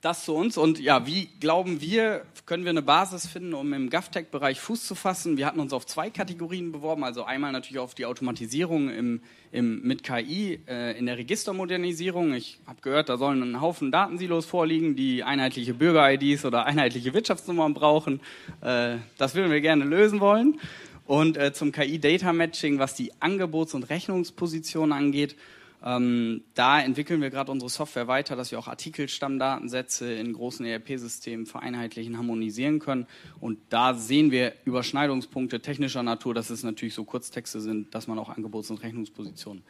[0.01, 0.57] das zu uns.
[0.57, 4.95] Und ja, wie glauben wir, können wir eine Basis finden, um im GovTech-Bereich Fuß zu
[4.95, 5.37] fassen?
[5.37, 7.03] Wir hatten uns auf zwei Kategorien beworben.
[7.03, 9.21] Also einmal natürlich auf die Automatisierung im,
[9.51, 12.33] im, mit KI äh, in der Registermodernisierung.
[12.33, 17.75] Ich habe gehört, da sollen ein Haufen Datensilos vorliegen, die einheitliche Bürger-IDs oder einheitliche Wirtschaftsnummern
[17.75, 18.21] brauchen.
[18.61, 20.59] Äh, das würden wir gerne lösen wollen.
[21.05, 25.35] Und äh, zum KI-Data-Matching, was die Angebots- und Rechnungsposition angeht,
[25.83, 31.47] ähm, da entwickeln wir gerade unsere Software weiter, dass wir auch Artikelstammdatensätze in großen ERP-Systemen
[31.47, 33.07] vereinheitlichen, harmonisieren können.
[33.39, 38.19] Und da sehen wir Überschneidungspunkte technischer Natur, dass es natürlich so Kurztexte sind, dass man
[38.19, 39.63] auch Angebots- und Rechnungspositionen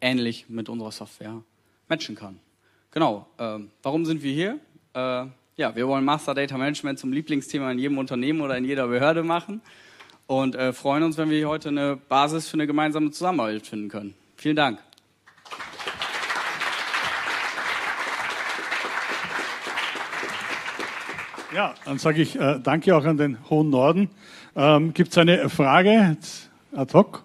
[0.00, 1.42] ähnlich mit unserer Software
[1.88, 2.40] matchen kann.
[2.90, 3.26] Genau.
[3.38, 4.58] Äh, warum sind wir hier?
[4.94, 5.26] Äh,
[5.56, 9.22] ja, wir wollen Master Data Management zum Lieblingsthema in jedem Unternehmen oder in jeder Behörde
[9.22, 9.60] machen
[10.26, 14.14] und äh, freuen uns, wenn wir heute eine Basis für eine gemeinsame Zusammenarbeit finden können.
[14.36, 14.78] Vielen Dank.
[21.54, 24.08] Ja, dann sage ich äh, danke auch an den hohen Norden.
[24.56, 26.16] Ähm, Gibt es eine Frage
[26.74, 27.24] ad hoc?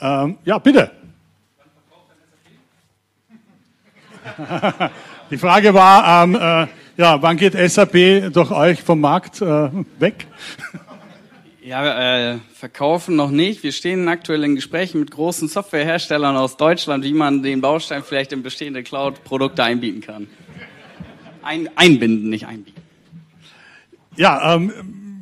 [0.00, 0.90] Ähm, ja, bitte.
[5.30, 6.66] Die Frage war, ähm, äh,
[6.96, 10.26] ja, wann geht SAP durch euch vom Markt äh, weg?
[11.62, 13.62] Ja, äh, verkaufen noch nicht.
[13.62, 18.32] Wir stehen aktuell in Gesprächen mit großen Softwareherstellern aus Deutschland, wie man den Baustein vielleicht
[18.32, 20.26] in bestehende Cloud-Produkte einbieten kann.
[21.42, 22.79] Ein, einbinden, nicht einbieten.
[24.20, 24.70] Ja, ähm,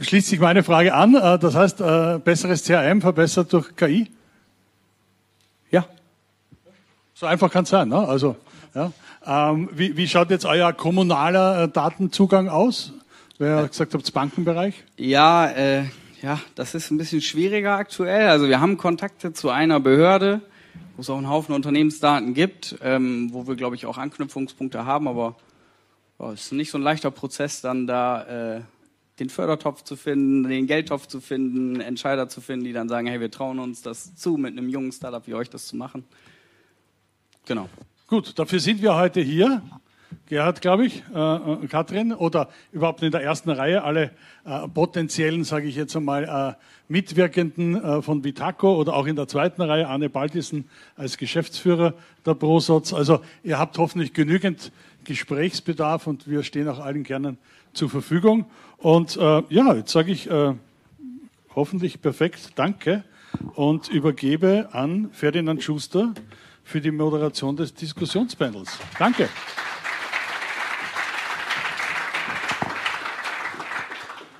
[0.01, 1.15] schließt sich meine Frage an.
[1.15, 4.11] Äh, das heißt, äh, besseres CRM verbessert durch KI?
[5.71, 5.87] Ja.
[7.15, 7.91] So einfach kann es sein.
[7.91, 7.97] Ne?
[7.97, 8.35] Also,
[8.75, 8.91] ja.
[9.25, 12.93] Ähm, wie, wie schaut jetzt euer kommunaler äh, Datenzugang aus?
[13.39, 14.83] Wer gesagt habt, Bankenbereich?
[14.97, 15.85] Ja, äh,
[16.21, 18.27] ja, das ist ein bisschen schwieriger aktuell.
[18.27, 20.41] Also wir haben Kontakte zu einer Behörde,
[20.97, 25.07] wo es auch einen Haufen Unternehmensdaten gibt, ähm, wo wir, glaube ich, auch Anknüpfungspunkte haben,
[25.07, 25.37] aber
[26.33, 28.61] es ist nicht so ein leichter Prozess, dann da äh,
[29.19, 33.21] den Fördertopf zu finden, den Geldtopf zu finden, Entscheider zu finden, die dann sagen, hey,
[33.21, 36.05] wir trauen uns das zu, mit einem jungen Startup wie euch das zu machen.
[37.47, 37.69] Genau.
[38.07, 39.63] Gut, dafür sind wir heute hier.
[40.27, 44.11] Gerhard, glaube ich, äh, äh, Katrin oder überhaupt in der ersten Reihe alle
[44.45, 49.29] äh, potenziellen, sage ich jetzt einmal, äh, Mitwirkenden äh, von Vitaco oder auch in der
[49.29, 52.93] zweiten Reihe Arne Baltissen als Geschäftsführer der ProSoz.
[52.93, 54.73] Also ihr habt hoffentlich genügend
[55.09, 57.39] Gesprächsbedarf und wir stehen auch allen gerne
[57.73, 58.45] zur Verfügung.
[58.77, 60.53] Und äh, ja, jetzt sage ich äh,
[61.55, 63.05] hoffentlich perfekt Danke
[63.55, 66.13] und übergebe an Ferdinand Schuster
[66.63, 68.79] für die Moderation des Diskussionspanels.
[68.99, 69.31] Danke.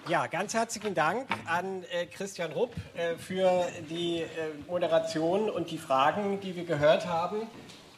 [0.07, 4.27] Ja, ganz herzlichen Dank an äh, Christian Rupp äh, für die äh,
[4.67, 7.47] Moderation und die Fragen, die wir gehört haben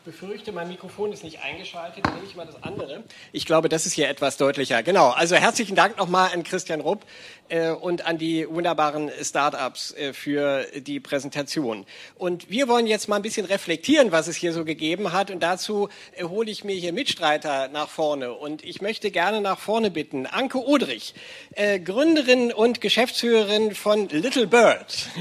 [0.04, 3.04] befürchte, mein Mikrofon ist nicht eingeschaltet, dann nehme ich mal das andere.
[3.32, 4.82] Ich glaube, das ist hier etwas deutlicher.
[4.82, 7.04] Genau, also herzlichen Dank nochmal an Christian Rupp
[7.48, 11.84] äh, und an die wunderbaren Startups äh, für die Präsentation.
[12.16, 15.30] Und wir wollen jetzt mal ein bisschen reflektieren, was es hier so gegeben hat.
[15.30, 18.32] Und dazu äh, hole ich mir hier Mitstreiter nach vorne.
[18.32, 20.26] Und ich möchte gerne nach vorne bitten.
[20.26, 21.14] Anke Odrich,
[21.54, 25.08] äh, Gründerin und Geschäftsführerin von Little Bird.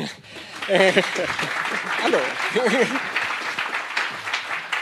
[2.03, 2.19] Hallo.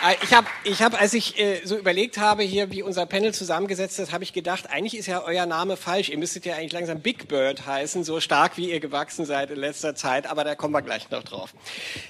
[0.06, 3.34] Äh, ich habe, ich hab, als ich äh, so überlegt habe, hier, wie unser Panel
[3.34, 6.10] zusammengesetzt ist, habe ich gedacht, eigentlich ist ja euer Name falsch.
[6.10, 9.58] Ihr müsstet ja eigentlich langsam Big Bird heißen, so stark wie ihr gewachsen seid in
[9.58, 10.28] letzter Zeit.
[10.28, 11.54] Aber da kommen wir gleich noch drauf.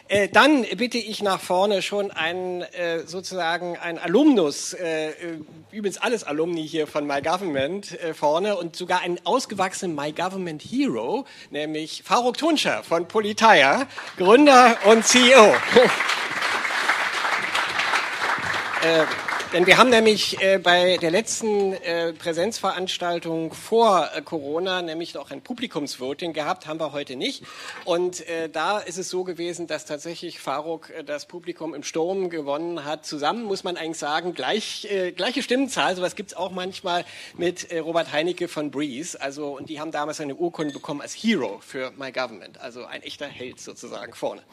[0.07, 5.11] Äh, dann bitte ich nach vorne schon einen äh, sozusagen ein Alumnus, äh,
[5.71, 10.61] übrigens alles Alumni hier von My Government äh, vorne und sogar einen ausgewachsenen My Government
[10.61, 13.87] Hero, nämlich Faruk Tunscher von Politeia,
[14.17, 15.55] Gründer und CEO.
[18.83, 19.26] Äh,
[19.57, 25.31] denn wir haben nämlich äh, bei der letzten äh, Präsenzveranstaltung vor äh, Corona nämlich noch
[25.31, 27.43] ein Publikumsvoting gehabt, haben wir heute nicht.
[27.83, 32.29] Und äh, da ist es so gewesen, dass tatsächlich Faruk äh, das Publikum im Sturm
[32.29, 33.07] gewonnen hat.
[33.07, 35.95] Zusammen muss man eigentlich sagen, gleich, äh, gleiche Stimmenzahl.
[35.95, 37.03] Sowas gibt es auch manchmal
[37.35, 39.19] mit Robert Heinecke von Breeze.
[39.19, 42.61] Also, und die haben damals eine Urkunde bekommen als Hero für My Government.
[42.61, 44.43] Also ein echter Held sozusagen vorne.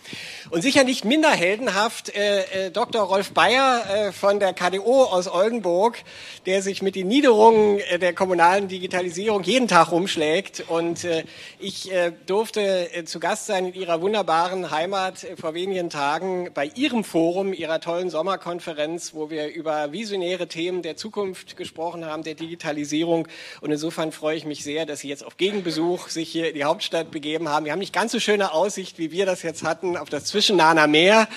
[0.49, 3.03] Und sicher nicht minder heldenhaft äh, äh, Dr.
[3.03, 5.99] Rolf Bayer von der KDU CEO aus Oldenburg,
[6.47, 10.65] der sich mit den Niederungen äh, der kommunalen Digitalisierung jeden Tag rumschlägt.
[10.69, 11.25] Und äh,
[11.59, 17.03] ich äh, durfte zu Gast sein in Ihrer wunderbaren Heimat vor wenigen Tagen bei Ihrem
[17.03, 23.27] Forum, Ihrer tollen Sommerkonferenz, wo wir über visionäre Themen der Zukunft gesprochen haben, der Digitalisierung.
[23.61, 26.65] Und insofern freue ich mich sehr, dass Sie jetzt auf Gegenbesuch sich hier in die
[26.65, 27.65] Hauptstadt begeben haben.
[27.65, 30.87] Wir haben nicht ganz so schöne Aussicht, wie wir das jetzt hatten, auf das Zwischennahner
[30.87, 31.29] Meer.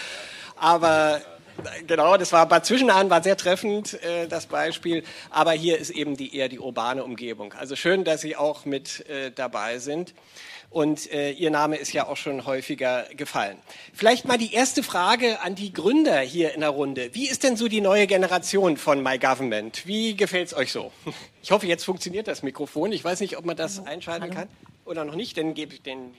[0.60, 1.22] Aber
[1.88, 5.04] Genau, das war Bad Zwischenahn, war sehr treffend, äh, das Beispiel.
[5.30, 7.54] Aber hier ist eben die, eher die urbane Umgebung.
[7.54, 10.14] Also schön, dass Sie auch mit äh, dabei sind.
[10.70, 13.58] Und äh, Ihr Name ist ja auch schon häufiger gefallen.
[13.94, 17.10] Vielleicht mal die erste Frage an die Gründer hier in der Runde.
[17.14, 19.88] Wie ist denn so die neue Generation von My Government?
[19.88, 20.92] Wie gefällt es euch so?
[21.42, 22.92] Ich hoffe, jetzt funktioniert das Mikrofon.
[22.92, 23.88] Ich weiß nicht, ob man das Hallo.
[23.88, 24.50] einschalten kann
[24.84, 25.38] oder noch nicht.
[25.38, 26.14] Dann gebe ich den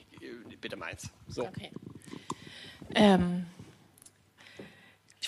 [0.59, 1.09] bitte meins.
[1.27, 1.43] So.
[1.43, 1.69] Okay.
[2.95, 3.45] Ähm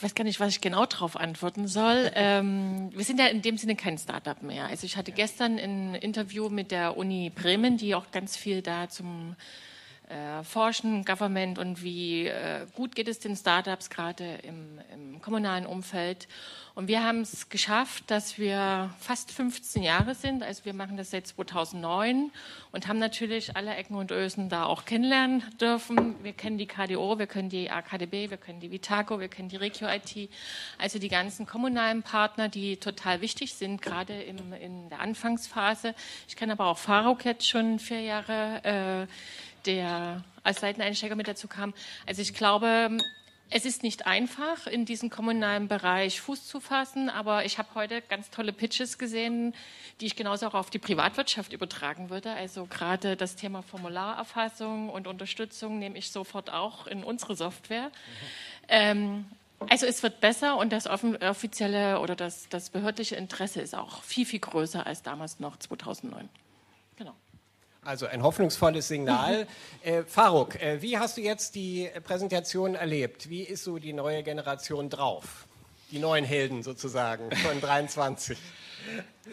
[0.02, 2.12] ich weiß gar nicht, was ich genau darauf antworten soll.
[2.22, 4.66] Ähm, wir sind ja in dem Sinne kein Startup mehr.
[4.66, 8.90] Also ich hatte gestern ein Interview mit der Uni Bremen, die auch ganz viel da
[8.90, 9.36] zum
[10.12, 15.66] äh, Forschen, Government und wie äh, gut geht es den Startups gerade im, im kommunalen
[15.66, 16.28] Umfeld.
[16.74, 20.42] Und wir haben es geschafft, dass wir fast 15 Jahre sind.
[20.42, 22.32] Also wir machen das seit 2009
[22.72, 26.16] und haben natürlich alle Ecken und Ösen da auch kennenlernen dürfen.
[26.24, 29.58] Wir kennen die KDO, wir kennen die AKDB, wir kennen die Vitaco, wir kennen die
[29.58, 30.30] Regio IT.
[30.78, 35.94] Also die ganzen kommunalen Partner, die total wichtig sind, gerade in der Anfangsphase.
[36.28, 39.08] Ich kenne aber auch Faruk jetzt schon vier Jahre.
[39.08, 39.08] Äh,
[39.66, 41.74] der als Seiteneinsteiger mit dazu kam.
[42.08, 42.98] Also ich glaube,
[43.54, 48.02] es ist nicht einfach, in diesem kommunalen Bereich Fuß zu fassen, aber ich habe heute
[48.02, 49.54] ganz tolle Pitches gesehen,
[50.00, 52.32] die ich genauso auch auf die Privatwirtschaft übertragen würde.
[52.32, 57.88] Also gerade das Thema Formularerfassung und Unterstützung nehme ich sofort auch in unsere Software.
[57.88, 57.92] Mhm.
[58.70, 59.26] Ähm,
[59.70, 64.26] also es wird besser und das offizielle oder das, das behördliche Interesse ist auch viel,
[64.26, 66.30] viel größer als damals noch 2009.
[67.84, 69.48] Also ein hoffnungsvolles Signal.
[69.84, 73.32] Äh, Faruk, äh, wie hast du jetzt die Präsentation erlebt?
[73.32, 75.48] Wie ist so die neue Generation drauf?
[75.90, 78.38] Die neuen Helden sozusagen von 23.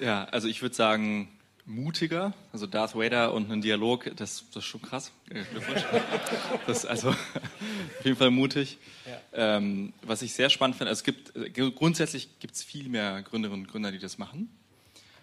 [0.01, 1.29] Ja, also ich würde sagen,
[1.67, 2.33] mutiger.
[2.51, 5.13] Also Darth Vader und ein Dialog, das, das ist schon krass.
[5.29, 5.85] Glückwunsch.
[6.67, 8.79] Das ist also auf jeden Fall mutig.
[9.07, 9.57] Ja.
[9.57, 13.23] Ähm, was ich sehr spannend finde, also es gibt äh, grundsätzlich gibt es viel mehr
[13.23, 14.49] Gründerinnen und Gründer, die das machen.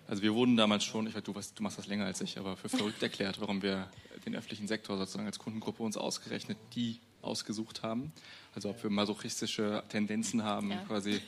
[0.07, 2.55] Also wir wurden damals schon, ich weiß, du, du machst das länger als ich, aber
[2.57, 3.89] für verrückt erklärt, warum wir
[4.25, 8.11] den öffentlichen Sektor sozusagen als Kundengruppe uns ausgerechnet die ausgesucht haben.
[8.53, 10.77] Also ob wir masochistische Tendenzen haben, ja.
[10.87, 11.21] quasi,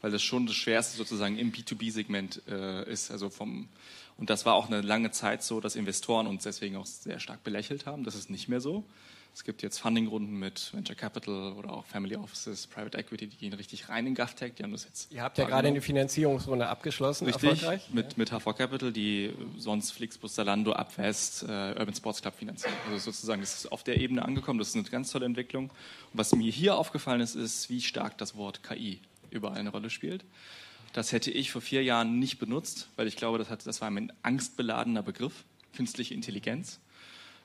[0.00, 3.10] weil das schon das Schwerste sozusagen im B2B-Segment äh, ist.
[3.10, 3.68] Also vom,
[4.16, 7.44] und das war auch eine lange Zeit so, dass Investoren uns deswegen auch sehr stark
[7.44, 8.04] belächelt haben.
[8.04, 8.84] Das ist nicht mehr so.
[9.34, 13.52] Es gibt jetzt Fundingrunden mit Venture Capital oder auch Family Offices, Private Equity, die gehen
[13.52, 14.54] richtig rein in GovTech.
[14.54, 15.10] Die haben das jetzt.
[15.10, 17.90] Ihr habt ja gerade eine Finanzierungsrunde abgeschlossen, richtig, erfolgreich.
[17.92, 22.74] Mit, mit HV Capital, die sonst Flixbus, Zalando, Abwest, äh, Urban Sports Club finanzieren.
[22.86, 24.60] Also sozusagen, das ist auf der Ebene angekommen.
[24.60, 25.64] Das ist eine ganz tolle Entwicklung.
[25.64, 25.72] Und
[26.12, 29.00] was mir hier aufgefallen ist, ist, wie stark das Wort KI
[29.30, 30.24] überall eine Rolle spielt.
[30.92, 33.90] Das hätte ich vor vier Jahren nicht benutzt, weil ich glaube, das, hat, das war
[33.90, 35.44] ein angstbeladener Begriff.
[35.74, 36.78] künstliche Intelligenz.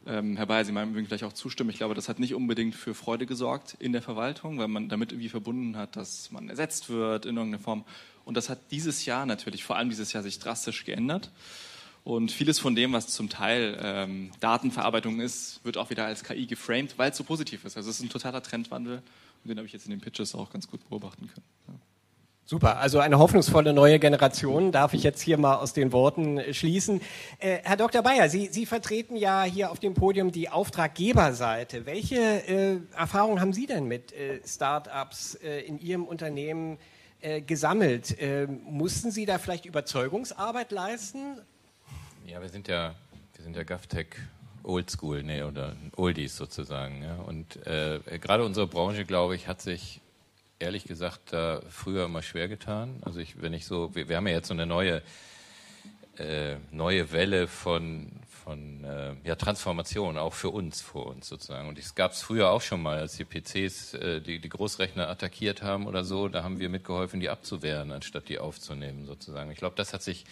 [0.05, 1.69] Ähm, Herr Bayer, Sie meinen mögen vielleicht auch zustimmen.
[1.69, 5.11] Ich glaube, das hat nicht unbedingt für Freude gesorgt in der Verwaltung, weil man damit
[5.11, 7.84] irgendwie verbunden hat, dass man ersetzt wird in irgendeiner Form.
[8.26, 11.31] Und das hat dieses Jahr natürlich, vor allem dieses Jahr, sich drastisch geändert.
[12.03, 16.45] Und vieles von dem, was zum Teil ähm, Datenverarbeitung ist, wird auch wieder als KI
[16.45, 17.76] geframed, weil es so positiv ist.
[17.76, 19.03] Also es ist ein totaler Trendwandel
[19.43, 21.45] und den habe ich jetzt in den Pitches auch ganz gut beobachten können.
[21.67, 21.89] Ja.
[22.49, 26.99] Super, also eine hoffnungsvolle neue Generation darf ich jetzt hier mal aus den Worten schließen.
[27.38, 28.01] Äh, Herr Dr.
[28.01, 31.85] Bayer, Sie, Sie vertreten ja hier auf dem Podium die Auftraggeberseite.
[31.85, 36.80] Welche äh, Erfahrungen haben Sie denn mit äh, Start-ups äh, in Ihrem Unternehmen
[37.21, 38.19] äh, gesammelt?
[38.19, 41.38] Äh, mussten Sie da vielleicht Überzeugungsarbeit leisten?
[42.26, 42.95] Ja, wir sind ja,
[43.35, 44.07] wir sind ja GovTech
[44.63, 47.03] Oldschool, nee, oder Oldies sozusagen.
[47.03, 47.17] Ja.
[47.17, 50.01] Und gerade unsere Branche, glaube ich, hat sich
[50.60, 53.02] ehrlich gesagt da früher immer schwer getan.
[53.02, 55.02] Also ich, wenn ich so, wir, wir haben ja jetzt so eine neue
[56.18, 58.11] äh, neue Welle von
[58.44, 61.68] von äh, ja, Transformation auch für uns vor uns sozusagen.
[61.68, 65.07] Und es gab es früher auch schon mal, als die PCs äh, die, die Großrechner
[65.07, 69.52] attackiert haben oder so, da haben wir mitgeholfen, die abzuwehren, anstatt die aufzunehmen sozusagen.
[69.52, 70.26] Ich glaube, das hat sich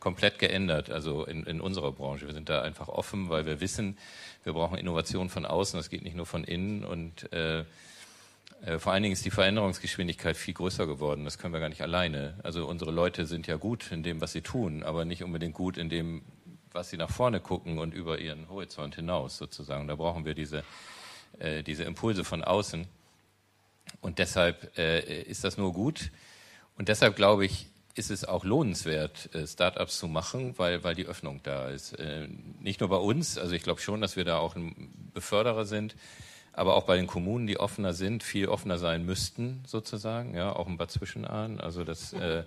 [0.00, 2.26] komplett geändert, also in, in unserer Branche.
[2.26, 3.96] Wir sind da einfach offen, weil wir wissen,
[4.44, 7.64] wir brauchen Innovation von außen, das geht nicht nur von innen und äh, äh,
[8.78, 11.24] vor allen Dingen ist die Veränderungsgeschwindigkeit viel größer geworden.
[11.24, 12.38] Das können wir gar nicht alleine.
[12.44, 15.76] Also unsere Leute sind ja gut in dem, was sie tun, aber nicht unbedingt gut
[15.76, 16.22] in dem,
[16.70, 19.88] was sie nach vorne gucken und über ihren Horizont hinaus sozusagen.
[19.88, 20.62] Da brauchen wir diese,
[21.38, 22.86] äh, diese Impulse von außen.
[24.00, 26.10] Und deshalb äh, ist das nur gut.
[26.76, 31.06] Und deshalb glaube ich, ist es auch lohnenswert, äh, Startups zu machen, weil, weil die
[31.06, 31.92] Öffnung da ist.
[31.94, 32.28] Äh,
[32.60, 35.94] nicht nur bei uns, also ich glaube schon, dass wir da auch ein Beförderer sind,
[36.52, 40.66] aber auch bei den Kommunen, die offener sind, viel offener sein müssten, sozusagen, ja, auch
[40.66, 41.60] ein Bad Zwischenahn.
[41.60, 42.44] Also das, äh,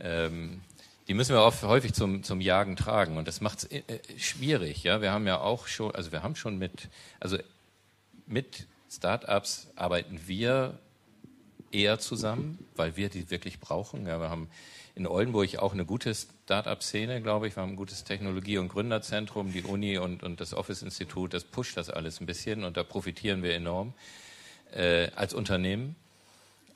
[0.00, 0.60] ähm,
[1.08, 3.82] die müssen wir oft, häufig zum, zum Jagen tragen und das macht es äh,
[4.18, 4.82] schwierig.
[4.82, 6.88] Ja, wir haben ja auch schon, also wir haben schon mit,
[7.20, 7.38] also
[8.26, 10.78] mit Startups arbeiten wir
[11.70, 14.06] eher zusammen, weil wir die wirklich brauchen.
[14.06, 14.48] Ja, wir haben
[14.98, 17.56] in Oldenburg auch eine gute Start-up-Szene, glaube ich.
[17.56, 21.76] Wir haben ein gutes Technologie- und Gründerzentrum, die Uni und, und das Office-Institut, das pusht
[21.76, 23.94] das alles ein bisschen und da profitieren wir enorm
[24.74, 25.94] äh, als Unternehmen.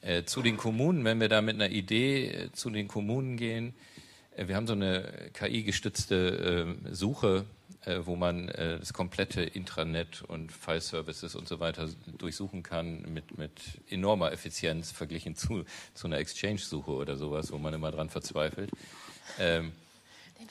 [0.03, 3.75] Äh, zu den Kommunen, wenn wir da mit einer Idee äh, zu den Kommunen gehen,
[4.37, 7.45] wir haben so eine KI-gestützte äh, Suche
[7.85, 13.37] äh, wo man äh, das komplette Intranet und File-Services und so weiter durchsuchen kann mit,
[13.39, 13.61] mit
[13.91, 18.71] enormer Effizienz verglichen zu, zu einer Exchange-Suche oder sowas, wo man immer dran verzweifelt.
[19.41, 19.73] Ähm,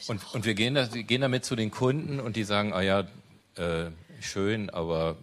[0.07, 3.07] und, und wir gehen, da, gehen damit zu den Kunden und die sagen, ah ja,
[3.55, 5.15] äh, schön, aber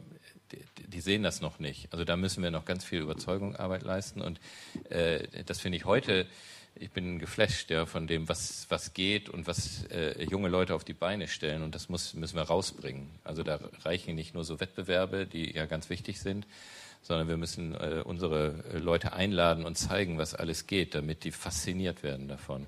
[0.53, 1.93] die, die, sehen das noch nicht.
[1.93, 4.41] Also da müssen wir noch ganz viel Überzeugungsarbeit leisten und
[4.89, 6.27] äh, das finde ich heute
[6.75, 10.85] ich bin geflasht ja, von dem, was, was geht und was äh, junge Leute auf
[10.85, 11.63] die Beine stellen.
[11.63, 13.09] Und das muss, müssen wir rausbringen.
[13.25, 16.47] Also da reichen nicht nur so Wettbewerbe, die ja ganz wichtig sind,
[17.03, 21.33] sondern wir müssen äh, unsere äh, Leute einladen und zeigen, was alles geht, damit die
[21.33, 22.67] fasziniert werden davon.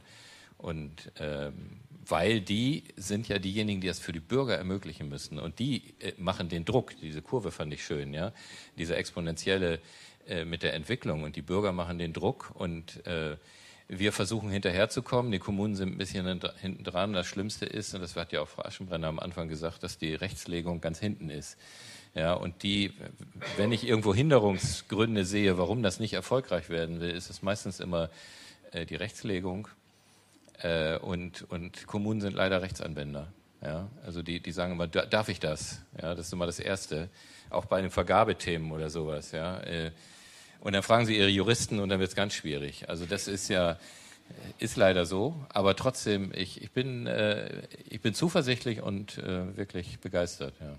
[0.59, 5.39] Und ähm, weil die sind ja diejenigen, die das für die Bürger ermöglichen müssen.
[5.39, 6.97] Und die äh, machen den Druck.
[7.01, 8.33] Diese Kurve fand ich schön, ja.
[8.77, 9.79] Diese exponentielle
[10.27, 11.23] äh, mit der Entwicklung.
[11.23, 13.37] Und die Bürger machen den Druck und äh,
[13.91, 15.33] wir versuchen hinterherzukommen.
[15.33, 17.12] Die Kommunen sind ein bisschen hinten dran.
[17.12, 20.15] Das Schlimmste ist, und das hat ja auch Frau Aschenbrenner am Anfang gesagt, dass die
[20.15, 21.59] Rechtslegung ganz hinten ist.
[22.15, 22.93] Ja, und die,
[23.57, 28.11] wenn ich irgendwo Hinderungsgründe sehe, warum das nicht erfolgreich werden will, ist es meistens immer
[28.71, 29.67] äh, die Rechtslegung.
[30.62, 33.33] Äh, und, und Kommunen sind leider Rechtsanwender.
[33.61, 35.83] Ja, also die, die sagen immer, darf ich das?
[36.01, 37.11] Ja, das ist immer das Erste.
[37.51, 39.33] Auch bei den Vergabethemen oder sowas.
[39.33, 39.91] Ja, äh,
[40.61, 42.89] und dann fragen sie ihre Juristen und dann wird es ganz schwierig.
[42.89, 43.78] Also das ist ja,
[44.59, 45.35] ist leider so.
[45.49, 50.55] Aber trotzdem, ich, ich, bin, äh, ich bin zuversichtlich und äh, wirklich begeistert.
[50.61, 50.77] Ja.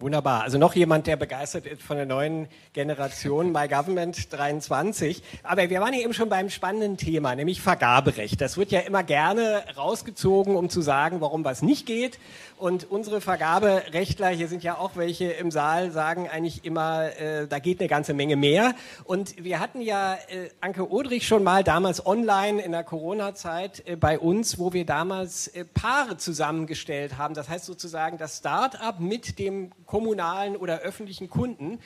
[0.00, 0.42] Wunderbar.
[0.42, 5.22] Also noch jemand, der begeistert ist von der neuen Generation, My Government 23.
[5.44, 8.40] Aber wir waren hier eben schon beim spannenden Thema, nämlich Vergaberecht.
[8.40, 12.18] Das wird ja immer gerne rausgezogen, um zu sagen, warum was nicht geht.
[12.56, 17.58] Und unsere Vergaberechtler, hier sind ja auch welche im Saal, sagen eigentlich immer, äh, da
[17.58, 18.74] geht eine ganze Menge mehr.
[19.02, 23.96] Und wir hatten ja äh, Anke Odrich schon mal damals online in der Corona-Zeit äh,
[23.96, 27.34] bei uns, wo wir damals äh, Paare zusammengestellt haben.
[27.34, 31.80] Das heißt sozusagen das Start-up mit dem kommunalen oder öffentlichen Kunden.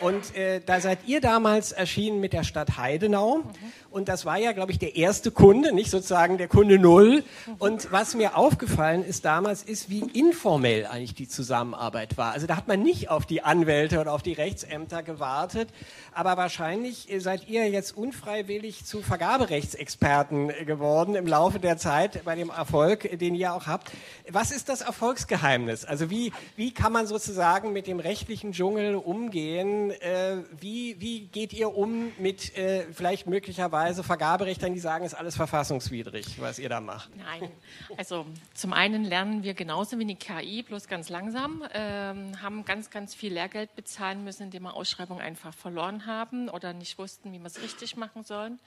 [0.00, 3.38] Und äh, da seid ihr damals erschienen mit der Stadt Heidenau.
[3.38, 3.44] Mhm.
[3.90, 7.24] Und das war ja, glaube ich, der erste Kunde, nicht sozusagen der Kunde Null.
[7.58, 12.32] Und was mir aufgefallen ist damals, ist, wie informell eigentlich die Zusammenarbeit war.
[12.32, 15.68] Also da hat man nicht auf die Anwälte oder auf die Rechtsämter gewartet.
[16.12, 22.50] Aber wahrscheinlich seid ihr jetzt unfreiwillig zu Vergaberechtsexperten geworden im Laufe der Zeit bei dem
[22.50, 23.90] Erfolg, den ihr auch habt.
[24.28, 25.84] Was ist das Erfolgsgeheimnis?
[25.84, 29.90] Also wie, wie kann man sozusagen mit dem rechtlichen Dschungel umgehen?
[29.90, 35.18] Äh, wie, wie geht ihr um mit äh, vielleicht möglicherweise Vergaberechtern, die sagen, es ist
[35.18, 37.10] alles verfassungswidrig, was ihr da macht?
[37.16, 37.50] Nein,
[37.96, 42.90] also zum einen lernen wir genauso wie die KI, bloß ganz langsam, ähm, haben ganz,
[42.90, 47.38] ganz viel Lehrgeld bezahlen müssen, indem wir Ausschreibungen einfach verloren haben oder nicht wussten, wie
[47.38, 48.58] wir es richtig machen sollen.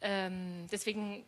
[0.00, 1.24] Ähm, deswegen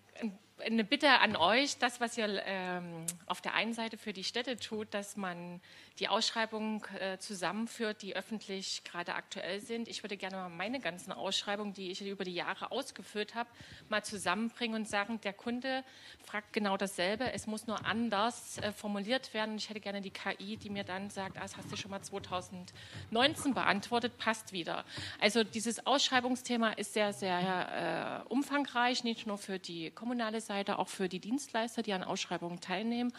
[0.64, 4.56] eine Bitte an euch, das, was ihr ähm, auf der einen Seite für die Städte
[4.56, 5.60] tut, dass man
[6.00, 9.86] die Ausschreibungen äh, zusammenführt, die öffentlich gerade aktuell sind.
[9.86, 13.50] Ich würde gerne mal meine ganzen Ausschreibungen, die ich über die Jahre ausgeführt habe,
[13.90, 15.84] mal zusammenbringen und sagen, der Kunde
[16.24, 19.56] fragt genau dasselbe, es muss nur anders äh, formuliert werden.
[19.56, 22.00] Ich hätte gerne die KI, die mir dann sagt, ah, das hast du schon mal
[22.00, 24.84] 2019 beantwortet, passt wieder.
[25.20, 30.88] Also dieses Ausschreibungsthema ist sehr, sehr äh, umfangreich, nicht nur für die kommunale Seite, auch
[30.88, 33.12] für die Dienstleister, die an Ausschreibungen teilnehmen.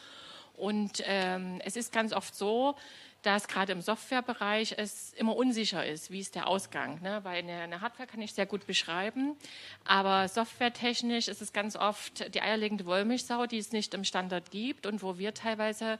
[0.61, 2.75] Und ähm, es ist ganz oft so,
[3.23, 7.01] dass gerade im Softwarebereich es immer unsicher ist, wie ist der Ausgang.
[7.01, 7.19] Ne?
[7.23, 9.35] Weil eine, eine, Hardware kann ich sehr gut beschreiben,
[9.85, 14.85] aber softwaretechnisch ist es ganz oft die eierlegende Wollmilchsau, die es nicht im Standard gibt
[14.85, 15.97] und wo wir teilweise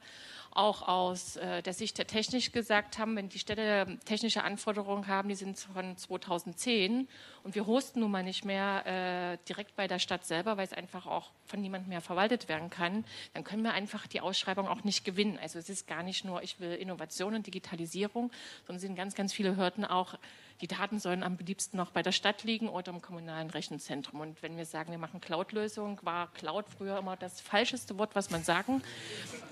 [0.51, 5.29] auch aus äh, der Sicht der Technik gesagt haben, wenn die Städte technische Anforderungen haben,
[5.29, 7.07] die sind von 2010
[7.43, 10.73] und wir hosten nun mal nicht mehr äh, direkt bei der Stadt selber, weil es
[10.73, 14.83] einfach auch von niemandem mehr verwaltet werden kann, dann können wir einfach die Ausschreibung auch
[14.83, 15.39] nicht gewinnen.
[15.41, 18.31] Also es ist gar nicht nur, ich will Innovation und Digitalisierung,
[18.65, 20.15] sondern es sind ganz, ganz viele Hürden auch,
[20.61, 24.19] die Daten sollen am beliebsten noch bei der Stadt liegen oder im kommunalen Rechenzentrum.
[24.19, 28.29] Und wenn wir sagen, wir machen Cloud-Lösung, war Cloud früher immer das falscheste Wort, was
[28.29, 28.83] man sagen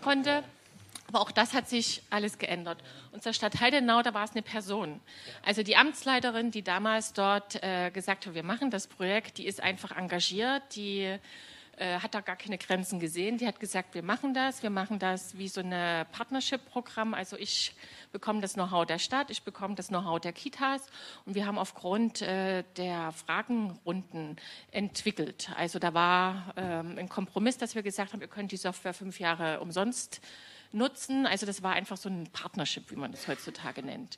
[0.03, 0.43] konnte.
[1.09, 2.83] Aber auch das hat sich alles geändert.
[3.11, 5.01] Unsere Stadt Heidenau, da war es eine Person.
[5.43, 9.59] Also die Amtsleiterin, die damals dort äh, gesagt hat, wir machen das Projekt, die ist
[9.59, 11.17] einfach engagiert, die
[11.77, 13.39] äh, hat da gar keine Grenzen gesehen.
[13.39, 17.15] Die hat gesagt, wir machen das, wir machen das wie so ein Partnership-Programm.
[17.15, 17.73] Also ich
[18.11, 20.85] bekomme das Know-how der Stadt, ich bekomme das Know-how der Kitas
[21.25, 24.35] und wir haben aufgrund äh, der Fragenrunden
[24.69, 25.49] entwickelt.
[25.57, 29.19] Also da war ähm, ein Kompromiss, dass wir gesagt haben, ihr könnt die Software fünf
[29.19, 30.21] Jahre umsonst
[30.71, 31.25] nutzen.
[31.25, 34.17] Also das war einfach so ein Partnership, wie man das heutzutage nennt.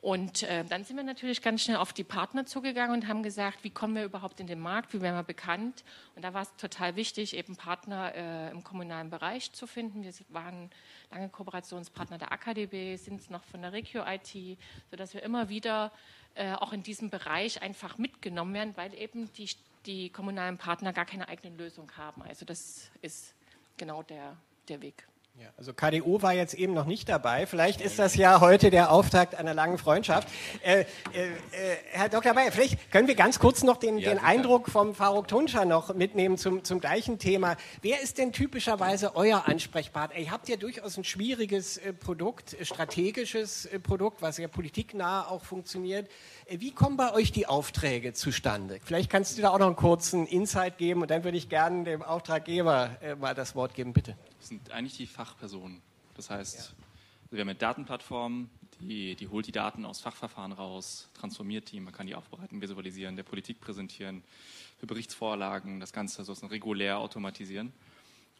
[0.00, 3.64] Und äh, dann sind wir natürlich ganz schnell auf die Partner zugegangen und haben gesagt,
[3.64, 5.82] wie kommen wir überhaupt in den Markt, wie werden wir bekannt.
[6.14, 10.04] Und da war es total wichtig, eben Partner äh, im kommunalen Bereich zu finden.
[10.04, 10.70] Wir waren
[11.10, 14.58] lange Kooperationspartner der AKDB, sind es noch von der Regio IT,
[14.90, 15.90] sodass wir immer wieder
[16.36, 19.50] äh, auch in diesem Bereich einfach mitgenommen werden, weil eben die,
[19.86, 22.22] die kommunalen Partner gar keine eigene Lösung haben.
[22.22, 23.34] Also das ist
[23.76, 24.36] genau der,
[24.68, 25.08] der Weg.
[25.40, 27.46] Ja, also KDO war jetzt eben noch nicht dabei.
[27.46, 30.26] Vielleicht ist das ja heute der Auftakt einer langen Freundschaft.
[30.64, 30.86] Äh, äh, äh,
[31.92, 32.34] Herr Dr.
[32.34, 35.94] Bayer, vielleicht können wir ganz kurz noch den, ja, den Eindruck vom Faruk Tunscher noch
[35.94, 37.56] mitnehmen zum, zum gleichen Thema.
[37.82, 40.18] Wer ist denn typischerweise euer Ansprechpartner?
[40.18, 45.44] Ihr habt ja durchaus ein schwieriges äh, Produkt, strategisches äh, Produkt, was ja politiknah auch
[45.44, 46.10] funktioniert.
[46.50, 48.80] Wie kommen bei euch die Aufträge zustande?
[48.82, 51.84] Vielleicht kannst du da auch noch einen kurzen Insight geben und dann würde ich gerne
[51.84, 55.80] dem Auftraggeber mal das Wort geben, bitte sind eigentlich die Fachpersonen.
[56.14, 56.64] Das heißt, ja.
[57.30, 58.48] wir haben eine Datenplattform,
[58.80, 63.16] die, die holt die Daten aus Fachverfahren raus, transformiert die, man kann die aufbereiten, visualisieren,
[63.16, 64.22] der Politik präsentieren,
[64.78, 67.72] für Berichtsvorlagen das Ganze so regulär automatisieren.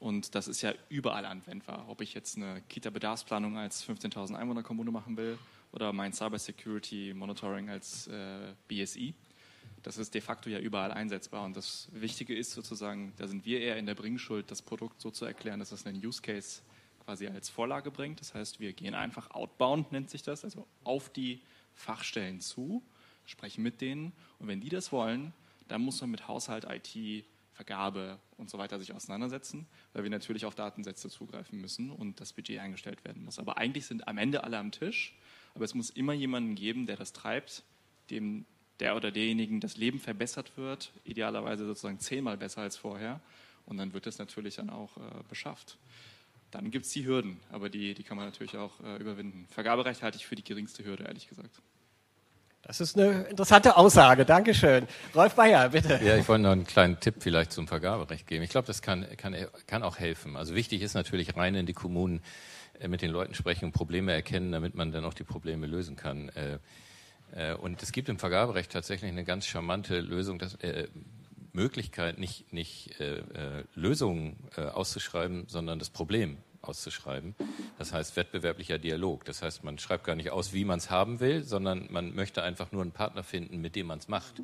[0.00, 1.86] Und das ist ja überall anwendbar.
[1.88, 5.38] Ob ich jetzt eine Kita-Bedarfsplanung als 15.000 Einwohner-Kommune machen will
[5.72, 9.14] oder mein Cybersecurity Monitoring als äh, BSI
[9.88, 11.46] das ist de facto ja überall einsetzbar.
[11.46, 15.10] Und das Wichtige ist sozusagen, da sind wir eher in der Bringschuld, das Produkt so
[15.10, 16.60] zu erklären, dass es einen Use Case
[17.06, 18.20] quasi als Vorlage bringt.
[18.20, 21.40] Das heißt, wir gehen einfach outbound, nennt sich das, also auf die
[21.72, 22.82] Fachstellen zu,
[23.24, 24.12] sprechen mit denen.
[24.38, 25.32] Und wenn die das wollen,
[25.68, 27.24] dann muss man mit Haushalt, IT,
[27.54, 32.34] Vergabe und so weiter sich auseinandersetzen, weil wir natürlich auf Datensätze zugreifen müssen und das
[32.34, 33.38] Budget eingestellt werden muss.
[33.38, 35.16] Aber eigentlich sind am Ende alle am Tisch,
[35.54, 37.64] aber es muss immer jemanden geben, der das treibt,
[38.10, 38.44] dem
[38.80, 43.20] der oder derjenigen das Leben verbessert wird, idealerweise sozusagen zehnmal besser als vorher.
[43.66, 45.76] Und dann wird es natürlich dann auch äh, beschafft.
[46.50, 49.46] Dann gibt es die Hürden, aber die, die kann man natürlich auch äh, überwinden.
[49.50, 51.60] Vergaberecht halte ich für die geringste Hürde, ehrlich gesagt.
[52.62, 54.24] Das ist eine interessante Aussage.
[54.24, 54.86] Dankeschön.
[55.14, 56.00] Rolf Bayer, bitte.
[56.02, 58.42] Ja, ich wollte noch einen kleinen Tipp vielleicht zum Vergaberecht geben.
[58.42, 59.36] Ich glaube, das kann, kann,
[59.66, 60.36] kann auch helfen.
[60.36, 62.22] Also wichtig ist natürlich rein in die Kommunen
[62.78, 65.96] äh, mit den Leuten sprechen und Probleme erkennen, damit man dann auch die Probleme lösen
[65.96, 66.30] kann.
[67.32, 70.88] Äh, und es gibt im Vergaberecht tatsächlich eine ganz charmante Lösung, dass, äh,
[71.58, 77.34] Möglichkeit, nicht, nicht äh, äh, Lösungen äh, auszuschreiben, sondern das Problem auszuschreiben.
[77.78, 79.24] Das heißt wettbewerblicher Dialog.
[79.24, 82.42] Das heißt, man schreibt gar nicht aus, wie man es haben will, sondern man möchte
[82.42, 84.40] einfach nur einen Partner finden, mit dem man es macht.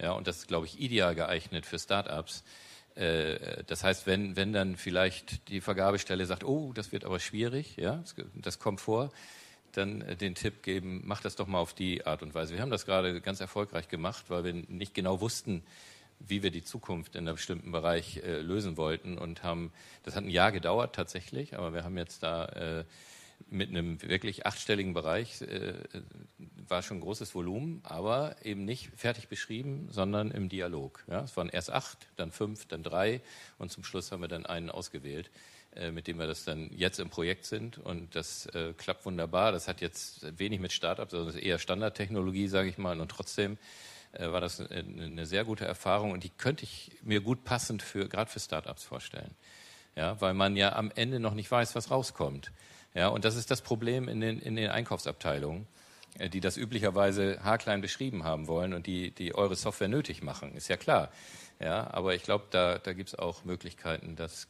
[0.00, 2.44] Ja, und das ist, glaube ich, ideal geeignet für Startups.
[2.94, 8.02] Das heißt, wenn, wenn dann vielleicht die Vergabestelle sagt, oh, das wird aber schwierig, ja,
[8.34, 9.10] das kommt vor,
[9.72, 12.54] dann äh, den Tipp geben, mach das doch mal auf die Art und Weise.
[12.54, 15.62] Wir haben das gerade ganz erfolgreich gemacht, weil wir nicht genau wussten,
[16.18, 19.72] wie wir die Zukunft in einem bestimmten Bereich äh, lösen wollten und haben,
[20.04, 22.84] das hat ein Jahr gedauert tatsächlich, aber wir haben jetzt da äh,
[23.50, 25.74] mit einem wirklich achtstelligen Bereich, äh,
[26.68, 31.02] war schon großes Volumen, aber eben nicht fertig beschrieben, sondern im Dialog.
[31.08, 33.20] Ja, es waren erst acht, dann fünf, dann drei
[33.58, 35.30] und zum Schluss haben wir dann einen ausgewählt, äh,
[35.90, 39.52] mit dem wir das dann jetzt im Projekt sind und das äh, klappt wunderbar.
[39.52, 43.58] Das hat jetzt wenig mit Startups, sondern eher Standardtechnologie, sage ich mal, und trotzdem
[44.12, 48.08] äh, war das eine sehr gute Erfahrung und die könnte ich mir gut passend für
[48.08, 49.34] gerade für Startups vorstellen.
[49.96, 52.50] Ja, weil man ja am Ende noch nicht weiß, was rauskommt.
[52.94, 55.66] Ja, und das ist das Problem in den, in den Einkaufsabteilungen,
[56.18, 60.54] äh, die das üblicherweise haarklein beschrieben haben wollen und die, die eure Software nötig machen,
[60.54, 61.10] ist ja klar.
[61.62, 64.48] Ja, aber ich glaube, da, da gibt es auch Möglichkeiten, das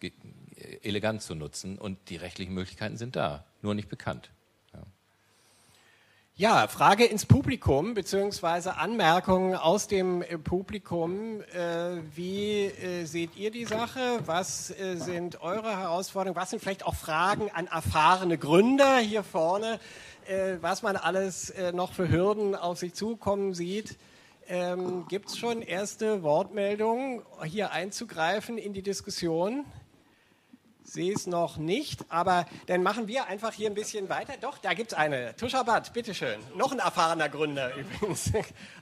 [0.82, 4.30] elegant zu nutzen und die rechtlichen Möglichkeiten sind da, nur nicht bekannt.
[6.34, 11.42] Ja, Frage ins Publikum beziehungsweise Anmerkungen aus dem äh, Publikum.
[11.42, 14.00] Äh, wie äh, seht ihr die Sache?
[14.24, 16.40] Was äh, sind eure Herausforderungen?
[16.40, 19.78] Was sind vielleicht auch Fragen an erfahrene Gründer hier vorne?
[20.26, 23.98] Äh, was man alles äh, noch für Hürden auf sich zukommen sieht?
[24.48, 29.64] Ähm, Gibt es schon erste Wortmeldungen, hier einzugreifen in die Diskussion?
[30.92, 34.34] sehe es noch nicht, aber dann machen wir einfach hier ein bisschen weiter.
[34.40, 35.34] Doch, da gibt es eine.
[35.36, 36.38] Tuschabat, bitteschön.
[36.54, 38.30] Noch ein erfahrener Gründer übrigens.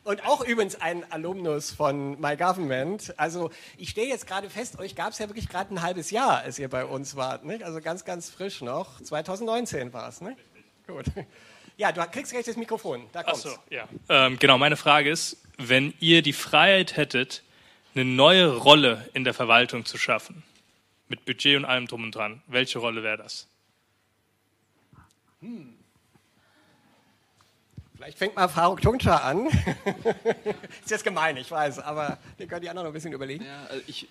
[0.04, 3.14] Und auch übrigens ein Alumnus von My Government.
[3.16, 6.38] Also ich stehe jetzt gerade fest, euch gab es ja wirklich gerade ein halbes Jahr,
[6.38, 7.44] als ihr bei uns wart.
[7.44, 7.62] Nicht?
[7.62, 9.00] Also ganz, ganz frisch noch.
[9.00, 10.20] 2019 war es.
[10.86, 11.06] Gut.
[11.81, 13.07] Ja, du kriegst gleich das Mikrofon.
[13.11, 13.47] Da kommt's.
[13.47, 13.89] Ach so, ja.
[14.11, 17.43] Ähm, genau, meine Frage ist, wenn ihr die Freiheit hättet,
[17.94, 20.43] eine neue Rolle in der Verwaltung zu schaffen,
[21.09, 22.43] mit Budget und allem drum und dran.
[22.48, 23.48] Welche Rolle wäre das?
[25.40, 25.74] Hm.
[27.97, 29.47] Vielleicht fängt mal Faruk Tunca an.
[30.82, 33.47] ist jetzt gemein, ich weiß, aber wir können die anderen noch ein bisschen überlegen.
[33.47, 34.07] Ja, also ich,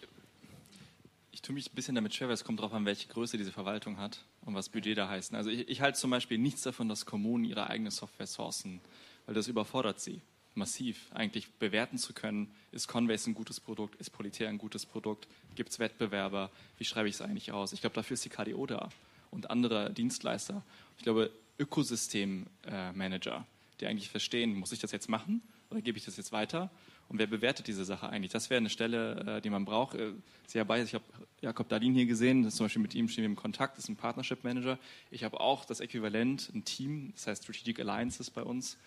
[1.31, 3.51] ich tue mich ein bisschen damit schwer, weil es kommt darauf an, welche Größe diese
[3.51, 5.33] Verwaltung hat und was Budget da heißt.
[5.33, 8.81] Also ich, ich halte zum Beispiel nichts davon, dass Kommunen ihre eigene Software sourcen,
[9.25, 10.21] weil das überfordert sie
[10.55, 15.27] massiv eigentlich bewerten zu können, ist Conveys ein gutes Produkt, ist Politär ein gutes Produkt,
[15.55, 17.73] gibt es Wettbewerber, wie schreibe ich es eigentlich aus?
[17.73, 18.89] Ich glaube, dafür ist die KDO da
[19.31, 20.63] und andere Dienstleister.
[20.97, 26.05] Ich glaube, Ökosystemmanager, äh, die eigentlich verstehen, muss ich das jetzt machen oder gebe ich
[26.05, 26.69] das jetzt weiter?
[27.09, 28.31] Und wer bewertet diese Sache eigentlich?
[28.31, 29.95] Das wäre eine Stelle, äh, die man braucht.
[29.95, 30.13] Äh,
[30.47, 31.03] sehr bei, ich habe
[31.41, 33.95] Jakob Dalin hier gesehen, das zum Beispiel mit ihm stehen wir im Kontakt, ist ein
[33.95, 34.77] Partnership Manager.
[35.09, 38.77] Ich habe auch das Äquivalent, ein Team, das heißt Strategic Alliances bei uns,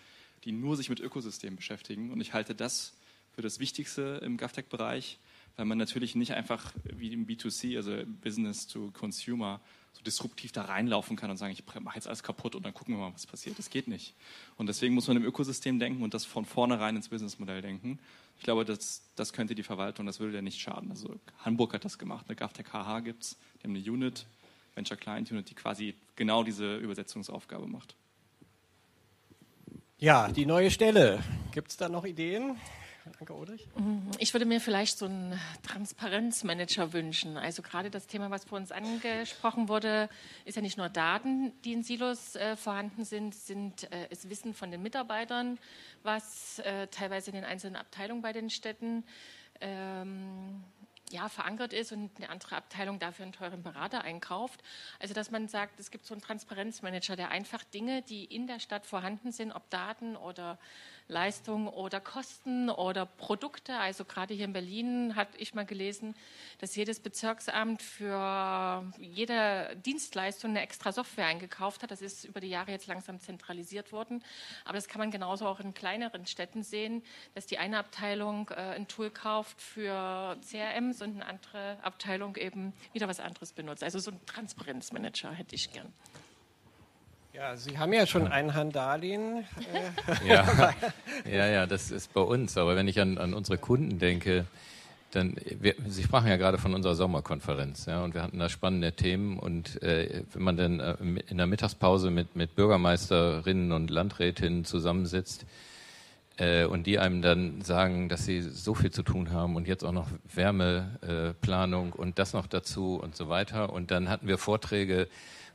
[0.45, 2.11] die nur sich mit Ökosystemen beschäftigen.
[2.11, 2.93] Und ich halte das
[3.33, 5.19] für das Wichtigste im GovTech-Bereich,
[5.57, 9.59] weil man natürlich nicht einfach wie im B2C, also Business to Consumer,
[9.93, 12.95] so disruptiv da reinlaufen kann und sagen, ich mache jetzt alles kaputt und dann gucken
[12.95, 13.57] wir mal, was passiert.
[13.59, 14.13] Das geht nicht.
[14.57, 17.99] Und deswegen muss man im Ökosystem denken und das von vornherein ins Businessmodell denken.
[18.37, 20.89] Ich glaube, das, das könnte die Verwaltung, das würde ja nicht schaden.
[20.89, 24.25] Also Hamburg hat das gemacht, eine GovTech HH gibt es, die haben eine Unit,
[24.75, 27.95] Venture Client Unit, die quasi genau diese Übersetzungsaufgabe macht.
[29.99, 31.23] Ja, die neue Stelle.
[31.51, 32.57] Gibt es da noch Ideen?
[33.05, 33.67] Danke, Ulrich.
[33.75, 34.11] Mhm.
[34.19, 37.37] Ich würde mir vielleicht so einen Transparenzmanager wünschen.
[37.37, 40.09] Also gerade das Thema, was vor uns angesprochen wurde,
[40.45, 44.53] ist ja nicht nur Daten, die in Silos äh, vorhanden sind, sind äh, ist Wissen
[44.53, 45.59] von den Mitarbeitern,
[46.03, 49.03] was äh, teilweise in den einzelnen Abteilungen bei den Städten
[49.59, 50.63] ähm,
[51.13, 54.63] ja, verankert ist und eine andere Abteilung dafür einen teuren Berater einkauft.
[54.99, 58.59] Also dass man sagt, es gibt so einen Transparenzmanager, der einfach Dinge, die in der
[58.59, 60.57] Stadt vorhanden sind, ob Daten oder
[61.07, 63.77] Leistung oder Kosten oder Produkte.
[63.77, 66.15] Also gerade hier in Berlin hatte ich mal gelesen,
[66.59, 71.91] dass jedes Bezirksamt für jede Dienstleistung eine extra Software eingekauft hat.
[71.91, 74.23] Das ist über die Jahre jetzt langsam zentralisiert worden.
[74.65, 77.03] Aber das kann man genauso auch in kleineren Städten sehen,
[77.35, 82.73] dass die eine Abteilung äh, ein Tool kauft für CRMs und eine andere Abteilung eben
[82.93, 83.83] wieder was anderes benutzt.
[83.83, 85.91] Also so ein Transparenzmanager hätte ich gern.
[87.33, 89.43] Ja, Sie haben ja schon ein Handalien.
[89.73, 90.27] Äh.
[90.27, 90.71] Ja,
[91.25, 92.59] ja, ja, das ist bei uns.
[92.59, 94.45] Aber wenn ich an, an unsere Kunden denke,
[95.09, 98.91] dann, wir, Sie sprachen ja gerade von unserer Sommerkonferenz, ja, und wir hatten da spannende
[98.93, 100.95] Themen und äh, wenn man dann äh,
[101.27, 105.47] in der Mittagspause mit, mit Bürgermeisterinnen und Landrätinnen zusammensitzt
[106.37, 109.83] äh, und die einem dann sagen, dass sie so viel zu tun haben und jetzt
[109.83, 115.07] auch noch Wärmeplanung und das noch dazu und so weiter und dann hatten wir Vorträge,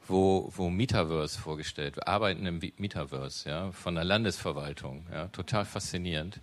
[0.09, 6.41] wo, wo Metaverse vorgestellt, wir arbeiten im Metaverse, ja, von der Landesverwaltung, ja, total faszinierend.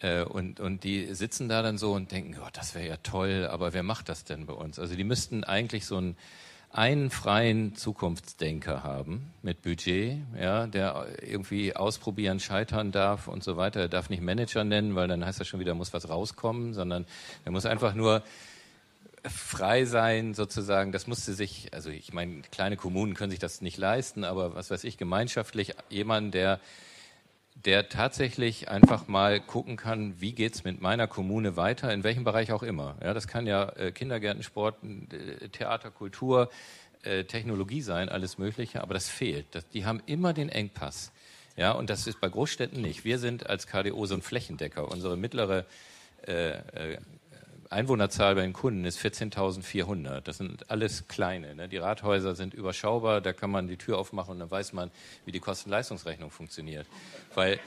[0.00, 3.48] Äh, und, und die sitzen da dann so und denken, oh, das wäre ja toll,
[3.50, 4.78] aber wer macht das denn bei uns?
[4.78, 6.16] Also die müssten eigentlich so einen,
[6.70, 13.80] einen freien Zukunftsdenker haben mit Budget, ja, der irgendwie ausprobieren, scheitern darf und so weiter.
[13.80, 17.06] Er darf nicht Manager nennen, weil dann heißt das schon wieder, muss was rauskommen, sondern
[17.44, 18.22] er muss einfach nur
[19.28, 20.92] frei sein, sozusagen.
[20.92, 24.70] Das musste sich, also ich meine, kleine Kommunen können sich das nicht leisten, aber was
[24.70, 26.60] weiß ich, gemeinschaftlich jemand, der
[27.64, 32.52] der tatsächlich einfach mal gucken kann, wie geht's mit meiner Kommune weiter, in welchem Bereich
[32.52, 32.96] auch immer.
[33.02, 36.50] Ja, das kann ja äh, Kindergärten, Sport, äh, Theater, Kultur,
[37.02, 39.46] äh, Technologie sein, alles Mögliche, aber das fehlt.
[39.52, 41.10] Das, die haben immer den Engpass.
[41.56, 43.04] Ja, und das ist bei Großstädten nicht.
[43.04, 44.88] Wir sind als KDO so ein Flächendecker.
[44.88, 45.64] Unsere mittlere
[46.26, 46.98] äh, äh,
[47.70, 50.20] Einwohnerzahl bei den Kunden ist 14.400.
[50.20, 51.54] Das sind alles kleine.
[51.54, 51.68] Ne?
[51.68, 54.90] Die Rathäuser sind überschaubar, da kann man die Tür aufmachen und dann weiß man,
[55.26, 56.86] wie die Kosten-Leistungsrechnung funktioniert.
[57.34, 57.60] Weil,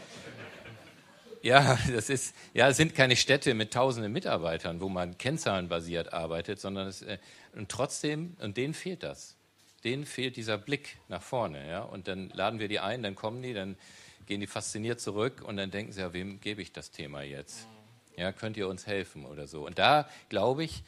[1.43, 6.59] ja, das ist, ja, es sind keine Städte mit tausenden Mitarbeitern, wo man kennzahlenbasiert arbeitet,
[6.59, 7.19] sondern es, äh,
[7.53, 9.35] und trotzdem, und denen fehlt das.
[9.83, 11.81] Denen fehlt dieser Blick nach vorne, ja.
[11.81, 13.75] Und dann laden wir die ein, dann kommen die, dann
[14.25, 17.67] gehen die fasziniert zurück und dann denken sie, ja, wem gebe ich das Thema jetzt?
[18.17, 19.65] Ja, könnt ihr uns helfen oder so?
[19.65, 20.83] Und da, glaube ich,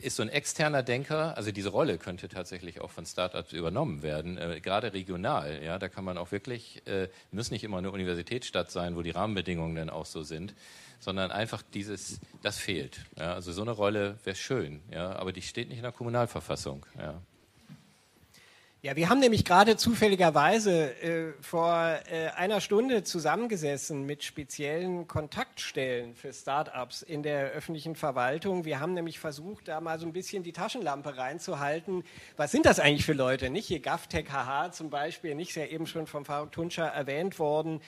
[0.00, 4.36] ist so ein externer Denker, also diese Rolle könnte tatsächlich auch von Startups übernommen werden,
[4.36, 5.62] äh, gerade regional.
[5.62, 9.10] Ja, da kann man auch wirklich, äh, muss nicht immer eine Universitätsstadt sein, wo die
[9.10, 10.54] Rahmenbedingungen dann auch so sind,
[10.98, 13.00] sondern einfach dieses, das fehlt.
[13.16, 16.84] Ja, also so eine Rolle wäre schön, ja, aber die steht nicht in der Kommunalverfassung.
[16.98, 17.20] Ja.
[18.86, 21.74] Ja, wir haben nämlich gerade zufälligerweise äh, vor
[22.08, 28.64] äh, einer Stunde zusammengesessen mit speziellen Kontaktstellen für Startups in der öffentlichen Verwaltung.
[28.64, 32.04] Wir haben nämlich versucht, da mal so ein bisschen die Taschenlampe reinzuhalten.
[32.36, 33.50] Was sind das eigentlich für Leute?
[33.50, 37.80] Nicht hier GovTech HH zum Beispiel, nicht sehr eben schon vom Faruk Tunscher erwähnt worden.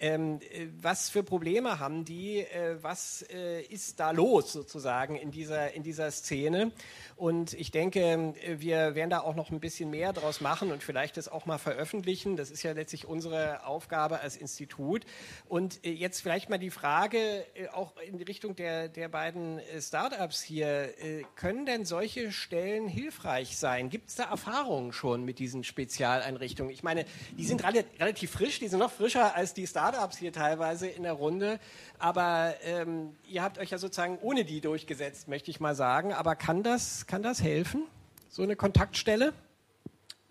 [0.00, 2.38] Ähm, äh, was für Probleme haben die?
[2.38, 6.72] Äh, was äh, ist da los sozusagen in dieser, in dieser Szene?
[7.16, 11.18] Und ich denke, wir werden da auch noch ein bisschen mehr draus machen und vielleicht
[11.18, 12.36] das auch mal veröffentlichen.
[12.36, 15.04] Das ist ja letztlich unsere Aufgabe als Institut.
[15.46, 19.82] Und äh, jetzt vielleicht mal die Frage äh, auch in Richtung der, der beiden äh,
[19.82, 20.94] Startups hier.
[21.36, 23.90] Können denn solche Stellen hilfreich sein?
[23.90, 26.72] Gibt es da Erfahrungen schon mit diesen Spezialeinrichtungen?
[26.72, 27.04] Ich meine,
[27.36, 31.12] die sind relativ frisch, die sind noch frischer als die Startups hier teilweise in der
[31.12, 31.58] Runde.
[31.98, 36.12] Aber ähm, ihr habt euch ja sozusagen ohne die durchgesetzt, möchte ich mal sagen.
[36.12, 37.84] Aber kann das, kann das helfen,
[38.28, 39.32] so eine Kontaktstelle?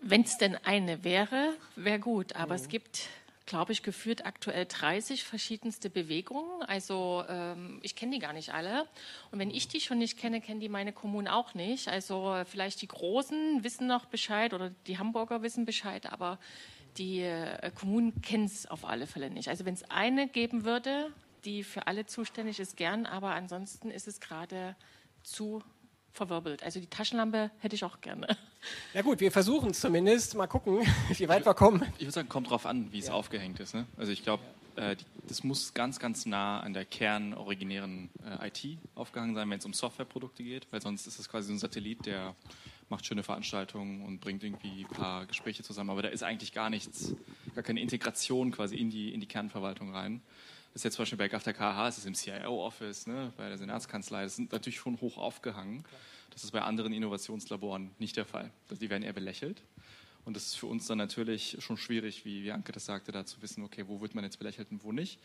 [0.00, 2.34] Wenn es denn eine wäre, wäre gut.
[2.34, 2.60] Aber mhm.
[2.60, 3.08] es gibt,
[3.46, 6.62] glaube ich, geführt aktuell 30 verschiedenste Bewegungen.
[6.62, 8.86] Also ähm, ich kenne die gar nicht alle.
[9.30, 11.88] Und wenn ich die schon nicht kenne, kennen die meine Kommunen auch nicht.
[11.88, 16.38] Also vielleicht die Großen wissen noch Bescheid oder die Hamburger wissen Bescheid, aber
[16.98, 19.48] die äh, Kommunen kennen es auf alle Fälle nicht.
[19.48, 21.12] Also wenn es eine geben würde,
[21.44, 24.76] die für alle zuständig ist, gern, aber ansonsten ist es gerade
[25.22, 25.62] zu
[26.12, 26.62] verwirbelt.
[26.62, 28.26] Also die Taschenlampe hätte ich auch gerne.
[28.92, 30.34] Ja gut, wir versuchen es zumindest.
[30.34, 30.80] Mal gucken,
[31.16, 31.82] wie weit wir kommen.
[31.94, 33.14] Ich würde sagen, kommt drauf an, wie es ja.
[33.14, 33.72] aufgehängt ist.
[33.72, 33.86] Ne?
[33.96, 34.42] Also ich glaube,
[34.76, 34.96] äh,
[35.28, 39.72] das muss ganz, ganz nah an der kernoriginären äh, IT aufgehangen sein, wenn es um
[39.72, 42.34] Softwareprodukte geht, weil sonst ist es quasi ein Satellit, der
[42.90, 45.90] macht schöne Veranstaltungen und bringt irgendwie ein paar Gespräche zusammen.
[45.90, 47.14] Aber da ist eigentlich gar nichts,
[47.54, 50.20] gar keine Integration quasi in die, in die Kernverwaltung rein.
[50.72, 53.58] Das ist jetzt zum Beispiel bei GAFTA KH, es ist im CIO-Office, ne, bei der
[53.58, 55.84] Senatskanzlei, das sind natürlich schon hoch aufgehangen.
[56.30, 58.52] Das ist bei anderen Innovationslaboren nicht der Fall.
[58.70, 59.62] Die werden eher belächelt.
[60.24, 63.24] Und das ist für uns dann natürlich schon schwierig, wie, wie Anke das sagte, da
[63.24, 65.18] zu wissen, okay, wo wird man jetzt belächelt und wo nicht.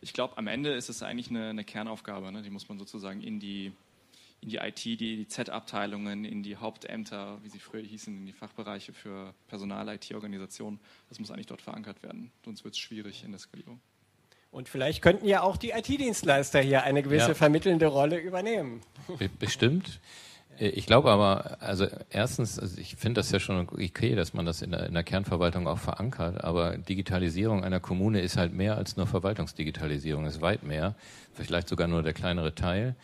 [0.00, 2.30] Ich glaube, am Ende ist es eigentlich eine, eine Kernaufgabe.
[2.30, 2.42] Ne?
[2.42, 3.72] Die muss man sozusagen in die,
[4.44, 8.32] in die IT, die, die Z-Abteilungen, in die Hauptämter, wie sie früher hießen, in die
[8.32, 10.78] Fachbereiche für Personal-IT-Organisation.
[11.08, 12.30] Das muss eigentlich dort verankert werden.
[12.44, 13.80] Sonst wird es schwierig in der Skalierung.
[14.50, 17.34] Und vielleicht könnten ja auch die IT-Dienstleister hier eine gewisse ja.
[17.34, 18.82] vermittelnde Rolle übernehmen.
[19.38, 19.98] Bestimmt.
[20.58, 24.44] Äh, ich glaube aber, also erstens, also ich finde das ja schon okay, dass man
[24.44, 28.76] das in der, in der, Kernverwaltung auch verankert, aber Digitalisierung einer Kommune ist halt mehr
[28.76, 30.94] als nur Verwaltungsdigitalisierung, ist weit mehr,
[31.32, 32.94] vielleicht sogar nur der kleinere Teil.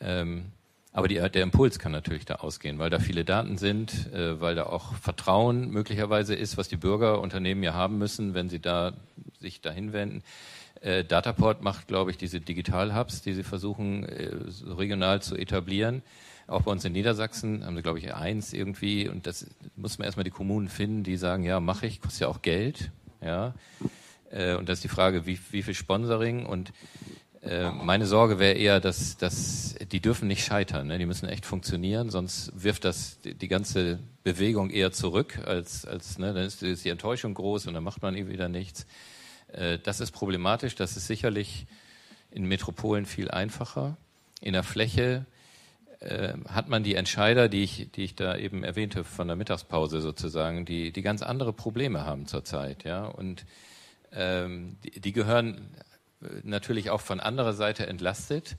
[0.00, 0.46] Ähm,
[0.94, 4.54] aber die, der Impuls kann natürlich da ausgehen, weil da viele Daten sind, äh, weil
[4.54, 8.92] da auch Vertrauen möglicherweise ist, was die Bürger Unternehmen ja haben müssen, wenn sie da
[9.40, 10.22] sich dahin wenden.
[10.80, 14.30] Äh, Dataport macht, glaube ich, diese Digital-Hubs, die sie versuchen äh,
[14.68, 16.02] regional zu etablieren.
[16.46, 19.08] Auch bei uns in Niedersachsen haben sie, glaube ich, eins irgendwie.
[19.08, 22.28] Und das muss man erstmal die Kommunen finden, die sagen, ja, mache ich, kostet ja
[22.28, 22.92] auch Geld.
[23.20, 23.54] Ja.
[24.30, 26.72] Äh, und das ist die Frage, wie, wie viel Sponsoring und
[27.44, 30.86] äh, meine Sorge wäre eher, dass, dass die dürfen nicht scheitern.
[30.86, 30.98] Ne?
[30.98, 36.18] Die müssen echt funktionieren, sonst wirft das die, die ganze Bewegung eher zurück, als, als
[36.18, 36.32] ne?
[36.32, 38.86] dann ist die Enttäuschung groß und dann macht man wieder nichts.
[39.52, 40.74] Äh, das ist problematisch.
[40.74, 41.66] Das ist sicherlich
[42.30, 43.96] in Metropolen viel einfacher.
[44.40, 45.26] In der Fläche
[46.00, 50.00] äh, hat man die Entscheider, die ich, die ich da eben erwähnte von der Mittagspause
[50.00, 52.84] sozusagen, die, die ganz andere Probleme haben zurzeit.
[52.84, 53.04] Ja?
[53.04, 53.44] Und
[54.12, 55.70] ähm, die, die gehören
[56.42, 58.56] natürlich auch von anderer Seite entlastet.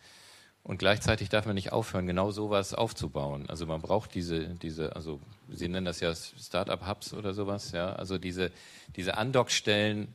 [0.64, 3.48] Und gleichzeitig darf man nicht aufhören, genau sowas aufzubauen.
[3.48, 8.18] Also man braucht diese, diese, also Sie nennen das ja Startup-Hubs oder sowas, ja, also
[8.18, 8.52] diese,
[8.96, 10.08] diese Andockstellen,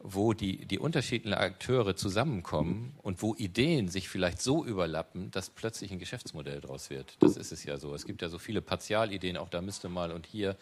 [0.00, 5.92] wo die, die unterschiedlichen Akteure zusammenkommen und wo Ideen sich vielleicht so überlappen, dass plötzlich
[5.92, 7.16] ein Geschäftsmodell daraus wird.
[7.20, 7.94] Das ist es ja so.
[7.94, 10.56] Es gibt ja so viele Partialideen, auch da müsste mal und hier.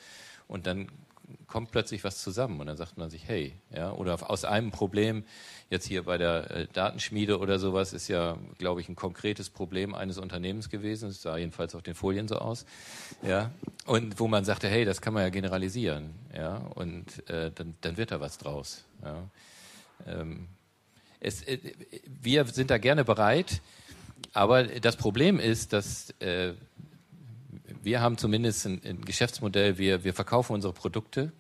[0.47, 0.89] Und dann
[1.47, 5.25] kommt plötzlich was zusammen und dann sagt man sich, hey, ja, oder aus einem Problem,
[5.73, 9.95] jetzt hier bei der äh, Datenschmiede oder sowas, ist ja, glaube ich, ein konkretes Problem
[9.95, 11.09] eines Unternehmens gewesen.
[11.09, 12.67] Es sah jedenfalls auf den Folien so aus,
[13.23, 13.51] ja,
[13.87, 17.97] und wo man sagte, hey, das kann man ja generalisieren, ja, und äh, dann, dann
[17.97, 19.29] wird da was draus, ja.
[20.07, 20.49] Ähm,
[21.21, 21.59] es, äh,
[22.23, 23.61] wir sind da gerne bereit,
[24.35, 26.53] aber das Problem ist, dass äh,
[27.83, 31.33] wir haben zumindest ein, ein Geschäftsmodell, wir, wir verkaufen unsere Produkte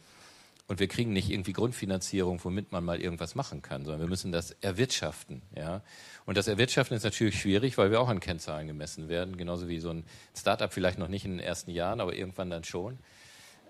[0.68, 4.32] und wir kriegen nicht irgendwie Grundfinanzierung, womit man mal irgendwas machen kann, sondern wir müssen
[4.32, 5.42] das erwirtschaften.
[5.56, 5.82] Ja?
[6.24, 9.80] Und das Erwirtschaften ist natürlich schwierig, weil wir auch an Kennzahlen gemessen werden, genauso wie
[9.80, 10.04] so ein
[10.36, 12.98] Startup vielleicht noch nicht in den ersten Jahren, aber irgendwann dann schon.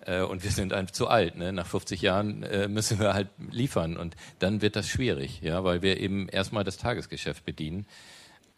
[0.05, 1.37] Äh, und wir sind einfach zu alt.
[1.37, 1.53] Ne?
[1.53, 5.83] Nach 50 Jahren äh, müssen wir halt liefern und dann wird das schwierig, ja, weil
[5.83, 7.87] wir eben erstmal das Tagesgeschäft bedienen.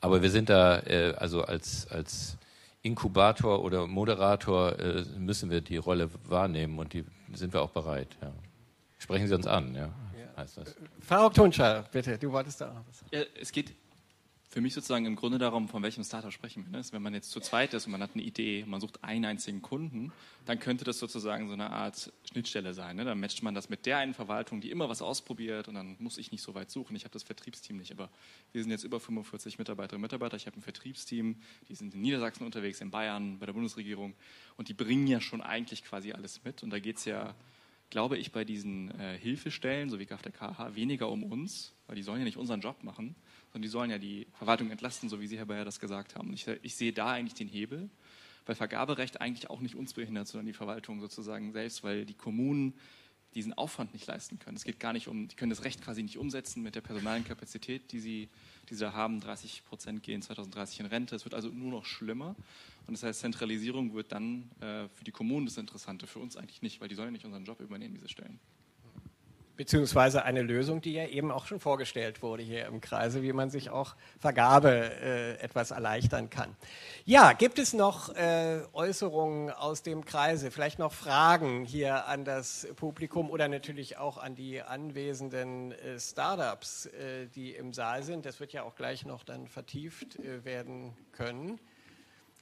[0.00, 2.36] Aber wir sind da äh, also als als
[2.84, 8.16] Inkubator oder Moderator äh, müssen wir die Rolle wahrnehmen und die sind wir auch bereit.
[8.20, 8.30] Ja.
[8.98, 9.88] Sprechen Sie uns an, ja,
[10.36, 10.76] heißt das.
[11.00, 13.04] Frau Tonscher, bitte, du wolltest da auch was.
[13.10, 13.74] Ja, es geht
[14.54, 16.78] für mich sozusagen im Grunde darum, von welchem Startup sprechen wir.
[16.78, 16.84] Ne?
[16.92, 19.62] Wenn man jetzt zu zweit ist und man hat eine Idee, man sucht einen einzigen
[19.62, 20.12] Kunden,
[20.44, 22.94] dann könnte das sozusagen so eine Art Schnittstelle sein.
[22.94, 23.04] Ne?
[23.04, 26.18] Dann matcht man das mit der einen Verwaltung, die immer was ausprobiert und dann muss
[26.18, 26.94] ich nicht so weit suchen.
[26.94, 28.10] Ich habe das Vertriebsteam nicht, aber
[28.52, 30.36] wir sind jetzt über 45 Mitarbeiterinnen und Mitarbeiter.
[30.36, 31.34] Ich habe ein Vertriebsteam,
[31.68, 34.14] die sind in Niedersachsen unterwegs, in Bayern, bei der Bundesregierung
[34.56, 36.62] und die bringen ja schon eigentlich quasi alles mit.
[36.62, 37.34] Und da geht es ja
[37.90, 42.18] glaube ich, bei diesen äh, Hilfestellen, so wie KFDKH, weniger um uns, weil die sollen
[42.18, 43.14] ja nicht unseren Job machen,
[43.54, 46.32] sondern die sollen ja die Verwaltung entlasten, so wie Sie, Herr Bayer, das gesagt haben.
[46.32, 47.88] Ich, ich sehe da eigentlich den Hebel,
[48.46, 52.74] weil Vergaberecht eigentlich auch nicht uns behindert, sondern die Verwaltung sozusagen selbst, weil die Kommunen
[53.36, 54.56] diesen Aufwand nicht leisten können.
[54.56, 57.22] Es geht gar nicht um, die können das Recht quasi nicht umsetzen mit der personalen
[57.22, 58.28] Kapazität, die sie,
[58.70, 59.20] die sie haben.
[59.20, 61.14] 30 Prozent gehen 2030 in Rente.
[61.14, 62.34] Es wird also nur noch schlimmer.
[62.88, 66.60] Und das heißt, Zentralisierung wird dann äh, für die Kommunen das Interessante, für uns eigentlich
[66.60, 68.40] nicht, weil die sollen ja nicht unseren Job übernehmen, diese Stellen
[69.56, 73.50] beziehungsweise eine Lösung, die ja eben auch schon vorgestellt wurde hier im Kreise, wie man
[73.50, 76.56] sich auch Vergabe äh, etwas erleichtern kann.
[77.04, 82.66] Ja, gibt es noch äh, Äußerungen aus dem Kreise, vielleicht noch Fragen hier an das
[82.76, 88.26] Publikum oder natürlich auch an die anwesenden äh, Startups, äh, die im Saal sind?
[88.26, 91.60] Das wird ja auch gleich noch dann vertieft äh, werden können.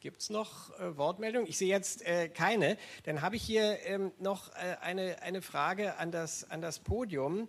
[0.02, 1.48] Gibt es noch äh, Wortmeldungen?
[1.48, 2.76] Ich sehe jetzt äh, keine.
[3.04, 7.46] Dann habe ich hier ähm, noch äh, eine, eine Frage an das, an das Podium.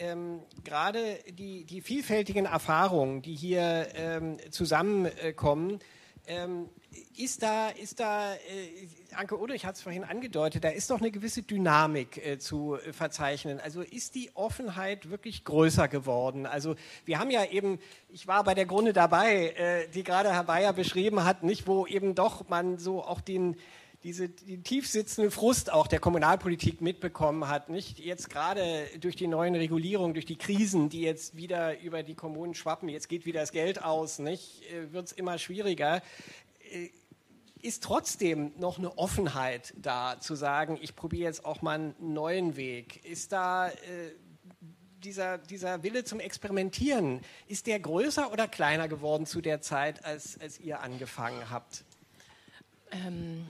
[0.00, 5.78] Ähm, Gerade die, die vielfältigen Erfahrungen, die hier ähm, zusammenkommen,
[6.26, 6.70] ähm,
[7.16, 8.38] ist da, ist da äh,
[9.14, 12.92] Anke Ulrich hat es vorhin angedeutet, da ist doch eine gewisse Dynamik äh, zu äh,
[12.92, 13.60] verzeichnen.
[13.60, 16.46] Also ist die Offenheit wirklich größer geworden?
[16.46, 16.74] Also
[17.04, 17.78] wir haben ja eben,
[18.08, 21.86] ich war bei der Grunde dabei, äh, die gerade Herr Bayer beschrieben hat, nicht, wo
[21.86, 23.56] eben doch man so auch den,
[24.04, 29.54] diese die tiefsitzende Frust auch der Kommunalpolitik mitbekommen hat, nicht jetzt gerade durch die neuen
[29.54, 33.52] Regulierungen, durch die Krisen, die jetzt wieder über die Kommunen schwappen, jetzt geht wieder das
[33.52, 36.02] Geld aus, nicht, äh, wird es immer schwieriger
[37.62, 42.56] ist trotzdem noch eine Offenheit da, zu sagen, ich probiere jetzt auch mal einen neuen
[42.56, 43.04] Weg?
[43.04, 43.72] Ist da äh,
[45.04, 50.40] dieser, dieser Wille zum Experimentieren, ist der größer oder kleiner geworden zu der Zeit, als,
[50.40, 51.84] als ihr angefangen habt?
[52.90, 53.46] Ähm,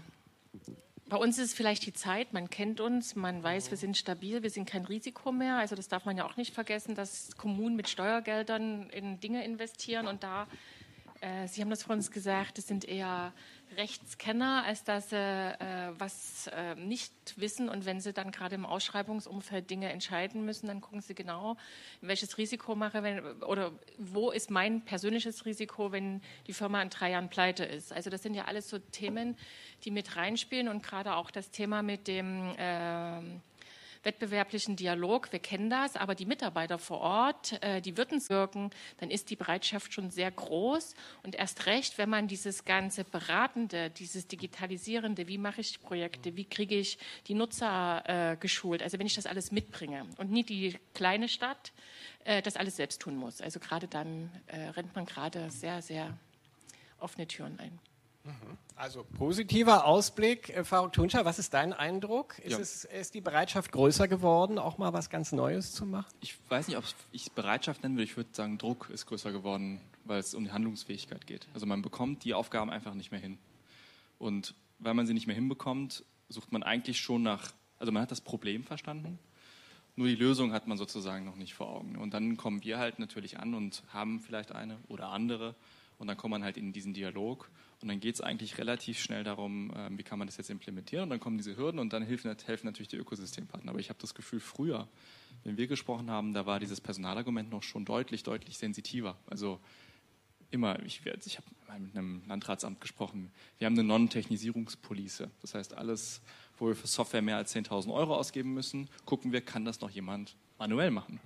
[1.06, 4.42] bei uns ist es vielleicht die Zeit, man kennt uns, man weiß, wir sind stabil,
[4.42, 5.56] wir sind kein Risiko mehr.
[5.56, 10.06] Also das darf man ja auch nicht vergessen, dass Kommunen mit Steuergeldern in Dinge investieren
[10.06, 10.46] und da
[11.22, 13.32] Äh, Sie haben das vor uns gesagt, es sind eher
[13.76, 17.68] Rechtskenner, als dass sie äh, was äh, nicht wissen.
[17.68, 21.56] Und wenn sie dann gerade im Ausschreibungsumfeld Dinge entscheiden müssen, dann gucken sie genau,
[22.00, 27.12] welches Risiko mache wenn, oder wo ist mein persönliches Risiko, wenn die Firma in drei
[27.12, 27.92] Jahren pleite ist.
[27.92, 29.36] Also das sind ja alles so Themen,
[29.84, 33.20] die mit reinspielen und gerade auch das Thema mit dem äh,
[34.02, 35.32] wettbewerblichen Dialog.
[35.32, 39.36] Wir kennen das, aber die Mitarbeiter vor Ort, äh, die würden wirken, dann ist die
[39.36, 40.94] Bereitschaft schon sehr groß.
[41.22, 46.44] Und erst recht, wenn man dieses ganze Beratende, dieses Digitalisierende, wie mache ich Projekte, wie
[46.44, 50.78] kriege ich die Nutzer äh, geschult, also wenn ich das alles mitbringe und nie die
[50.94, 51.72] kleine Stadt
[52.24, 53.40] äh, das alles selbst tun muss.
[53.40, 56.16] Also gerade dann äh, rennt man gerade sehr, sehr
[56.98, 57.78] offene Türen ein.
[58.76, 62.38] Also positiver Ausblick, äh, Faruk Tunscher, was ist dein Eindruck?
[62.38, 62.58] Ist, Ja.
[62.58, 66.06] es, ist die Bereitschaft größer geworden, auch mal was ganz Neues zu machen?
[66.20, 68.04] Ich weiß nicht, ob ich es Bereitschaft nennen würde.
[68.04, 71.48] Ich würde sagen, Druck ist größer geworden, weil es um die Handlungsfähigkeit geht.
[71.54, 73.38] Also man bekommt die Aufgaben einfach nicht mehr hin.
[74.18, 78.10] Und weil man sie nicht mehr hinbekommt, sucht man eigentlich schon nach, also man hat
[78.10, 79.18] das Problem verstanden,
[79.94, 81.96] nur die Lösung hat man sozusagen noch nicht vor Augen.
[81.96, 85.54] Und dann kommen wir halt natürlich an und haben vielleicht eine oder andere.
[85.98, 87.50] Und dann kommt man halt in diesen Dialog.
[87.82, 91.04] Und dann geht es eigentlich relativ schnell darum, ähm, wie kann man das jetzt implementieren.
[91.04, 93.70] Und dann kommen diese Hürden und dann helfen, helfen natürlich die Ökosystempartner.
[93.70, 94.88] Aber ich habe das Gefühl, früher,
[95.44, 99.16] wenn wir gesprochen haben, da war dieses Personalargument noch schon deutlich, deutlich sensitiver.
[99.26, 99.60] Also
[100.52, 105.30] immer, ich, ich habe mal mit einem Landratsamt gesprochen, wir haben eine Non-Technisierungspolice.
[105.40, 106.20] Das heißt, alles,
[106.58, 109.90] wo wir für Software mehr als 10.000 Euro ausgeben müssen, gucken wir, kann das noch
[109.90, 111.20] jemand manuell machen.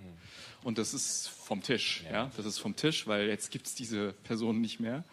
[0.63, 2.05] Und das ist vom Tisch.
[2.11, 2.31] Ja.
[2.37, 5.05] Das ist vom Tisch, weil jetzt gibt es diese Person nicht mehr.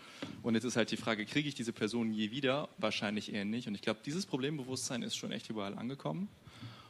[0.41, 2.69] Und jetzt ist halt die Frage, kriege ich diese Person je wieder?
[2.77, 3.67] Wahrscheinlich eher nicht.
[3.67, 6.27] Und ich glaube, dieses Problembewusstsein ist schon echt überall angekommen.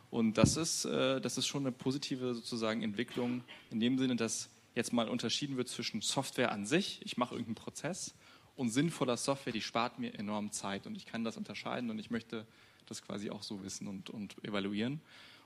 [0.10, 4.50] Und das ist, äh, das ist schon eine positive sozusagen Entwicklung in dem Sinne, dass
[4.76, 8.14] jetzt mal unterschieden wird zwischen Software an sich, ich mache irgendeinen Prozess,
[8.56, 10.86] und sinnvoller Software, die spart mir enorm Zeit.
[10.86, 12.46] Und ich kann das unterscheiden und ich möchte
[12.86, 15.02] das quasi auch so wissen und, und evaluieren.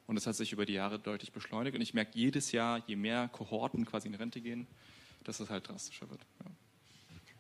[0.07, 1.75] Und das hat sich über die Jahre deutlich beschleunigt.
[1.75, 4.65] Und ich merke jedes Jahr, je mehr Kohorten quasi in Rente gehen,
[5.25, 6.21] dass es halt drastischer wird.
[6.43, 6.51] Ja.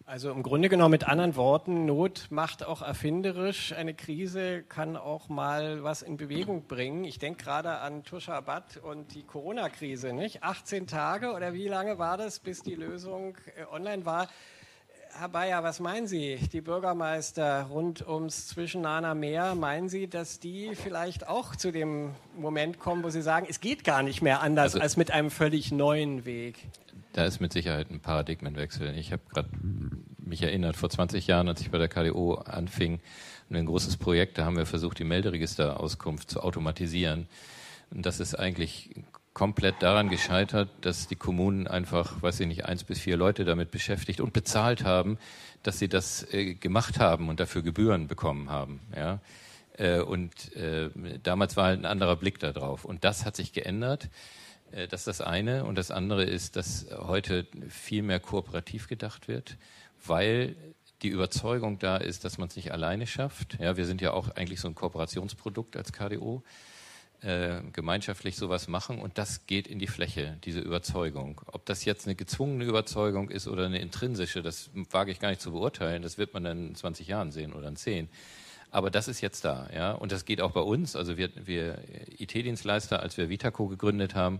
[0.07, 3.73] Also im Grunde genommen mit anderen Worten, Not macht auch erfinderisch.
[3.73, 7.03] Eine Krise kann auch mal was in Bewegung bringen.
[7.03, 10.43] Ich denke gerade an Tusha Abad und die Corona-Krise, nicht?
[10.43, 14.29] 18 Tage oder wie lange war das, bis die Lösung äh, online war?
[15.13, 16.37] Herr Bayer, was meinen Sie?
[16.51, 22.79] Die Bürgermeister rund ums Zwischenahner Meer, meinen Sie, dass die vielleicht auch zu dem Moment
[22.79, 25.71] kommen, wo sie sagen, es geht gar nicht mehr anders Also- als mit einem völlig
[25.71, 26.57] neuen Weg?
[27.13, 28.95] Da ist mit Sicherheit ein Paradigmenwechsel.
[28.97, 29.49] Ich habe gerade
[30.19, 32.99] mich erinnert, vor 20 Jahren, als ich bei der KDO anfing,
[33.49, 37.27] ein großes Projekt, da haben wir versucht, die Melderegisterauskunft zu automatisieren.
[37.89, 38.91] Und das ist eigentlich
[39.37, 43.69] komplett daran gescheitert, dass die Kommunen einfach, weiß ich nicht, eins bis vier Leute damit
[43.69, 45.19] beschäftigt und bezahlt haben,
[45.61, 48.79] dass sie das äh, gemacht haben und dafür Gebühren bekommen haben.
[48.95, 49.19] Ja?
[49.77, 50.89] Äh, und äh,
[51.21, 52.83] damals war halt ein anderer Blick da drauf.
[52.83, 54.09] Und das hat sich geändert.
[54.71, 55.65] Äh, Das ist das eine.
[55.65, 59.57] Und das andere ist, dass heute viel mehr kooperativ gedacht wird,
[60.03, 60.55] weil
[61.03, 63.59] die Überzeugung da ist, dass man es nicht alleine schafft.
[63.59, 66.41] Ja, wir sind ja auch eigentlich so ein Kooperationsprodukt als KDO.
[67.23, 71.41] Äh, gemeinschaftlich sowas machen und das geht in die Fläche, diese Überzeugung.
[71.47, 75.41] Ob das jetzt eine gezwungene Überzeugung ist oder eine intrinsische, das wage ich gar nicht
[75.41, 76.03] zu beurteilen.
[76.03, 78.07] Das wird man dann in 20 Jahren sehen oder in 10.
[78.69, 79.93] Aber das ist jetzt da, ja.
[79.93, 80.95] Und das geht auch bei uns.
[80.95, 81.79] Also wir, wir
[82.19, 84.39] IT-Dienstleister, als wir Vitaco gegründet haben,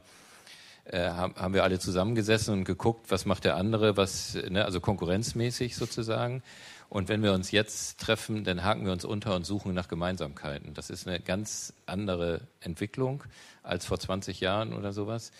[0.85, 5.75] äh, haben, wir alle zusammengesessen und geguckt, was macht der andere, was, ne, also konkurrenzmäßig
[5.75, 6.43] sozusagen.
[6.89, 10.73] Und wenn wir uns jetzt treffen, dann haken wir uns unter und suchen nach Gemeinsamkeiten.
[10.73, 13.23] Das ist eine ganz andere Entwicklung
[13.61, 15.31] als vor 20 Jahren oder sowas.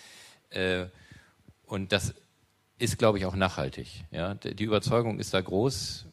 [0.50, 0.88] Äh,
[1.66, 2.14] und das
[2.80, 4.06] ist, glaube ich, auch nachhaltig.
[4.12, 6.06] Die Überzeugung ist da groß.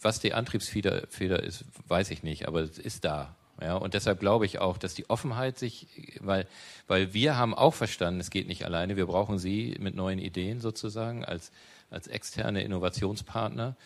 [0.00, 3.34] Was die Antriebsfeder Feder ist, weiß ich nicht, aber es ist da.
[3.60, 5.86] Ja, und deshalb glaube ich auch, dass die Offenheit sich,
[6.20, 6.46] weil,
[6.88, 8.96] weil wir haben auch verstanden, es geht nicht alleine.
[8.96, 11.52] Wir brauchen Sie mit neuen Ideen sozusagen als,
[11.90, 13.76] als externe Innovationspartner.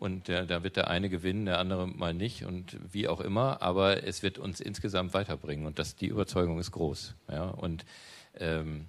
[0.00, 3.60] Und der, da wird der eine gewinnen, der andere mal nicht und wie auch immer.
[3.60, 7.14] Aber es wird uns insgesamt weiterbringen und das, die Überzeugung ist groß.
[7.30, 7.84] Ja, und
[8.38, 8.86] ähm,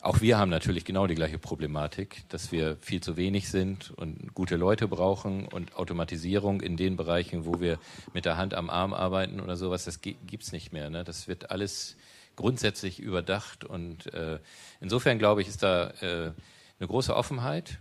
[0.00, 4.34] auch wir haben natürlich genau die gleiche Problematik, dass wir viel zu wenig sind und
[4.34, 7.78] gute Leute brauchen und Automatisierung in den Bereichen, wo wir
[8.14, 10.88] mit der Hand am Arm arbeiten oder sowas, das gi- gibt's nicht mehr.
[10.88, 11.04] Ne?
[11.04, 11.96] Das wird alles
[12.36, 14.38] grundsätzlich überdacht und äh,
[14.80, 16.32] insofern glaube ich, ist da äh,
[16.80, 17.78] eine große Offenheit.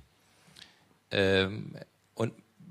[1.10, 1.76] Ähm,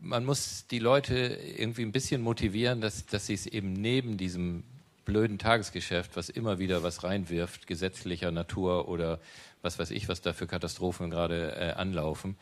[0.03, 4.65] man muss die Leute irgendwie ein bisschen motivieren, dass, dass sie es eben neben diesem
[5.05, 9.21] blöden Tagesgeschäft, was immer wieder was reinwirft, gesetzlicher Natur oder
[9.63, 12.37] was weiß ich, was da für Katastrophen gerade äh, anlaufen,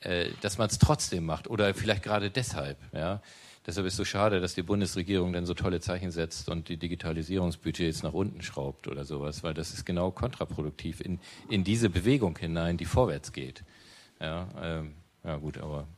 [0.00, 2.78] äh, dass man es trotzdem macht oder vielleicht gerade deshalb.
[2.92, 3.22] Ja?
[3.66, 6.76] Deshalb ist es so schade, dass die Bundesregierung dann so tolle Zeichen setzt und die
[6.76, 12.36] Digitalisierungsbudgets nach unten schraubt oder sowas, weil das ist genau kontraproduktiv in, in diese Bewegung
[12.38, 13.64] hinein, die vorwärts geht.
[14.20, 15.88] Ja, ähm, ja gut, aber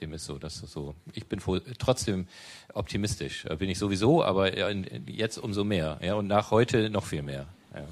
[0.00, 0.94] dem ist so, dass so.
[1.12, 1.40] Ich bin
[1.78, 2.26] trotzdem
[2.72, 4.52] optimistisch, bin ich sowieso, aber
[5.08, 5.98] jetzt umso mehr.
[6.02, 7.46] Ja, und nach heute noch viel mehr.
[7.74, 7.84] Ja.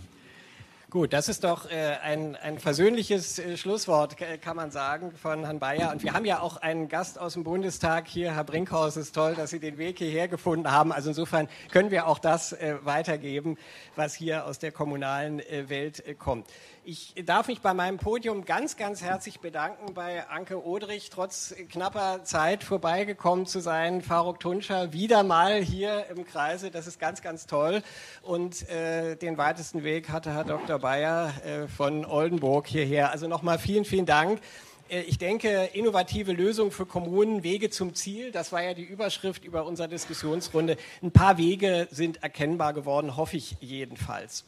[0.93, 5.59] Gut, das ist doch äh, ein, ein versöhnliches äh, Schlusswort, kann man sagen, von Herrn
[5.59, 5.91] Bayer.
[5.91, 8.97] Und wir haben ja auch einen Gast aus dem Bundestag hier, Herr Brinkhaus.
[8.97, 10.93] Es ist toll, dass Sie den Weg hierher gefunden haben.
[10.93, 13.57] Also insofern können wir auch das äh, weitergeben,
[13.97, 16.47] was hier aus der kommunalen äh, Welt äh, kommt.
[16.85, 22.25] Ich darf mich bei meinem Podium ganz, ganz herzlich bedanken bei Anke Odrich, trotz knapper
[22.25, 24.03] Zeit vorbeigekommen zu sein.
[24.03, 26.73] Faruk Tunscher wieder mal hier im Kreise.
[26.73, 27.85] Das ist ganz, ganz toll.
[28.23, 30.81] Und äh, den weitesten Weg hatte Herr Dr.
[30.81, 33.13] Bayer äh, von Oldenburg hierher.
[33.13, 34.41] Also nochmal vielen, vielen Dank.
[34.89, 39.45] Äh, ich denke, innovative Lösungen für Kommunen, Wege zum Ziel, das war ja die Überschrift
[39.45, 40.77] über unsere Diskussionsrunde.
[41.01, 44.45] Ein paar Wege sind erkennbar geworden, hoffe ich jedenfalls.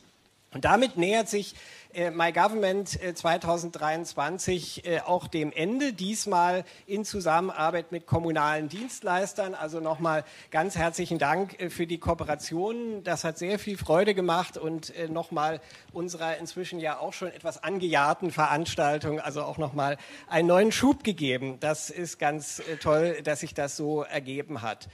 [0.54, 1.54] Und damit nähert sich
[2.12, 9.54] My Government 2023 äh, äh, auch dem Ende, diesmal in Zusammenarbeit mit kommunalen Dienstleistern.
[9.54, 13.04] Also nochmal ganz herzlichen Dank für die Kooperation.
[13.04, 15.60] Das hat sehr viel Freude gemacht und nochmal
[15.92, 19.96] unserer inzwischen ja auch schon etwas angejahrten Veranstaltung, also auch nochmal
[20.28, 21.58] einen neuen Schub gegeben.
[21.60, 24.88] Das ist ganz toll, dass sich das so ergeben hat.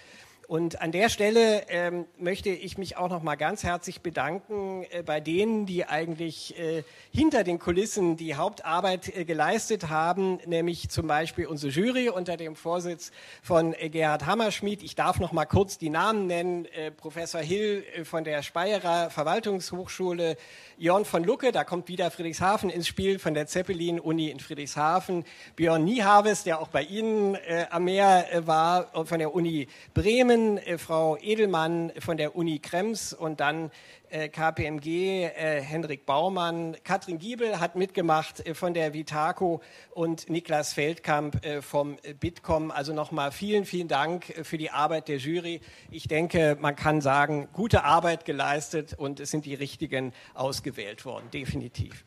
[0.51, 5.05] Und an der Stelle ähm, möchte ich mich auch noch mal ganz herzlich bedanken äh,
[5.05, 6.83] bei denen, die eigentlich äh,
[7.13, 12.57] hinter den Kulissen die Hauptarbeit äh, geleistet haben, nämlich zum Beispiel unsere Jury unter dem
[12.57, 13.13] Vorsitz
[13.45, 14.83] von äh, Gerhard Hammerschmidt.
[14.83, 19.09] Ich darf noch mal kurz die Namen nennen: äh, Professor Hill äh, von der Speyerer
[19.11, 20.37] Verwaltungshochschule,
[20.77, 25.25] Jörn von Lucke, da kommt wieder Friedrichshafen ins Spiel von der Zeppelin-Uni in Friedrichshafen,
[25.55, 27.37] Björn Niehaves, der auch bei Ihnen
[27.69, 33.41] am Meer war, von der Uni Bremen, äh, Frau Edelmann von der Uni Krems und
[33.41, 33.71] dann
[34.11, 40.73] äh, KPMG, äh, Henrik Baumann, Katrin Giebel hat mitgemacht äh, von der Vitaco und Niklas
[40.73, 42.71] Feldkamp äh, vom Bitkom.
[42.71, 45.61] Also nochmal vielen, vielen Dank für die Arbeit der Jury.
[45.91, 51.31] Ich denke, man kann sagen, gute Arbeit geleistet und es sind die richtigen ausgewählt worden,
[51.33, 52.05] definitiv.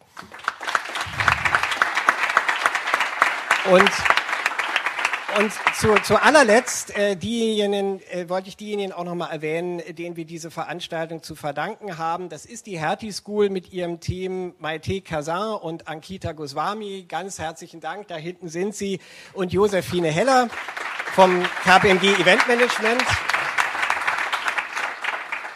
[3.71, 4.22] Und
[5.37, 10.25] und zu, zu allerletzt äh, diejenigen, äh, wollte ich diejenigen auch nochmal erwähnen, denen wir
[10.25, 12.29] diese Veranstaltung zu verdanken haben.
[12.29, 17.05] Das ist die Hertie School mit ihrem Team Maite Kazan und Ankita Goswami.
[17.07, 18.07] Ganz herzlichen Dank.
[18.07, 18.99] Da hinten sind sie.
[19.33, 20.49] Und Josephine Heller
[21.13, 23.03] vom KPMG Event Management.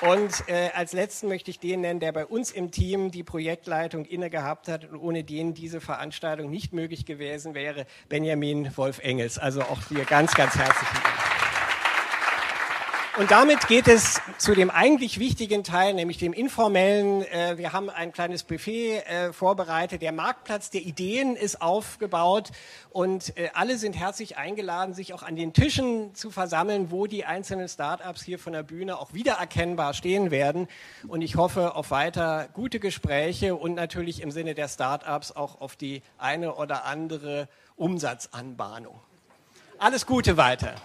[0.02, 4.06] Und äh, als letzten möchte ich den nennen, der bei uns im Team die Projektleitung
[4.06, 9.40] inne gehabt hat und ohne den diese Veranstaltung nicht möglich gewesen wäre, Benjamin Wolf Engels.
[9.40, 11.27] Also auch dir ganz, ganz herzlichen Dank.
[13.18, 17.24] Und damit geht es zu dem eigentlich wichtigen Teil, nämlich dem informellen.
[17.24, 20.04] Äh, wir haben ein kleines Buffet äh, vorbereitet.
[20.04, 22.52] Der Marktplatz der Ideen ist aufgebaut
[22.92, 27.26] und äh, alle sind herzlich eingeladen, sich auch an den Tischen zu versammeln, wo die
[27.26, 30.68] einzelnen Startups hier von der Bühne auch wiedererkennbar stehen werden.
[31.08, 35.76] Und ich hoffe auf weiter gute Gespräche und natürlich im Sinne der Startups auch auf
[35.76, 39.00] die eine oder andere Umsatzanbahnung.
[39.80, 40.76] Alles Gute weiter.